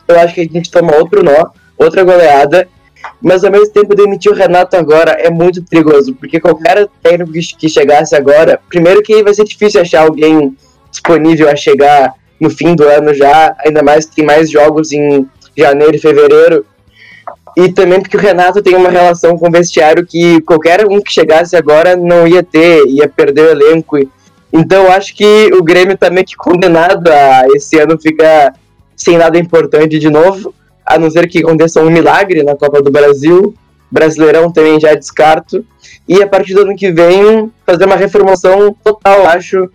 eu 0.07 0.17
acho 0.17 0.34
que 0.34 0.39
a 0.39 0.43
gente 0.45 0.71
toma 0.71 0.95
outro 0.95 1.21
nó, 1.21 1.49
outra 1.78 2.05
goleada, 2.05 2.65
mas 3.21 3.43
ao 3.43 3.51
mesmo 3.51 3.73
tempo 3.73 3.93
demitir 3.93 4.32
o 4.32 4.36
Renato 4.36 4.78
agora 4.78 5.11
é 5.11 5.30
muito 5.30 5.61
perigoso, 5.61 6.15
porque 6.15 6.39
qualquer 6.39 6.88
técnico 7.03 7.34
que 7.34 7.67
chegasse 7.67 8.15
agora, 8.15 8.61
primeiro 8.69 9.03
que 9.03 9.21
vai 9.21 9.34
ser 9.34 9.43
difícil 9.43 9.82
achar 9.82 10.03
alguém 10.03 10.55
disponível 10.89 11.49
a 11.49 11.55
chegar 11.57 12.13
no 12.40 12.50
fim 12.50 12.76
do 12.76 12.84
ano 12.84 13.14
já, 13.14 13.56
ainda 13.66 13.82
mais 13.82 14.06
tem 14.06 14.26
mais 14.26 14.50
jogos 14.50 14.92
em 14.92 15.28
janeiro 15.56 15.96
e 15.96 16.00
fevereiro. 16.00 16.66
E 17.56 17.72
também 17.72 18.00
porque 18.00 18.18
o 18.18 18.20
Renato 18.20 18.62
tem 18.62 18.76
uma 18.76 18.90
relação 18.90 19.38
com 19.38 19.48
o 19.48 19.52
vestiário 19.52 20.06
que 20.06 20.40
qualquer 20.42 20.86
um 20.86 21.02
que 21.02 21.12
chegasse 21.12 21.56
agora 21.56 21.96
não 21.96 22.28
ia 22.28 22.44
ter, 22.44 22.86
ia 22.88 23.08
perder 23.08 23.48
o 23.48 23.52
elenco. 23.52 23.98
Então 24.54 24.92
acho 24.92 25.16
que 25.16 25.50
o 25.54 25.64
Grêmio 25.64 25.98
tá 25.98 26.10
meio 26.10 26.26
que 26.26 26.36
condenado 26.36 27.08
a 27.08 27.48
esse 27.56 27.80
ano 27.80 28.00
ficar 28.00 28.54
sem 28.96 29.18
nada 29.18 29.38
importante 29.38 29.98
de 29.98 30.10
novo 30.10 30.54
a 30.88 30.98
não 30.98 31.12
ser 31.12 31.28
que 31.28 31.40
aconteça 31.40 31.84
um 31.84 31.90
milagre 31.90 32.44
na 32.44 32.56
Copa 32.56 32.82
do 32.82 32.90
Brasil. 32.90 33.54
Brasileirão 33.92 34.52
também 34.52 34.80
já 34.80 34.94
descarto. 34.94 35.66
E 36.08 36.24
a 36.24 36.28
partir 36.28 36.54
do 36.54 36.62
ano 36.62 36.76
que 36.76 36.92
vem, 36.92 37.52
fazer 37.66 37.86
uma 37.86 37.98
reformulação 37.98 38.74
total, 38.82 39.28
acho, 39.28 39.70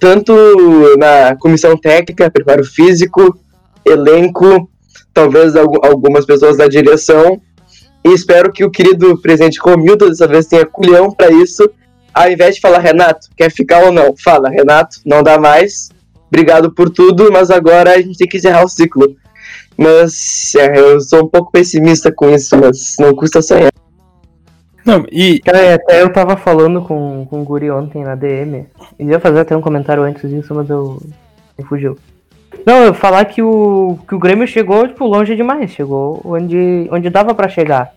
tanto 0.00 0.32
na 0.96 1.36
comissão 1.36 1.76
técnica, 1.76 2.30
preparo 2.30 2.64
físico, 2.64 3.38
elenco, 3.84 4.68
talvez 5.12 5.54
algumas 5.54 6.24
pessoas 6.24 6.56
da 6.56 6.66
direção. 6.66 7.40
E 8.02 8.08
espero 8.14 8.50
que 8.50 8.64
o 8.64 8.70
querido 8.70 9.20
presidente 9.20 9.60
Comildo 9.60 10.08
dessa 10.08 10.26
vez 10.26 10.46
tenha 10.46 10.64
culhão 10.64 11.12
para 11.12 11.30
isso. 11.30 11.70
Ao 12.14 12.30
invés 12.30 12.54
de 12.54 12.62
falar, 12.62 12.78
Renato, 12.78 13.28
quer 13.36 13.50
ficar 13.50 13.84
ou 13.84 13.92
não? 13.92 14.16
Fala, 14.16 14.48
Renato, 14.48 14.96
não 15.04 15.22
dá 15.22 15.38
mais. 15.38 15.90
Obrigado 16.28 16.72
por 16.72 16.88
tudo, 16.88 17.30
mas 17.30 17.50
agora 17.50 17.92
a 17.92 18.00
gente 18.00 18.16
tem 18.16 18.26
que 18.26 18.38
encerrar 18.38 18.64
o 18.64 18.68
ciclo. 18.68 19.14
Mas 19.76 20.54
é, 20.56 20.78
eu 20.78 21.00
sou 21.00 21.24
um 21.24 21.28
pouco 21.28 21.52
pessimista 21.52 22.10
com 22.10 22.30
isso, 22.30 22.56
mas 22.56 22.96
não 22.98 23.14
custa 23.14 23.42
sonhar. 23.42 23.69
Não, 24.84 25.04
e. 25.10 25.40
Cara, 25.40 25.74
até 25.74 26.02
eu 26.02 26.12
tava 26.12 26.36
falando 26.36 26.82
com, 26.82 27.26
com 27.28 27.40
o 27.40 27.44
Guri 27.44 27.70
ontem 27.70 28.02
na 28.02 28.14
DM. 28.14 28.66
E 28.98 29.04
ia 29.04 29.20
fazer 29.20 29.40
até 29.40 29.56
um 29.56 29.60
comentário 29.60 30.02
antes 30.02 30.28
disso, 30.28 30.54
mas 30.54 30.68
eu. 30.68 31.00
me 31.58 31.64
fugiu. 31.64 31.98
Não, 32.66 32.84
eu 32.84 32.94
falar 32.94 33.24
que 33.26 33.42
o, 33.42 33.98
que 34.08 34.14
o 34.14 34.18
Grêmio 34.18 34.46
chegou, 34.46 34.86
tipo, 34.86 35.06
longe 35.06 35.36
demais. 35.36 35.70
Chegou 35.70 36.20
onde, 36.24 36.88
onde 36.90 37.10
dava 37.10 37.34
para 37.34 37.48
chegar. 37.48 37.94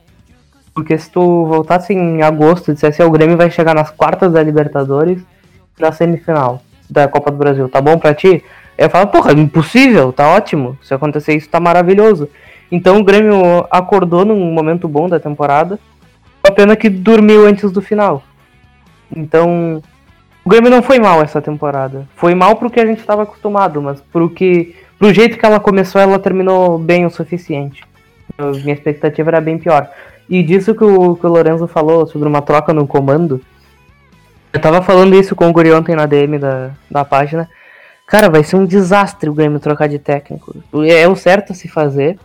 Porque 0.74 0.98
se 0.98 1.10
tu 1.10 1.46
voltasse 1.46 1.94
em 1.94 2.22
agosto 2.22 2.72
e 2.72 2.74
dissesse, 2.74 3.04
o 3.04 3.12
Grêmio 3.12 3.38
vai 3.38 3.52
chegar 3.52 3.76
nas 3.76 3.92
quartas 3.92 4.34
da 4.34 4.42
Libertadores 4.42 5.22
na 5.80 5.92
semifinal 5.92 6.62
da 6.90 7.08
Copa 7.08 7.32
do 7.32 7.38
Brasil, 7.38 7.68
tá 7.68 7.82
bom 7.82 7.98
pra 7.98 8.14
ti? 8.14 8.44
Eu 8.78 8.90
falo, 8.90 9.08
porra, 9.08 9.32
é 9.32 9.36
impossível, 9.36 10.12
tá 10.12 10.30
ótimo. 10.30 10.78
Se 10.82 10.94
acontecer 10.94 11.36
isso, 11.36 11.50
tá 11.50 11.60
maravilhoso. 11.60 12.28
Então 12.72 12.98
o 12.98 13.04
Grêmio 13.04 13.66
acordou 13.70 14.26
num 14.26 14.52
momento 14.52 14.88
bom 14.88 15.08
da 15.08 15.20
temporada. 15.20 15.80
Pena 16.54 16.76
que 16.76 16.90
dormiu 16.90 17.46
antes 17.46 17.72
do 17.72 17.82
final. 17.82 18.24
Então, 19.16 19.82
o 20.44 20.50
Grêmio 20.50 20.70
não 20.70 20.82
foi 20.82 21.00
mal 21.00 21.22
essa 21.22 21.42
temporada. 21.42 22.08
Foi 22.16 22.36
mal 22.36 22.56
pro 22.56 22.70
que 22.70 22.80
a 22.80 22.86
gente 22.86 23.00
estava 23.00 23.24
acostumado, 23.24 23.82
mas 23.82 24.02
pro 24.02 24.30
que. 24.30 24.76
Pro 24.98 25.14
jeito 25.14 25.38
que 25.38 25.46
ela 25.46 25.60
começou, 25.60 26.00
ela 26.00 26.20
terminou 26.20 26.78
bem 26.78 27.06
o 27.06 27.10
suficiente. 27.10 27.84
minha 28.38 28.74
expectativa 28.74 29.30
era 29.30 29.42
bem 29.42 29.58
pior. 29.58 29.90
E 30.30 30.42
disso 30.42 30.74
que 30.74 30.84
o, 30.84 31.16
que 31.16 31.26
o 31.26 31.30
Lorenzo 31.30 31.68
falou 31.68 32.08
sobre 32.08 32.28
uma 32.28 32.42
troca 32.42 32.74
no 32.74 32.88
comando. 32.88 33.42
Eu 34.52 34.62
tava 34.62 34.82
falando 34.82 35.16
isso 35.16 35.36
com 35.36 35.50
o 35.50 35.52
Guri 35.52 35.72
ontem 35.72 35.96
na 35.96 36.06
DM 36.06 36.38
da, 36.38 36.72
da 36.90 37.04
página. 37.04 37.50
Cara, 38.06 38.30
vai 38.30 38.44
ser 38.44 38.56
um 38.56 38.66
desastre 38.66 39.30
o 39.30 39.34
Grêmio 39.34 39.60
trocar 39.60 39.88
de 39.88 39.98
técnico. 39.98 40.56
É 40.86 41.08
o 41.08 41.16
certo 41.16 41.54
a 41.54 41.56
se 41.56 41.68
fazer, 41.68 42.18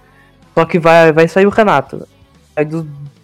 só 0.54 0.64
que 0.64 0.78
vai, 0.78 1.12
vai 1.12 1.26
sair 1.26 1.46
o 1.46 1.50
Renato. 1.50 2.06
Aí 2.54 2.66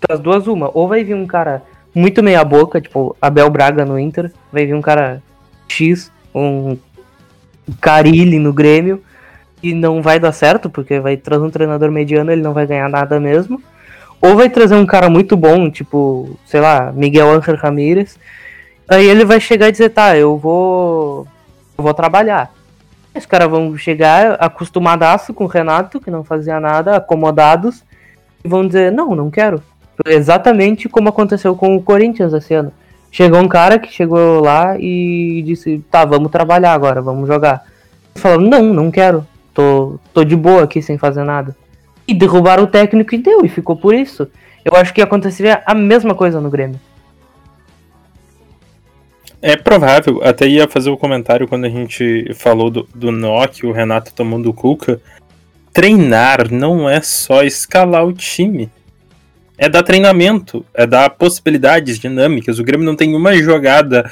das 0.09 0.21
duas, 0.21 0.47
uma. 0.47 0.71
Ou 0.75 0.89
vai 0.89 1.05
vir 1.05 1.15
um 1.15 1.27
cara 1.27 1.63
muito 1.95 2.23
meia 2.23 2.45
boca, 2.45 2.81
tipo 2.81 3.17
Abel 3.21 3.49
Braga 3.51 3.85
no 3.85 3.99
Inter, 3.99 4.33
vai 4.53 4.67
vir 4.67 4.75
um 4.75 4.83
cara 4.83 5.23
X, 5.69 6.11
um 6.35 6.77
Carilli 7.81 8.39
no 8.39 8.53
Grêmio, 8.53 9.03
e 9.63 9.73
não 9.73 10.03
vai 10.03 10.19
dar 10.19 10.33
certo, 10.33 10.69
porque 10.69 11.01
vai 11.01 11.17
trazer 11.17 11.45
um 11.45 11.51
treinador 11.51 11.91
mediano, 11.91 12.31
ele 12.31 12.43
não 12.43 12.53
vai 12.53 12.67
ganhar 12.67 12.89
nada 12.89 13.19
mesmo. 13.21 13.63
Ou 14.21 14.37
vai 14.37 14.49
trazer 14.49 14.75
um 14.75 14.87
cara 14.87 15.09
muito 15.09 15.37
bom, 15.37 15.71
tipo, 15.71 16.39
sei 16.47 16.61
lá, 16.61 16.93
Miguel 16.93 17.31
Ángel 17.31 17.57
Ramírez. 17.57 18.19
Aí 18.89 19.07
ele 19.07 19.25
vai 19.25 19.41
chegar 19.41 19.69
e 19.69 19.73
dizer, 19.73 19.91
tá, 19.91 20.17
eu 20.17 20.37
vou 20.39 21.27
eu 21.77 21.85
vou 21.85 21.95
trabalhar. 21.95 22.53
Os 23.15 23.27
caras 23.27 23.49
vão 23.49 23.77
chegar 23.77 24.35
acostumadaço 24.41 25.33
com 25.33 25.45
o 25.45 25.49
Renato, 25.49 26.01
que 26.01 26.11
não 26.11 26.25
fazia 26.25 26.59
nada, 26.59 26.97
acomodados, 26.97 27.85
e 28.45 28.49
vão 28.49 28.67
dizer, 28.67 28.91
não, 28.91 29.15
não 29.15 29.31
quero. 29.31 29.63
Exatamente 30.07 30.89
como 30.89 31.09
aconteceu 31.09 31.55
com 31.55 31.77
o 31.77 31.83
Corinthians 31.83 32.33
esse 32.33 32.55
ano. 32.55 32.73
Chegou 33.11 33.41
um 33.41 33.49
cara 33.49 33.79
que 33.79 33.93
chegou 33.93 34.41
lá 34.41 34.77
e 34.79 35.43
disse, 35.47 35.83
tá, 35.91 36.05
vamos 36.05 36.33
trabalhar 36.33 36.73
agora, 36.73 37.01
vamos 37.01 37.29
jogar. 37.29 37.65
falaram, 38.17 38.43
não, 38.43 38.63
não 38.75 38.91
quero. 38.91 39.25
Tô, 39.53 40.01
tô 40.13 40.25
de 40.25 40.35
boa 40.35 40.65
aqui 40.65 40.83
sem 40.83 40.99
fazer 40.99 41.23
nada. 41.23 41.57
E 42.09 42.13
derrubaram 42.13 42.65
o 42.65 42.67
técnico 42.67 43.15
e 43.15 43.19
deu, 43.19 43.45
e 43.45 43.49
ficou 43.49 43.77
por 43.77 43.95
isso. 43.95 44.29
Eu 44.65 44.75
acho 44.75 44.93
que 44.93 45.01
aconteceria 45.01 45.63
a 45.65 45.75
mesma 45.75 46.15
coisa 46.15 46.41
no 46.41 46.51
Grêmio. 46.51 46.81
É 49.41 49.57
provável, 49.57 50.21
até 50.25 50.47
ia 50.49 50.67
fazer 50.67 50.91
o 50.91 50.95
um 50.95 50.97
comentário 50.97 51.47
quando 51.47 51.67
a 51.67 51.69
gente 51.69 52.33
falou 52.35 52.71
do, 52.71 52.89
do 52.95 53.13
Nock, 53.13 53.65
o 53.67 53.73
Renato 53.73 54.13
tomando 54.13 54.49
o 54.49 54.55
Cuca. 54.55 55.01
Treinar 55.73 56.51
não 56.51 56.89
é 56.89 57.01
só 57.01 57.43
escalar 57.43 58.07
o 58.07 58.13
time. 58.13 58.71
É 59.57 59.69
dar 59.69 59.83
treinamento, 59.83 60.65
é 60.75 60.87
dar 60.87 61.11
possibilidades 61.11 61.99
dinâmicas. 61.99 62.59
O 62.59 62.65
Grêmio 62.65 62.85
não 62.85 62.97
tem 62.97 63.15
uma 63.15 63.37
jogada 63.37 64.11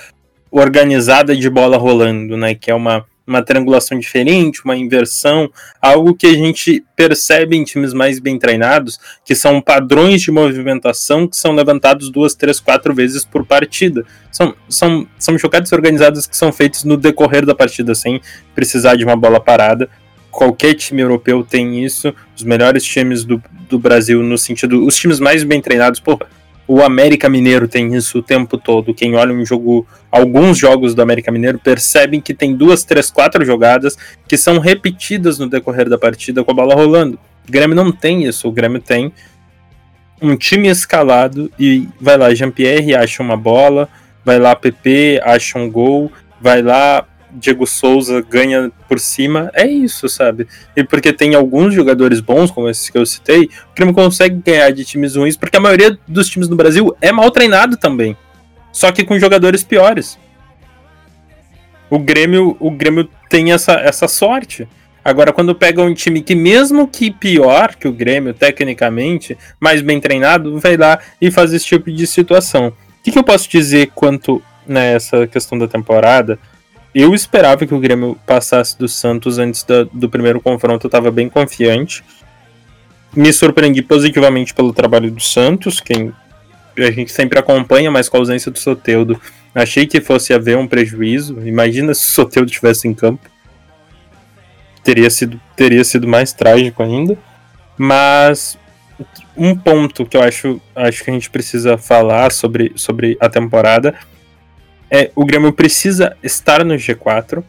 organizada 0.51 1.35
de 1.37 1.51
bola 1.51 1.77
rolando, 1.77 2.37
né? 2.37 2.55
Que 2.55 2.71
é 2.71 2.75
uma 2.75 3.05
uma 3.27 3.43
triangulação 3.43 3.99
diferente, 3.99 4.65
uma 4.65 4.77
inversão, 4.77 5.51
algo 5.81 6.15
que 6.15 6.27
a 6.27 6.35
gente 6.35 6.85
percebe 6.97 7.57
em 7.57 7.65
times 7.65 7.93
mais 7.93 8.19
bem 8.19 8.39
treinados, 8.39 8.99
que 9.25 9.35
são 9.35 9.61
padrões 9.61 10.23
de 10.23 10.31
movimentação 10.31 11.27
que 11.27 11.37
são 11.37 11.53
levantados 11.53 12.11
duas, 12.11 12.35
três, 12.35 12.59
quatro 12.61 12.95
vezes 12.95 13.25
por 13.25 13.47
partida. 13.47 14.05
São, 14.31 14.55
são, 14.69 15.07
são 15.19 15.39
jogadas 15.39 15.73
organizadas 15.73 16.27
que 16.27 16.37
são 16.37 16.53
feitas 16.53 16.85
no 16.85 16.97
decorrer 16.97 17.47
da 17.47 17.55
partida, 17.55 17.95
sem 17.95 18.21
precisar 18.55 18.97
de 18.97 19.05
uma 19.05 19.17
bola 19.17 19.41
parada. 19.41 19.89
Qualquer 20.31 20.75
time 20.75 21.03
europeu 21.03 21.45
tem 21.45 21.85
isso, 21.85 22.15
os 22.37 22.43
melhores 22.43 22.85
times 22.85 23.25
do, 23.25 23.43
do 23.73 23.79
Brasil, 23.79 24.23
no 24.23 24.39
sentido, 24.39 24.85
os 24.85 24.97
times 24.97 25.19
mais 25.19 25.43
bem 25.45 25.61
treinados, 25.61 25.99
porra, 25.99 26.27
o 26.67 26.83
América 26.83 27.29
Mineiro 27.29 27.67
tem 27.67 27.95
isso 27.95 28.19
o 28.19 28.23
tempo 28.23 28.57
todo. 28.57 28.95
Quem 28.95 29.15
olha 29.15 29.35
um 29.35 29.45
jogo, 29.45 29.87
alguns 30.11 30.57
jogos 30.59 30.95
do 30.95 31.03
América 31.03 31.33
Mineiro 31.33 31.59
percebem 31.59 32.21
que 32.21 32.33
tem 32.33 32.55
duas, 32.55 32.85
três, 32.85 33.11
quatro 33.11 33.45
jogadas 33.45 33.97
que 34.29 34.37
são 34.37 34.59
repetidas 34.59 35.39
no 35.39 35.49
decorrer 35.49 35.89
da 35.89 35.99
partida 35.99 36.45
com 36.45 36.51
a 36.51 36.55
bola 36.55 36.75
rolando. 36.75 37.19
O 37.49 37.51
Grêmio 37.51 37.75
não 37.75 37.91
tem 37.91 38.25
isso. 38.25 38.49
O 38.49 38.53
Grêmio 38.53 38.81
tem 38.81 39.13
um 40.21 40.37
time 40.37 40.69
escalado 40.69 41.51
e 41.59 41.89
vai 42.01 42.17
lá, 42.17 42.33
Jean-Pierre 42.33 42.95
acha 42.95 43.23
uma 43.23 43.37
bola, 43.37 43.89
vai 44.25 44.39
lá, 44.39 44.55
PP 44.55 45.21
acha 45.25 45.59
um 45.59 45.69
gol, 45.69 46.13
vai 46.41 46.63
lá, 46.63 47.05
Diego 47.33 47.67
Souza 47.67 48.21
ganha 48.21 48.71
por 48.89 49.01
cima, 49.01 49.51
é 49.55 49.67
isso, 49.67 50.09
sabe? 50.09 50.47
E 50.77 50.85
porque 50.85 51.13
tem 51.13 51.35
alguns 51.35 51.75
jogadores 51.75 52.21
bons, 52.21 52.51
como 52.51 52.69
esses 52.69 52.91
que 52.91 52.99
eu 52.99 53.07
citei, 53.07 53.45
o 53.45 53.75
Grêmio 53.75 53.95
consegue 53.95 54.41
ganhar 54.45 54.71
de 54.71 54.85
times 54.85 55.17
ruins, 55.17 55.37
porque 55.37 55.57
a 55.57 55.61
maioria 55.61 55.99
dos 56.07 56.29
times 56.29 56.49
no 56.49 56.57
Brasil 56.57 56.95
é 57.01 57.11
mal 57.11 57.31
treinado 57.31 57.77
também. 57.77 58.17
Só 58.71 58.91
que 58.93 59.05
com 59.05 59.19
jogadores 59.19 59.63
piores. 59.63 60.19
O 61.91 61.99
Grêmio, 61.99 62.57
o 62.59 62.71
Grêmio 62.71 63.09
tem 63.29 63.53
essa, 63.53 63.73
essa 63.73 64.09
sorte. 64.09 64.67
Agora, 65.05 65.33
quando 65.33 65.55
pega 65.55 65.83
um 65.83 65.93
time 65.93 66.23
que, 66.23 66.35
mesmo 66.35 66.87
que 66.87 67.11
pior 67.11 67.75
que 67.75 67.89
o 67.89 67.93
Grêmio, 67.93 68.33
tecnicamente, 68.33 69.37
mais 69.61 69.83
bem 69.83 70.01
treinado, 70.01 70.59
vai 70.61 70.77
lá 70.77 70.99
e 71.21 71.31
faz 71.31 71.53
esse 71.53 71.67
tipo 71.67 71.91
de 71.91 72.07
situação. 72.07 72.69
O 72.69 73.03
que, 73.03 73.11
que 73.11 73.19
eu 73.19 73.25
posso 73.25 73.49
dizer 73.49 73.91
quanto 73.95 74.41
nessa 74.67 75.21
né, 75.21 75.27
questão 75.27 75.59
da 75.59 75.67
temporada? 75.67 76.39
Eu 76.95 77.15
esperava 77.15 77.67
que 77.67 77.75
o 77.75 77.81
Grêmio 77.81 78.19
passasse 78.27 78.79
do 78.79 78.87
Santos 78.87 79.39
antes 79.39 79.63
da, 79.63 79.85
do 79.85 80.11
primeiro 80.11 80.41
confronto, 80.41 80.87
eu 80.87 80.89
estava 80.89 81.11
bem 81.11 81.29
confiante. 81.29 82.05
Me 83.15 83.33
surpreendi 83.33 83.83
positivamente 83.83 84.53
pelo 84.53 84.73
trabalho 84.73 85.11
do 85.11 85.21
Santos, 85.21 85.81
quem 85.81 86.13
a 86.77 86.91
gente 86.91 87.13
sempre 87.13 87.39
acompanha, 87.39 87.91
mas 87.91 88.09
com 88.09 88.17
a 88.17 88.21
ausência 88.21 88.51
do 88.51 88.59
Soteudo, 88.59 89.21
achei 89.55 89.87
que 89.87 90.01
fosse 90.01 90.35
haver 90.35 90.57
um 90.57 90.67
prejuízo. 90.67 91.47
Imagina 91.47 91.95
se 91.95 92.03
o 92.03 92.13
Soteudo 92.13 92.51
estivesse 92.51 92.87
em 92.89 92.95
campo. 92.95 93.29
Teria 94.83 95.09
sido, 95.11 95.41
teria 95.57 95.85
sido 95.85 96.09
mais 96.09 96.33
trágico 96.33 96.83
ainda. 96.83 97.17
Mas 97.77 98.59
um 99.37 99.55
ponto 99.57 100.05
que 100.05 100.17
eu 100.17 100.23
acho, 100.23 100.61
acho 100.75 101.05
que 101.05 101.11
a 101.11 101.15
gente 101.15 101.31
precisa 101.31 101.79
falar 101.79 102.33
sobre, 102.33 102.73
sobre 102.77 103.17
a 103.21 103.29
temporada 103.29 103.95
é 104.93 105.11
o 105.17 105.25
Grêmio 105.25 105.55
precisa 105.55 106.15
estar 106.23 106.63
no 106.63 106.75
G4, 106.75 107.43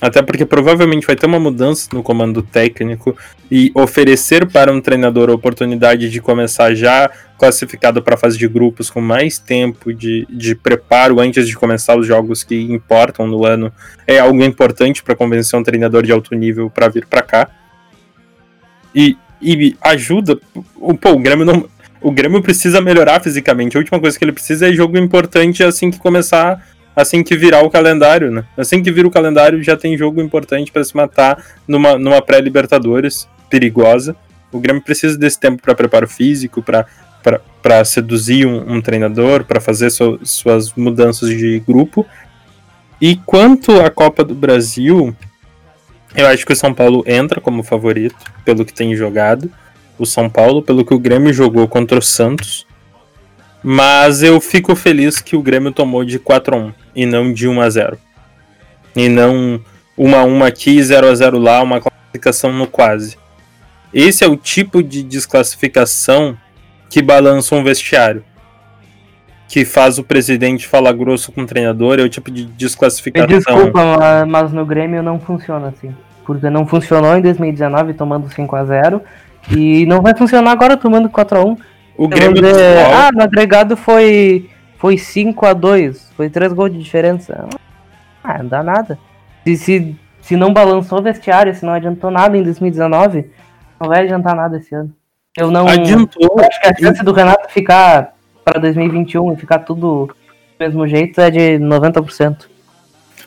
até 0.00 0.20
porque 0.22 0.44
provavelmente 0.44 1.06
vai 1.06 1.14
ter 1.14 1.26
uma 1.26 1.38
mudança 1.38 1.88
no 1.92 2.02
comando 2.02 2.42
técnico 2.42 3.16
e 3.48 3.70
oferecer 3.74 4.44
para 4.50 4.72
um 4.72 4.80
treinador 4.80 5.30
a 5.30 5.34
oportunidade 5.34 6.10
de 6.10 6.20
começar 6.20 6.74
já 6.74 7.08
classificado 7.38 8.02
para 8.02 8.14
a 8.14 8.18
fase 8.18 8.36
de 8.36 8.48
grupos 8.48 8.90
com 8.90 9.00
mais 9.00 9.38
tempo 9.38 9.94
de, 9.94 10.26
de 10.28 10.56
preparo 10.56 11.20
antes 11.20 11.46
de 11.46 11.54
começar 11.54 11.96
os 11.96 12.06
jogos 12.06 12.42
que 12.42 12.60
importam 12.60 13.24
no 13.26 13.46
ano 13.46 13.72
é 14.04 14.18
algo 14.18 14.42
importante 14.42 15.00
para 15.02 15.14
convencer 15.14 15.56
um 15.58 15.62
treinador 15.62 16.02
de 16.02 16.10
alto 16.10 16.34
nível 16.34 16.68
para 16.68 16.88
vir 16.88 17.06
para 17.06 17.22
cá. 17.22 17.48
E, 18.92 19.16
e 19.40 19.76
ajuda. 19.80 20.36
Pô, 21.00 21.12
o 21.12 21.18
Grêmio 21.20 21.46
não. 21.46 21.68
O 22.02 22.10
Grêmio 22.10 22.42
precisa 22.42 22.80
melhorar 22.80 23.20
fisicamente. 23.20 23.76
A 23.76 23.80
última 23.80 24.00
coisa 24.00 24.18
que 24.18 24.24
ele 24.24 24.32
precisa 24.32 24.68
é 24.68 24.72
jogo 24.72 24.98
importante 24.98 25.62
assim 25.62 25.90
que 25.90 25.98
começar 25.98 26.60
assim 26.94 27.22
que 27.22 27.36
virar 27.36 27.62
o 27.62 27.70
calendário, 27.70 28.30
né? 28.30 28.44
Assim 28.56 28.82
que 28.82 28.90
vira 28.90 29.06
o 29.06 29.10
calendário, 29.10 29.62
já 29.62 29.76
tem 29.76 29.96
jogo 29.96 30.20
importante 30.20 30.70
para 30.70 30.84
se 30.84 30.96
matar 30.96 31.42
numa, 31.66 31.98
numa 31.98 32.20
pré-Libertadores 32.20 33.28
perigosa. 33.48 34.16
O 34.52 34.58
Grêmio 34.58 34.82
precisa 34.82 35.16
desse 35.16 35.38
tempo 35.38 35.62
para 35.62 35.74
preparo 35.74 36.08
físico, 36.08 36.62
para 36.62 37.84
seduzir 37.84 38.46
um, 38.46 38.76
um 38.76 38.80
treinador, 38.80 39.44
para 39.44 39.60
fazer 39.60 39.90
so, 39.90 40.18
suas 40.22 40.72
mudanças 40.74 41.28
de 41.28 41.60
grupo. 41.60 42.06
E 43.00 43.16
quanto 43.16 43.80
à 43.80 43.90
Copa 43.90 44.24
do 44.24 44.34
Brasil, 44.34 45.14
eu 46.14 46.26
acho 46.26 46.44
que 46.44 46.52
o 46.52 46.56
São 46.56 46.74
Paulo 46.74 47.04
entra 47.06 47.40
como 47.40 47.62
favorito, 47.62 48.16
pelo 48.44 48.64
que 48.64 48.74
tem 48.74 48.94
jogado. 48.96 49.50
O 49.98 50.04
São 50.04 50.28
Paulo, 50.28 50.62
pelo 50.62 50.84
que 50.84 50.94
o 50.94 50.98
Grêmio 50.98 51.32
jogou 51.32 51.66
contra 51.68 51.98
o 51.98 52.02
Santos. 52.02 52.66
Mas 53.62 54.22
eu 54.22 54.40
fico 54.40 54.74
feliz 54.74 55.20
que 55.20 55.36
o 55.36 55.42
Grêmio 55.42 55.72
tomou 55.72 56.04
de 56.04 56.18
4 56.18 56.54
a 56.54 56.58
1 56.58 56.72
e 56.96 57.06
não 57.06 57.32
de 57.32 57.46
1 57.46 57.60
a 57.60 57.70
0. 57.70 57.98
E 58.96 59.08
não 59.08 59.60
1 59.96 60.16
a 60.16 60.24
1 60.24 60.44
aqui, 60.44 60.82
0 60.82 61.08
a 61.08 61.14
0 61.14 61.38
lá, 61.38 61.62
uma 61.62 61.80
classificação 61.80 62.52
no 62.52 62.66
quase. 62.66 63.18
Esse 63.92 64.24
é 64.24 64.26
o 64.28 64.36
tipo 64.36 64.82
de 64.82 65.02
desclassificação 65.02 66.36
que 66.88 67.02
balança 67.02 67.54
um 67.54 67.62
vestiário. 67.62 68.24
Que 69.48 69.64
faz 69.64 69.98
o 69.98 70.04
presidente 70.04 70.66
falar 70.66 70.92
grosso 70.92 71.32
com 71.32 71.42
o 71.42 71.46
treinador, 71.46 71.98
é 71.98 72.02
o 72.02 72.08
tipo 72.08 72.30
de 72.30 72.44
desclassificação. 72.44 73.26
Desculpa, 73.26 74.24
mas 74.26 74.52
no 74.52 74.64
Grêmio 74.64 75.02
não 75.02 75.18
funciona 75.18 75.68
assim. 75.68 75.94
Porque 76.24 76.48
não 76.48 76.66
funcionou 76.66 77.16
em 77.16 77.20
2019 77.20 77.94
tomando 77.94 78.32
5 78.32 78.56
a 78.56 78.64
0 78.64 79.02
e 79.50 79.84
não 79.86 80.00
vai 80.00 80.16
funcionar 80.16 80.52
agora 80.52 80.76
tomando 80.76 81.08
4 81.08 81.38
a 81.38 81.44
1 81.44 81.56
O 82.00 82.08
Grêmio 82.08 82.40
dizer, 82.40 82.78
Ah, 82.78 83.10
no 83.12 83.22
agregado 83.22 83.76
foi 83.76 84.48
foi 84.78 84.96
5 84.96 85.44
a 85.44 85.52
2 85.52 86.12
Foi 86.16 86.30
3 86.30 86.54
gols 86.54 86.72
de 86.72 86.78
diferença. 86.78 87.46
Ah, 88.24 88.38
não 88.38 88.48
dá 88.48 88.62
nada. 88.62 88.98
Se, 89.44 89.56
se, 89.58 89.96
se 90.22 90.34
não 90.34 90.50
balançou 90.50 90.98
o 90.98 91.02
vestiário, 91.02 91.54
se 91.54 91.62
não 91.62 91.74
adiantou 91.74 92.10
nada 92.10 92.38
em 92.38 92.42
2019, 92.42 93.30
não 93.78 93.86
vai 93.86 94.04
adiantar 94.04 94.34
nada 94.34 94.56
esse 94.56 94.74
ano. 94.74 94.90
Eu 95.36 95.50
não. 95.50 95.68
Adiantou. 95.68 96.40
Acho 96.40 96.60
que 96.62 96.68
a 96.68 96.74
chance 96.74 97.04
do 97.04 97.12
Renato 97.12 97.52
ficar 97.52 98.14
para 98.42 98.58
2021 98.58 99.34
e 99.34 99.36
ficar 99.36 99.58
tudo 99.58 100.06
do 100.06 100.16
mesmo 100.58 100.88
jeito 100.88 101.20
é 101.20 101.30
de 101.30 101.58
90%. 101.58 102.46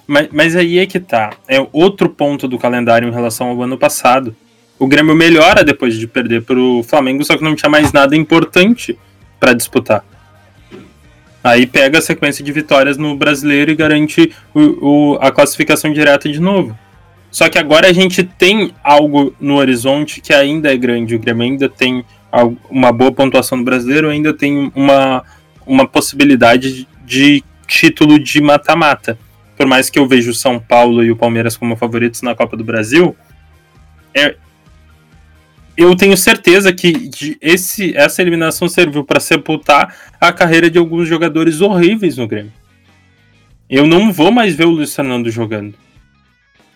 Mas, 0.08 0.30
mas 0.32 0.56
aí 0.56 0.80
é 0.80 0.88
que 0.88 1.00
tá. 1.00 1.30
É 1.48 1.64
outro 1.72 2.10
ponto 2.10 2.48
do 2.48 2.58
calendário 2.58 3.08
em 3.08 3.14
relação 3.14 3.50
ao 3.50 3.62
ano 3.62 3.78
passado. 3.78 4.36
O 4.84 4.88
Grêmio 4.88 5.16
melhora 5.16 5.64
depois 5.64 5.98
de 5.98 6.06
perder 6.06 6.42
pro 6.42 6.84
Flamengo, 6.84 7.24
só 7.24 7.38
que 7.38 7.44
não 7.44 7.56
tinha 7.56 7.70
mais 7.70 7.94
nada 7.94 8.18
importante 8.18 9.00
para 9.40 9.54
disputar. 9.54 10.04
Aí 11.42 11.66
pega 11.66 12.00
a 12.00 12.02
sequência 12.02 12.44
de 12.44 12.52
vitórias 12.52 12.98
no 12.98 13.16
brasileiro 13.16 13.72
e 13.72 13.76
garante 13.76 14.34
o, 14.54 14.60
o, 15.14 15.18
a 15.22 15.32
classificação 15.32 15.94
direta 15.94 16.28
de 16.28 16.42
novo. 16.42 16.78
Só 17.32 17.48
que 17.48 17.58
agora 17.58 17.88
a 17.88 17.94
gente 17.94 18.26
tem 18.26 18.74
algo 18.84 19.34
no 19.40 19.56
horizonte 19.56 20.20
que 20.20 20.34
ainda 20.34 20.74
é 20.74 20.76
grande. 20.76 21.16
O 21.16 21.20
Grêmio 21.20 21.44
ainda 21.44 21.70
tem 21.70 22.04
uma 22.70 22.92
boa 22.92 23.14
pontuação 23.14 23.60
no 23.60 23.64
brasileiro, 23.64 24.10
ainda 24.10 24.34
tem 24.34 24.70
uma, 24.76 25.24
uma 25.66 25.88
possibilidade 25.88 26.86
de 27.06 27.42
título 27.66 28.20
de 28.20 28.42
mata-mata. 28.42 29.18
Por 29.56 29.66
mais 29.66 29.90
que 29.90 29.98
eu 29.98 30.06
veja 30.06 30.30
o 30.30 30.34
São 30.34 30.60
Paulo 30.60 31.02
e 31.06 31.10
o 31.10 31.16
Palmeiras 31.16 31.56
como 31.56 31.78
favoritos 31.78 32.22
na 32.22 32.36
Copa 32.36 32.58
do 32.58 32.66
Brasil, 32.66 33.16
é, 34.14 34.36
eu 35.76 35.96
tenho 35.96 36.16
certeza 36.16 36.72
que 36.72 37.10
esse, 37.42 37.96
essa 37.98 38.22
eliminação 38.22 38.70
serviu 38.70 39.04
para 39.04 39.20
sepultar 39.20 39.96
a 40.20 40.32
carreira 40.32 40.70
de 40.70 40.78
alguns 40.78 41.08
jogadores 41.08 41.62
horríveis 41.62 42.18
no 42.18 42.28
Grêmio. 42.28 42.54
Eu 43.70 43.88
não 43.88 44.12
vou 44.12 44.32
mais 44.32 44.56
ver 44.56 44.66
o 44.66 44.72
Luiz 44.72 44.94
Fernando 44.94 45.32
jogando. 45.32 45.74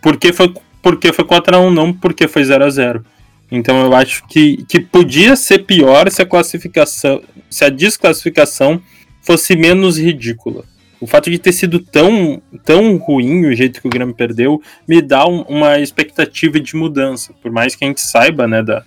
Porque 0.02 0.34
foi, 0.34 0.54
porque 0.82 1.14
foi 1.14 1.26
4x1, 1.26 1.74
não 1.74 1.94
porque 1.94 2.28
foi 2.28 2.42
0x0. 2.42 3.04
Então 3.52 3.86
eu 3.86 3.96
acho 3.96 4.28
que, 4.28 4.66
que 4.68 4.80
podia 4.80 5.36
ser 5.36 5.60
pior 5.60 6.10
se 6.10 6.22
a 6.22 6.26
classificação, 6.26 7.22
se 7.50 7.64
a 7.64 7.70
desclassificação 7.70 8.82
fosse 9.22 9.56
menos 9.56 9.98
ridícula. 9.98 10.66
O 11.00 11.06
fato 11.06 11.30
de 11.30 11.38
ter 11.38 11.52
sido 11.52 11.80
tão, 11.80 12.42
tão 12.66 12.98
ruim 12.98 13.46
o 13.46 13.56
jeito 13.56 13.82
que 13.82 13.88
o 13.88 13.90
Grêmio 13.90 14.16
perdeu 14.16 14.62
me 14.88 15.02
dá 15.02 15.28
um, 15.28 15.42
uma 15.44 15.80
expectativa 15.80 16.60
de 16.60 16.76
mudança. 16.76 17.34
Por 17.42 17.52
mais 17.52 17.76
que 17.76 17.86
a 17.86 17.88
gente 17.88 18.02
saiba, 18.02 18.48
né, 18.48 18.64
da, 18.64 18.84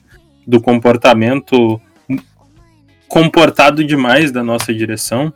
do 0.47 0.61
comportamento 0.61 1.81
comportado 3.09 3.83
demais 3.83 4.31
da 4.31 4.43
nossa 4.43 4.73
direção, 4.73 5.33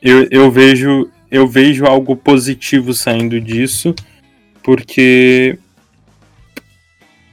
eu, 0.00 0.26
eu 0.30 0.50
vejo 0.50 1.10
eu 1.30 1.46
vejo 1.46 1.86
algo 1.86 2.14
positivo 2.14 2.92
saindo 2.92 3.40
disso, 3.40 3.94
porque 4.62 5.58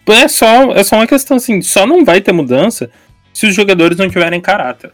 é 0.08 0.28
só 0.28 0.72
é 0.72 0.84
só 0.84 0.96
uma 0.96 1.08
questão 1.08 1.38
assim, 1.38 1.62
só 1.62 1.86
não 1.86 2.06
vai 2.06 2.22
ter 2.22 2.32
mudança 2.32 2.90
se 3.34 3.46
os 3.46 3.54
jogadores 3.54 3.98
não 3.98 4.10
tiverem 4.10 4.40
caráter 4.40 4.92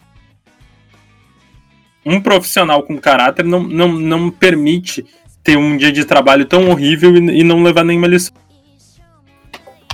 um 2.05 2.21
profissional 2.21 2.83
com 2.83 2.97
caráter 2.97 3.43
não, 3.43 3.63
não, 3.63 3.87
não 3.93 4.29
permite 4.31 5.05
ter 5.43 5.57
um 5.57 5.75
dia 5.75 5.91
de 5.91 6.05
trabalho 6.05 6.45
tão 6.45 6.69
horrível 6.69 7.15
e, 7.15 7.39
e 7.39 7.43
não 7.43 7.63
levar 7.63 7.83
nenhuma 7.83 8.07
lição. 8.07 8.33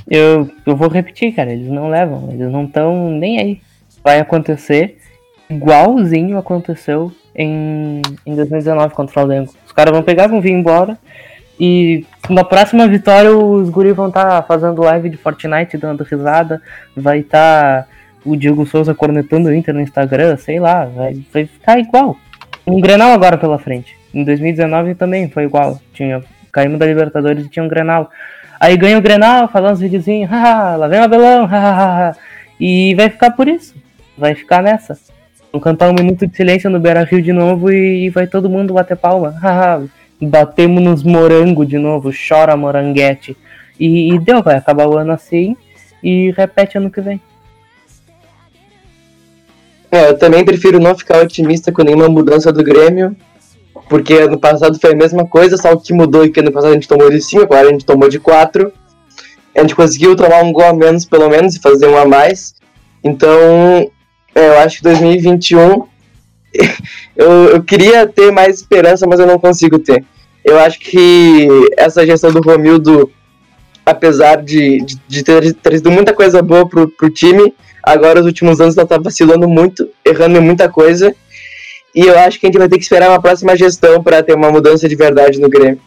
Eu, 0.10 0.50
eu 0.66 0.76
vou 0.76 0.90
repetir, 0.90 1.34
cara, 1.34 1.54
eles 1.54 1.70
não 1.70 1.90
levam, 1.90 2.30
eles 2.32 2.52
não 2.52 2.66
estão 2.66 3.10
nem 3.12 3.40
aí. 3.40 3.62
Vai 4.04 4.20
acontecer 4.20 4.98
igualzinho 5.50 6.38
aconteceu 6.38 7.12
em, 7.36 8.02
em 8.26 8.36
2019 8.36 8.94
contra 8.94 9.12
o 9.12 9.14
Flamengo. 9.14 9.54
Os 9.66 9.72
caras 9.72 9.94
vão 9.94 10.02
pegar, 10.02 10.28
vão 10.28 10.42
vir 10.42 10.52
embora 10.52 10.98
e 11.60 12.06
na 12.30 12.44
próxima 12.44 12.88
vitória 12.88 13.36
os 13.36 13.70
guris 13.70 13.96
vão 13.96 14.08
estar 14.08 14.26
tá 14.26 14.42
fazendo 14.42 14.82
live 14.82 15.10
de 15.10 15.18
Fortnite, 15.18 15.78
dando 15.78 16.04
risada, 16.04 16.62
vai 16.96 17.20
estar. 17.20 17.84
Tá 17.84 17.88
o 18.26 18.36
Diego 18.36 18.66
Souza 18.66 18.94
cornetando 18.94 19.50
o 19.50 19.54
Inter 19.54 19.74
no 19.74 19.82
Instagram, 19.82 20.38
sei 20.38 20.60
lá, 20.60 20.86
vai, 20.86 21.20
vai 21.34 21.46
ficar 21.46 21.80
igual. 21.80 22.18
Um 22.66 22.80
Grenal 22.80 23.12
agora 23.12 23.38
pela 23.38 23.58
frente. 23.58 23.98
Em 24.14 24.24
2019 24.24 24.96
também 24.96 25.30
foi 25.30 25.44
igual. 25.44 25.80
Tinha, 25.94 26.24
caímos 26.52 26.80
da 26.80 26.86
Libertadores 26.86 27.46
e 27.46 27.50
tinha 27.50 27.64
um 27.64 27.68
Grenal. 27.68 28.10
Aí 28.60 28.78
ganha 28.78 28.98
o 28.98 29.02
Grenal, 29.02 29.48
faz 29.48 29.66
uns 29.66 29.80
videozinhos, 29.80 30.30
haha, 30.32 30.76
lá 30.76 30.88
vem 30.88 31.00
o 31.00 31.04
Abelão, 31.04 31.46
hahaha. 31.48 32.16
E 32.60 32.94
vai 32.96 33.10
ficar 33.10 33.32
por 33.32 33.48
isso. 33.48 33.74
Vai 34.18 34.36
ficar 34.36 34.62
nessa. 34.62 34.98
Vamos 35.52 35.64
cantar 35.64 35.90
um 35.90 35.94
minuto 35.94 36.28
de 36.28 36.36
silêncio 36.36 36.70
no 36.70 36.80
Beira 36.80 37.04
Rio 37.04 37.22
de 37.22 37.34
novo 37.34 37.72
e, 37.72 38.10
vai 38.10 38.28
todo 38.28 38.50
mundo 38.50 38.74
bater 38.74 38.96
palma. 38.96 39.32
Haha. 39.42 39.84
Batemos 40.22 40.84
nos 40.84 41.04
morango 41.04 41.66
de 41.66 41.80
novo, 41.80 42.12
chora 42.12 42.56
moranguete. 42.56 43.36
E, 43.80 44.14
e 44.14 44.20
deu, 44.20 44.44
vai 44.44 44.56
acabar 44.56 44.88
o 44.88 44.96
ano 44.96 45.12
assim 45.12 45.58
e 46.04 46.32
repete 46.38 46.78
ano 46.78 46.92
que 46.92 47.02
vem. 47.02 47.20
É, 49.92 50.10
eu 50.10 50.18
também 50.18 50.46
prefiro 50.46 50.80
não 50.80 50.96
ficar 50.96 51.22
otimista 51.22 51.72
com 51.72 51.84
nenhuma 51.84 52.08
mudança 52.08 52.52
do 52.52 52.64
Grêmio, 52.64 53.16
porque 53.90 54.14
ano 54.14 54.40
passado 54.40 54.80
foi 54.80 54.94
a 54.94 54.96
mesma 54.96 55.28
coisa, 55.28 55.58
só 55.58 55.76
que 55.76 55.92
mudou 55.92 56.30
que 56.32 56.40
ano 56.40 56.52
passado 56.52 56.72
a 56.72 56.76
gente 56.76 56.88
tomou 56.88 57.10
de 57.10 57.22
5, 57.22 57.44
agora 57.44 57.68
a 57.68 57.72
gente 57.72 57.86
tomou 57.86 58.08
de 58.08 58.18
4. 58.18 58.72
A 59.54 59.62
gente 59.62 59.76
conseguiu 59.76 60.16
tomar 60.16 60.42
um 60.44 60.54
gol 60.54 60.64
a 60.64 60.74
menos, 60.74 61.04
pelo 61.04 61.28
menos, 61.28 61.56
e 61.56 61.60
fazer 61.60 61.88
um 61.88 61.98
a 61.98 62.06
mais. 62.06 62.56
Então, 63.04 63.92
é, 64.34 64.48
eu 64.48 64.60
acho 64.60 64.78
que 64.78 64.84
2021 64.84 65.84
eu, 67.16 67.32
eu 67.50 67.64
queria 67.64 68.08
ter 68.08 68.32
mais 68.32 68.56
esperança, 68.56 69.06
mas 69.06 69.20
eu 69.20 69.28
não 69.28 69.38
consigo 69.38 69.78
ter. 69.78 70.06
Eu 70.44 70.58
acho 70.60 70.80
que 70.80 71.50
essa 71.78 72.06
gestão 72.06 72.32
do 72.32 72.42
Romildo, 72.42 73.12
apesar 73.86 74.42
de, 74.42 74.80
de, 74.86 74.96
de 75.06 75.24
ter 75.24 75.54
trazido 75.56 75.92
muita 75.92 76.14
coisa 76.14 76.42
boa 76.42 76.66
pro, 76.68 76.88
pro 76.88 77.10
time, 77.10 77.54
Agora, 77.84 78.20
os 78.20 78.26
últimos 78.26 78.62
anos, 78.62 78.78
ela 78.78 78.88
tá 78.88 78.98
vacilando 78.98 79.48
muito, 79.48 79.90
errando 80.06 80.38
em 80.38 80.42
muita 80.42 80.70
coisa. 80.70 81.16
E 81.94 82.02
eu 82.02 82.18
acho 82.20 82.40
que 82.40 82.46
a 82.46 82.50
gente 82.50 82.58
vai 82.58 82.70
ter 82.70 82.78
que 82.78 82.84
esperar 82.84 83.10
uma 83.10 83.22
próxima 83.22 83.56
gestão 83.56 84.02
para 84.02 84.24
ter 84.24 84.36
uma 84.36 84.52
mudança 84.52 84.88
de 84.88 84.96
verdade 84.96 85.40
no 85.40 85.50
Grêmio. 85.50 85.80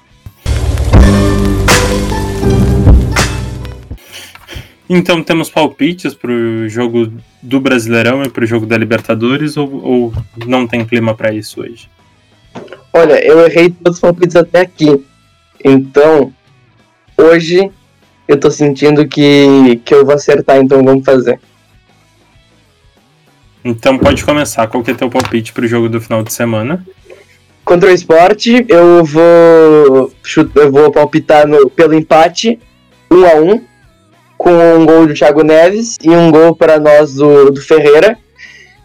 Então 4.89 5.23
temos 5.23 5.49
palpites 5.49 6.15
para 6.15 6.31
o 6.31 6.69
jogo 6.69 7.11
do 7.43 7.59
Brasileirão 7.59 8.23
e 8.23 8.29
para 8.29 8.45
o 8.45 8.47
jogo 8.47 8.67
da 8.67 8.77
Libertadores 8.77 9.57
ou, 9.57 9.83
ou 9.83 10.13
não 10.47 10.67
tem 10.67 10.85
clima 10.85 11.15
para 11.15 11.33
isso 11.33 11.63
hoje? 11.63 11.89
Olha, 12.93 13.25
eu 13.25 13.41
errei 13.47 13.71
todos 13.71 13.97
os 13.97 14.01
palpites 14.01 14.37
até 14.37 14.61
aqui. 14.61 15.03
Então, 15.65 16.33
hoje 17.17 17.71
eu 18.29 18.39
tô 18.39 18.51
sentindo 18.51 19.09
que, 19.09 19.81
que 19.85 19.95
eu 19.95 20.05
vou 20.05 20.15
acertar, 20.15 20.59
então 20.59 20.85
vamos 20.85 21.05
fazer. 21.05 21.41
Então 23.65 23.97
pode 23.97 24.23
começar. 24.25 24.67
Qual 24.67 24.83
que 24.83 24.91
é 24.91 24.95
teu 24.95 25.09
palpite 25.09 25.53
pro 25.53 25.67
jogo 25.67 25.89
do 25.89 26.01
final 26.01 26.23
de 26.23 26.33
semana? 26.33 26.85
Contra 27.65 27.89
o 27.89 27.93
esporte, 27.93 28.67
eu 28.69 29.03
vou 29.03 30.12
eu 30.55 30.71
vou 30.71 30.93
palpitar 30.93 31.49
no, 31.49 31.71
pelo 31.71 31.95
empate, 31.95 32.61
1 33.11 33.17
um 33.17 33.27
a 33.27 33.35
1 33.37 33.51
um, 33.53 33.65
com 34.37 34.51
um 34.51 34.85
gol 34.85 35.07
do 35.07 35.15
Thiago 35.15 35.43
Neves 35.43 35.97
e 36.03 36.11
um 36.11 36.31
gol 36.31 36.55
para 36.55 36.79
nós 36.79 37.15
do, 37.15 37.51
do 37.51 37.62
Ferreira, 37.62 38.19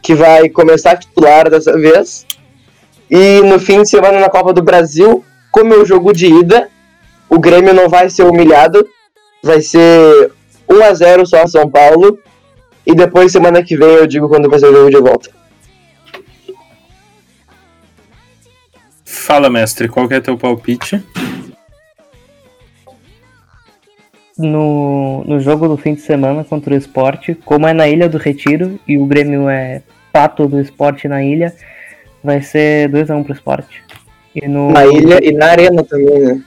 que 0.02 0.16
vai 0.16 0.48
começar 0.48 0.92
a 0.92 0.98
titular 0.98 1.50
dessa 1.50 1.74
vez. 1.78 2.26
E 3.12 3.42
no 3.42 3.60
fim 3.60 3.82
de 3.82 3.90
semana 3.90 4.18
na 4.18 4.30
Copa 4.30 4.54
do 4.54 4.64
Brasil, 4.64 5.26
como 5.52 5.74
é 5.74 5.78
o 5.78 5.86
jogo 5.86 6.14
de 6.14 6.28
ida, 6.28 6.70
o 7.28 7.38
Grêmio 7.38 7.74
não 7.74 7.90
vai 7.90 8.10
ser 8.10 8.24
humilhado, 8.24 8.88
vai 9.44 9.60
ser 9.62 10.32
1 10.70 10.84
a 10.84 10.94
0 10.94 11.26
só 11.26 11.46
São 11.48 11.70
Paulo 11.70 12.18
e 12.90 12.96
depois, 12.96 13.32
semana 13.32 13.62
que 13.62 13.78
vem, 13.78 13.88
eu 13.88 14.08
digo 14.08 14.28
quando 14.28 14.50
vai 14.50 14.58
ser 14.58 14.66
o 14.66 14.74
jogo 14.74 14.90
de 14.90 15.00
volta. 15.00 15.30
Fala, 19.06 19.48
mestre, 19.48 19.88
qual 19.88 20.08
que 20.08 20.16
é 20.16 20.20
teu 20.20 20.36
palpite? 20.36 21.00
No, 24.36 25.24
no 25.24 25.40
jogo 25.40 25.68
do 25.68 25.78
fim 25.78 25.94
de 25.94 26.02
semana 26.02 26.44
contra 26.44 26.74
o 26.74 26.78
esporte, 26.78 27.36
como 27.46 27.68
é 27.68 27.74
na 27.74 27.88
Ilha 27.88 28.10
do 28.10 28.18
Retiro 28.18 28.80
e 28.88 28.98
o 28.98 29.06
Grêmio 29.06 29.48
é 29.48 29.84
pato 30.12 30.48
do 30.48 30.60
esporte 30.60 31.08
na 31.08 31.24
ilha, 31.24 31.54
vai 32.24 32.42
ser 32.42 32.90
2x1 32.90 33.18
um 33.18 33.24
pro 33.24 33.34
esporte. 33.34 33.84
E 34.34 34.48
no... 34.48 34.72
Na 34.72 34.88
ilha 34.88 35.20
e 35.24 35.32
na 35.32 35.46
arena 35.46 35.84
também, 35.84 36.20
né? 36.22 36.44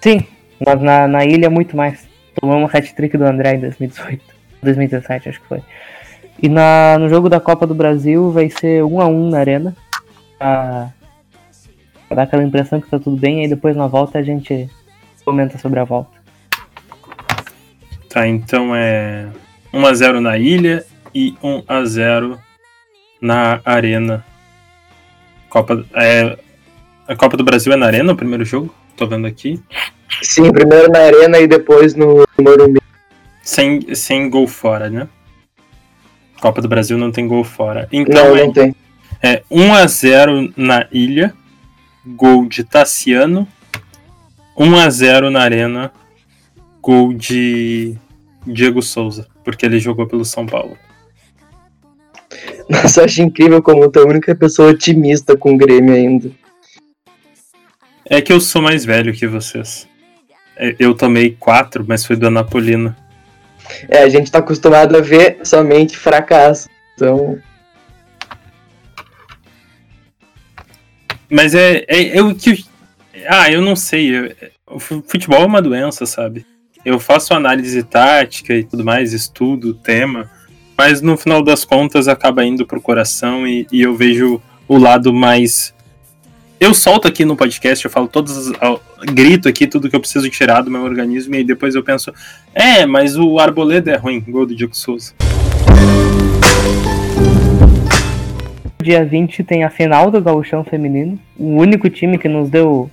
Sim, 0.00 0.26
mas 0.66 0.82
na, 0.82 1.06
na 1.06 1.24
ilha 1.24 1.48
muito 1.48 1.76
mais. 1.76 2.08
Tomamos 2.34 2.68
um 2.68 2.76
hat-trick 2.76 3.16
do 3.16 3.24
André 3.24 3.54
em 3.54 3.60
2018. 3.60 4.29
2017, 4.62 5.28
acho 5.28 5.40
que 5.40 5.46
foi. 5.46 5.62
E 6.42 6.48
na, 6.48 6.98
no 6.98 7.08
jogo 7.08 7.28
da 7.28 7.40
Copa 7.40 7.66
do 7.66 7.74
Brasil 7.74 8.30
vai 8.30 8.48
ser 8.48 8.82
1 8.82 9.00
a 9.00 9.06
1 9.06 9.30
na 9.30 9.38
arena. 9.38 9.76
Pra, 10.38 10.92
pra 12.08 12.16
dar 12.16 12.22
aquela 12.22 12.42
impressão 12.42 12.80
que 12.80 12.88
tá 12.88 12.98
tudo 12.98 13.16
bem, 13.16 13.38
e 13.38 13.40
aí 13.42 13.48
depois 13.48 13.76
na 13.76 13.86
volta 13.86 14.18
a 14.18 14.22
gente 14.22 14.68
comenta 15.24 15.58
sobre 15.58 15.80
a 15.80 15.84
volta. 15.84 16.10
Tá, 18.08 18.26
então 18.26 18.74
é 18.74 19.28
1 19.72 19.86
a 19.86 19.94
0 19.94 20.20
na 20.20 20.38
ilha 20.38 20.84
e 21.14 21.36
1 21.42 21.62
a 21.68 21.84
0 21.84 22.38
na 23.20 23.60
arena. 23.64 24.24
Copa 25.48 25.84
é 25.94 26.38
a 27.06 27.16
Copa 27.16 27.36
do 27.36 27.44
Brasil 27.44 27.72
é 27.72 27.76
na 27.76 27.86
arena 27.86 28.12
o 28.12 28.16
primeiro 28.16 28.44
jogo? 28.44 28.72
Tô 28.96 29.06
vendo 29.06 29.26
aqui. 29.26 29.60
Sim, 30.22 30.52
primeiro 30.52 30.90
na 30.90 31.00
arena 31.00 31.38
e 31.38 31.46
depois 31.46 31.94
no 31.94 32.24
Morumbi 32.38 32.80
sem, 33.50 33.94
sem 33.96 34.30
gol 34.30 34.46
fora, 34.46 34.88
né? 34.88 35.08
Copa 36.40 36.62
do 36.62 36.68
Brasil 36.68 36.96
não 36.96 37.10
tem 37.10 37.26
gol 37.26 37.42
fora. 37.42 37.88
Então 37.90 38.28
não, 38.28 38.36
é, 38.36 38.44
não 38.44 38.52
tem. 38.52 38.76
É 39.20 39.42
1 39.50 39.74
a 39.74 39.86
0 39.88 40.54
na 40.56 40.86
ilha, 40.92 41.34
gol 42.06 42.46
de 42.46 42.62
Tassiano. 42.62 43.48
1 44.56 44.76
a 44.76 44.88
0 44.88 45.30
na 45.32 45.40
arena, 45.40 45.92
gol 46.80 47.12
de 47.12 47.96
Diego 48.46 48.80
Souza, 48.82 49.26
porque 49.42 49.66
ele 49.66 49.80
jogou 49.80 50.06
pelo 50.06 50.24
São 50.24 50.46
Paulo. 50.46 50.78
Nossa, 52.68 53.00
eu 53.00 53.04
acho 53.06 53.20
incrível 53.20 53.60
como 53.60 53.90
tu 53.90 53.98
é 53.98 54.02
a 54.02 54.06
única 54.06 54.32
pessoa 54.32 54.70
otimista 54.70 55.36
com 55.36 55.54
o 55.54 55.58
Grêmio 55.58 55.92
ainda. 55.92 56.30
É 58.04 58.22
que 58.22 58.32
eu 58.32 58.40
sou 58.40 58.62
mais 58.62 58.84
velho 58.84 59.12
que 59.12 59.26
vocês. 59.26 59.88
É, 60.56 60.76
eu 60.78 60.94
tomei 60.94 61.36
quatro, 61.38 61.84
mas 61.86 62.06
foi 62.06 62.14
do 62.14 62.28
Anapolina. 62.28 62.96
É, 63.88 64.02
a 64.02 64.08
gente 64.08 64.30
tá 64.30 64.38
acostumado 64.38 64.96
a 64.96 65.00
ver 65.00 65.38
somente 65.44 65.96
fracasso. 65.96 66.68
Então. 66.94 67.38
Mas 71.30 71.54
é, 71.54 71.84
é, 71.88 72.16
é 72.16 72.22
o 72.22 72.34
que. 72.34 72.64
Ah, 73.26 73.50
eu 73.50 73.60
não 73.62 73.76
sei. 73.76 74.34
O 74.66 74.78
futebol 74.78 75.42
é 75.42 75.46
uma 75.46 75.62
doença, 75.62 76.06
sabe? 76.06 76.46
Eu 76.84 76.98
faço 76.98 77.34
análise 77.34 77.82
tática 77.82 78.54
e 78.54 78.64
tudo 78.64 78.84
mais, 78.84 79.12
estudo 79.12 79.70
o 79.70 79.74
tema, 79.74 80.30
mas 80.76 81.02
no 81.02 81.16
final 81.16 81.42
das 81.42 81.64
contas 81.64 82.08
acaba 82.08 82.44
indo 82.44 82.66
pro 82.66 82.80
coração 82.80 83.46
e, 83.46 83.66
e 83.70 83.82
eu 83.82 83.94
vejo 83.94 84.40
o 84.66 84.78
lado 84.78 85.12
mais 85.12 85.74
eu 86.60 86.74
solto 86.74 87.08
aqui 87.08 87.24
no 87.24 87.34
podcast, 87.34 87.82
eu 87.82 87.90
falo 87.90 88.06
todos, 88.06 88.52
grito 89.06 89.48
aqui 89.48 89.66
tudo 89.66 89.88
que 89.88 89.96
eu 89.96 90.00
preciso 90.00 90.28
tirar 90.30 90.62
do 90.62 90.70
meu 90.70 90.82
organismo 90.82 91.34
e 91.34 91.44
depois 91.44 91.74
eu 91.74 91.82
penso, 91.82 92.12
é, 92.54 92.86
mas 92.86 93.16
o 93.16 93.38
Arboleda 93.38 93.90
é 93.90 93.96
ruim, 93.96 94.20
gol 94.20 94.46
do 94.46 94.54
Diego 94.54 94.76
Souza. 94.76 95.14
dia 98.82 99.04
20 99.04 99.44
tem 99.44 99.62
a 99.62 99.70
final 99.70 100.10
do 100.10 100.20
Gauchão 100.20 100.64
Feminino, 100.64 101.18
o 101.38 101.56
único 101.56 101.88
time 101.90 102.16
que 102.16 102.28
nos 102.28 102.48
deu 102.48 102.90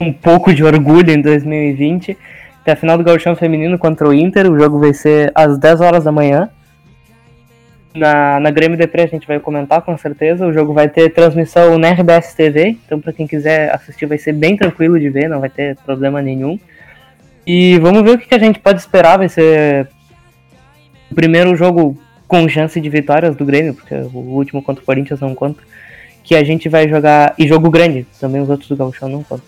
um 0.00 0.12
pouco 0.12 0.52
de 0.52 0.64
orgulho 0.64 1.10
em 1.10 1.20
2020. 1.20 2.16
Tem 2.64 2.74
a 2.74 2.76
final 2.76 2.98
do 2.98 3.04
Gauchão 3.04 3.34
Feminino 3.34 3.78
contra 3.78 4.08
o 4.08 4.14
Inter, 4.14 4.50
o 4.50 4.58
jogo 4.58 4.78
vai 4.78 4.92
ser 4.92 5.32
às 5.34 5.58
10 5.58 5.80
horas 5.80 6.04
da 6.04 6.12
manhã. 6.12 6.50
Na, 7.94 8.38
na 8.38 8.50
Grêmio 8.50 8.76
Depre 8.76 9.02
a 9.02 9.06
gente 9.06 9.26
vai 9.26 9.40
comentar 9.40 9.82
com 9.82 9.96
certeza. 9.96 10.46
O 10.46 10.52
jogo 10.52 10.72
vai 10.72 10.88
ter 10.88 11.10
transmissão 11.10 11.78
na 11.78 11.90
RBS 11.90 12.34
TV, 12.34 12.76
então 12.84 13.00
para 13.00 13.12
quem 13.12 13.26
quiser 13.26 13.74
assistir 13.74 14.06
vai 14.06 14.18
ser 14.18 14.32
bem 14.32 14.56
tranquilo 14.56 14.98
de 14.98 15.08
ver, 15.08 15.28
não 15.28 15.40
vai 15.40 15.48
ter 15.48 15.76
problema 15.78 16.20
nenhum. 16.22 16.58
E 17.46 17.78
vamos 17.78 18.02
ver 18.02 18.10
o 18.10 18.18
que, 18.18 18.28
que 18.28 18.34
a 18.34 18.38
gente 18.38 18.58
pode 18.58 18.78
esperar. 18.78 19.16
Vai 19.16 19.28
ser 19.30 19.88
o 21.10 21.14
primeiro 21.14 21.56
jogo 21.56 21.98
com 22.26 22.46
chance 22.46 22.78
de 22.78 22.90
vitórias 22.90 23.34
do 23.34 23.44
Grêmio, 23.44 23.72
porque 23.72 23.94
o 23.94 24.18
último 24.18 24.62
contra 24.62 24.82
o 24.82 24.84
Corinthians 24.86 25.20
não 25.20 25.34
conta. 25.34 25.62
Que 26.22 26.36
a 26.36 26.44
gente 26.44 26.68
vai 26.68 26.86
jogar. 26.86 27.34
E 27.38 27.48
jogo 27.48 27.70
grande, 27.70 28.06
também 28.20 28.42
os 28.42 28.50
outros 28.50 28.68
do 28.68 28.76
Gauchão 28.76 29.08
não 29.08 29.22
contam. 29.22 29.46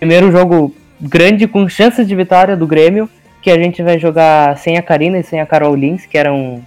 Primeiro 0.00 0.32
jogo 0.32 0.74
grande 1.00 1.46
com 1.46 1.68
chances 1.68 2.06
de 2.06 2.16
vitória 2.16 2.56
do 2.56 2.66
Grêmio, 2.66 3.08
que 3.40 3.50
a 3.50 3.56
gente 3.56 3.80
vai 3.80 3.96
jogar 3.96 4.58
sem 4.58 4.76
a 4.76 4.82
Karina 4.82 5.18
e 5.18 5.22
sem 5.22 5.40
a 5.40 5.46
Carol 5.46 5.76
Lins, 5.76 6.04
que 6.04 6.18
eram. 6.18 6.64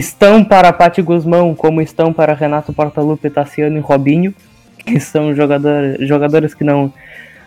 Estão 0.00 0.42
para 0.42 0.70
a 0.70 0.72
Pati 0.72 1.02
Guzmão, 1.02 1.54
como 1.54 1.82
estão 1.82 2.10
para 2.10 2.32
Renato 2.32 2.72
Portaluppi, 2.72 3.28
Tassiano 3.28 3.76
e 3.76 3.80
Robinho, 3.80 4.34
que 4.78 4.98
são 4.98 5.34
jogador, 5.34 5.98
jogadores 6.00 6.54
que 6.54 6.64
não, 6.64 6.90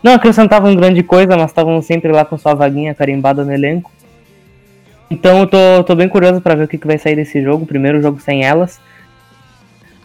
não 0.04 0.14
acrescentavam 0.14 0.76
grande 0.76 1.02
coisa, 1.02 1.36
mas 1.36 1.50
estavam 1.50 1.82
sempre 1.82 2.12
lá 2.12 2.24
com 2.24 2.38
sua 2.38 2.54
vaguinha 2.54 2.94
carimbada 2.94 3.44
no 3.44 3.52
elenco. 3.52 3.92
Então 5.10 5.40
eu 5.40 5.48
tô, 5.48 5.84
tô 5.84 5.96
bem 5.96 6.08
curioso 6.08 6.42
para 6.42 6.54
ver 6.54 6.66
o 6.66 6.68
que, 6.68 6.78
que 6.78 6.86
vai 6.86 7.00
sair 7.00 7.16
desse 7.16 7.42
jogo. 7.42 7.66
Primeiro 7.66 8.00
jogo 8.00 8.20
sem 8.20 8.46
elas. 8.46 8.80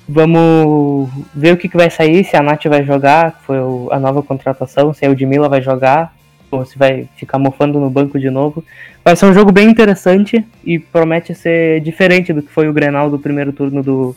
Vamos 0.09 1.11
ver 1.35 1.53
o 1.53 1.59
que, 1.59 1.69
que 1.69 1.77
vai 1.77 1.91
sair, 1.91 2.25
se 2.25 2.35
a 2.35 2.43
Nath 2.43 2.65
vai 2.65 2.83
jogar, 2.83 3.43
foi 3.43 3.59
a 3.91 3.99
nova 4.01 4.23
contratação, 4.23 4.95
se 4.95 5.05
a 5.05 5.11
Udmila 5.11 5.51
vai 5.51 5.61
jogar, 5.61 6.15
ou 6.51 6.65
se 6.65 6.79
vai 6.79 7.09
ficar 7.17 7.39
mofando 7.39 7.79
no 7.79 7.91
banco 7.91 8.19
de 8.19 8.31
novo. 8.31 8.65
Vai 9.05 9.17
ser 9.17 9.27
um 9.27 9.35
jogo 9.35 9.53
bem 9.53 9.69
interessante 9.69 10.45
e 10.65 10.79
promete 10.79 11.35
ser 11.35 11.81
diferente 11.81 12.33
do 12.33 12.43
que 12.43 12.53
foi 12.53 12.69
o 12.69 12.73
Grenal 12.73 13.11
do 13.11 13.19
primeiro 13.19 13.53
turno 13.53 13.83
do, 13.83 14.17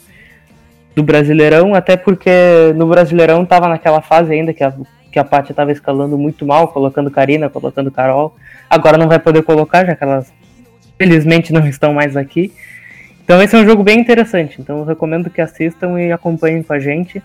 do 0.96 1.04
Brasileirão, 1.04 1.74
até 1.74 1.96
porque 1.96 2.32
no 2.76 2.88
Brasileirão 2.88 3.46
tava 3.46 3.68
naquela 3.68 4.02
fase 4.02 4.34
ainda 4.34 4.54
que 4.54 4.64
a, 4.64 4.74
que 5.12 5.20
a 5.20 5.24
Paty 5.24 5.54
tava 5.54 5.72
escalando 5.72 6.18
muito 6.18 6.46
mal, 6.46 6.68
colocando 6.70 7.12
Karina, 7.12 7.50
colocando 7.50 7.92
Carol. 7.92 8.36
Agora 8.70 8.98
não 8.98 9.08
vai 9.08 9.20
poder 9.20 9.44
colocar, 9.44 9.86
já 9.86 9.96
que 9.96 10.04
elas 10.04 10.32
felizmente 10.98 11.52
não 11.52 11.68
estão 11.68 11.94
mais 11.94 12.16
aqui. 12.16 12.54
Então 13.24 13.42
esse 13.42 13.56
é 13.56 13.60
um 13.60 13.66
jogo 13.66 13.84
bem 13.84 14.00
interessante. 14.00 14.62
Então 14.62 14.80
eu 14.80 14.86
recomendo 14.86 15.30
que 15.30 15.42
assistam 15.42 16.00
e 16.00 16.12
acompanhem 16.12 16.64
com 16.64 16.74
a 16.74 16.80
gente. 16.80 17.22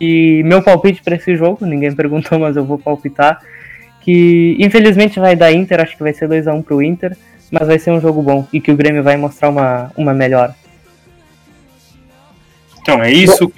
E 0.00 0.42
meu 0.44 0.62
palpite 0.62 1.02
para 1.02 1.16
esse 1.16 1.36
jogo, 1.36 1.64
ninguém 1.64 1.90
perguntou, 1.96 2.38
mas 2.38 2.56
eu 2.56 2.64
vou 2.64 2.78
palpitar. 2.78 3.40
Que 4.02 4.56
infelizmente 4.58 5.20
vai 5.20 5.36
dar 5.36 5.52
Inter, 5.52 5.80
acho 5.80 5.96
que 5.96 6.02
vai 6.02 6.12
ser 6.12 6.28
2x1 6.28 6.54
um 6.54 6.62
pro 6.62 6.82
Inter, 6.82 7.16
mas 7.50 7.66
vai 7.66 7.78
ser 7.78 7.90
um 7.90 8.00
jogo 8.00 8.22
bom 8.22 8.46
e 8.52 8.60
que 8.60 8.70
o 8.70 8.76
Grêmio 8.76 9.02
vai 9.02 9.16
mostrar 9.16 9.48
uma, 9.48 9.92
uma 9.96 10.12
melhora. 10.12 10.54
Então 12.80 13.02
é 13.02 13.12
isso. 13.12 13.52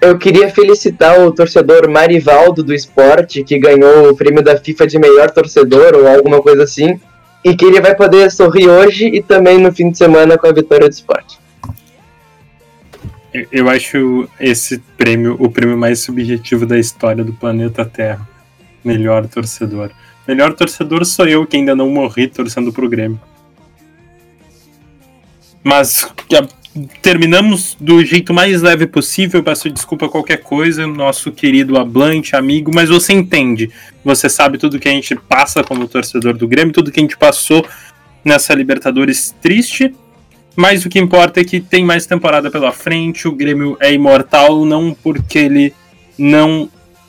Eu 0.00 0.18
queria 0.18 0.50
felicitar 0.50 1.18
o 1.18 1.32
torcedor 1.32 1.88
Marivaldo 1.88 2.62
do 2.62 2.74
esporte, 2.74 3.42
que 3.42 3.58
ganhou 3.58 4.10
o 4.10 4.16
prêmio 4.16 4.42
da 4.42 4.56
FIFA 4.58 4.86
de 4.86 4.98
melhor 4.98 5.30
torcedor 5.30 5.94
ou 5.94 6.06
alguma 6.06 6.42
coisa 6.42 6.64
assim 6.64 7.00
e 7.44 7.54
que 7.54 7.64
ele 7.64 7.80
vai 7.80 7.94
poder 7.94 8.30
sorrir 8.30 8.68
hoje 8.68 9.06
e 9.06 9.22
também 9.22 9.58
no 9.58 9.70
fim 9.70 9.90
de 9.90 9.98
semana 9.98 10.38
com 10.38 10.46
a 10.46 10.52
vitória 10.52 10.88
do 10.88 10.92
esporte. 10.92 11.38
Eu 13.52 13.68
acho 13.68 14.28
esse 14.40 14.78
prêmio 14.96 15.36
o 15.38 15.50
prêmio 15.50 15.76
mais 15.76 15.98
subjetivo 16.00 16.64
da 16.64 16.78
história 16.78 17.22
do 17.22 17.32
planeta 17.32 17.84
Terra. 17.84 18.26
Melhor 18.84 19.26
torcedor. 19.26 19.90
Melhor 20.26 20.54
torcedor 20.54 21.04
sou 21.04 21.26
eu 21.26 21.46
que 21.46 21.56
ainda 21.56 21.74
não 21.74 21.88
morri 21.90 22.26
torcendo 22.28 22.72
pro 22.72 22.88
Grêmio. 22.88 23.20
Mas 25.62 26.06
terminamos 27.00 27.76
do 27.80 28.04
jeito 28.04 28.34
mais 28.34 28.60
leve 28.60 28.86
possível. 28.86 29.42
Peço 29.42 29.70
desculpa 29.70 30.08
qualquer 30.08 30.38
coisa, 30.38 30.86
nosso 30.86 31.30
querido 31.30 31.78
Ablante, 31.78 32.36
amigo, 32.36 32.70
mas 32.74 32.88
você 32.88 33.12
entende. 33.12 33.70
Você 34.04 34.28
sabe 34.28 34.58
tudo 34.58 34.78
que 34.78 34.88
a 34.88 34.92
gente 34.92 35.14
passa 35.14 35.62
como 35.62 35.88
torcedor 35.88 36.34
do 36.36 36.48
Grêmio, 36.48 36.74
tudo 36.74 36.90
que 36.90 37.00
a 37.00 37.02
gente 37.02 37.16
passou 37.16 37.66
nessa 38.24 38.54
Libertadores 38.54 39.34
triste. 39.40 39.94
Mas 40.56 40.84
o 40.84 40.88
que 40.88 40.98
importa 40.98 41.40
é 41.40 41.44
que 41.44 41.60
tem 41.60 41.84
mais 41.84 42.06
temporada 42.06 42.50
pela 42.50 42.72
frente. 42.72 43.26
O 43.26 43.32
Grêmio 43.32 43.76
é 43.80 43.92
imortal 43.92 44.64
não 44.64 44.94
porque 44.94 45.38
ele 45.38 45.74
não 46.18 46.68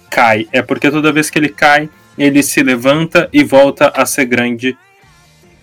cai, 0.10 0.48
é 0.52 0.62
porque 0.62 0.90
toda 0.90 1.12
vez 1.12 1.30
que 1.30 1.38
ele 1.38 1.50
cai, 1.50 1.90
ele 2.18 2.42
se 2.42 2.62
levanta 2.64 3.30
e 3.32 3.44
volta 3.44 3.92
a 3.96 4.06
ser 4.06 4.26
grande. 4.26 4.78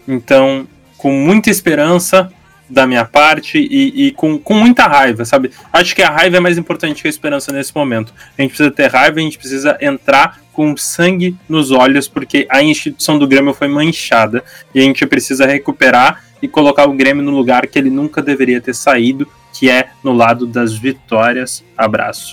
Então, 0.06 0.66
com 0.96 1.12
muita 1.12 1.50
esperança, 1.50 2.30
da 2.72 2.86
minha 2.86 3.04
parte 3.04 3.58
e, 3.58 4.06
e, 4.06 4.10
com, 4.12 4.38
com 4.38 4.54
muita 4.54 4.86
raiva, 4.86 5.26
sabe? 5.26 5.50
Acho 5.70 5.94
que 5.94 6.02
a 6.02 6.10
raiva 6.10 6.38
é 6.38 6.40
mais 6.40 6.56
importante 6.56 7.02
que 7.02 7.06
a 7.06 7.10
esperança 7.10 7.52
nesse 7.52 7.74
momento. 7.74 8.14
A 8.36 8.40
gente 8.40 8.50
precisa 8.50 8.70
ter 8.70 8.90
raiva, 8.90 9.18
a 9.18 9.22
gente 9.22 9.36
precisa 9.36 9.76
entrar 9.80 10.40
com 10.54 10.74
sangue 10.76 11.36
nos 11.46 11.70
olhos, 11.70 12.08
porque 12.08 12.46
a 12.48 12.62
instituição 12.62 13.18
do 13.18 13.26
Grêmio 13.26 13.52
foi 13.52 13.68
manchada 13.68 14.42
e 14.74 14.80
a 14.80 14.82
gente 14.82 15.06
precisa 15.06 15.46
recuperar 15.46 16.24
e 16.40 16.48
colocar 16.48 16.88
o 16.88 16.94
Grêmio 16.94 17.22
no 17.22 17.30
lugar 17.30 17.66
que 17.66 17.78
ele 17.78 17.90
nunca 17.90 18.22
deveria 18.22 18.60
ter 18.60 18.74
saído, 18.74 19.28
que 19.52 19.68
é 19.68 19.90
no 20.02 20.12
lado 20.12 20.46
das 20.46 20.72
vitórias. 20.74 21.62
Abraço. 21.76 22.30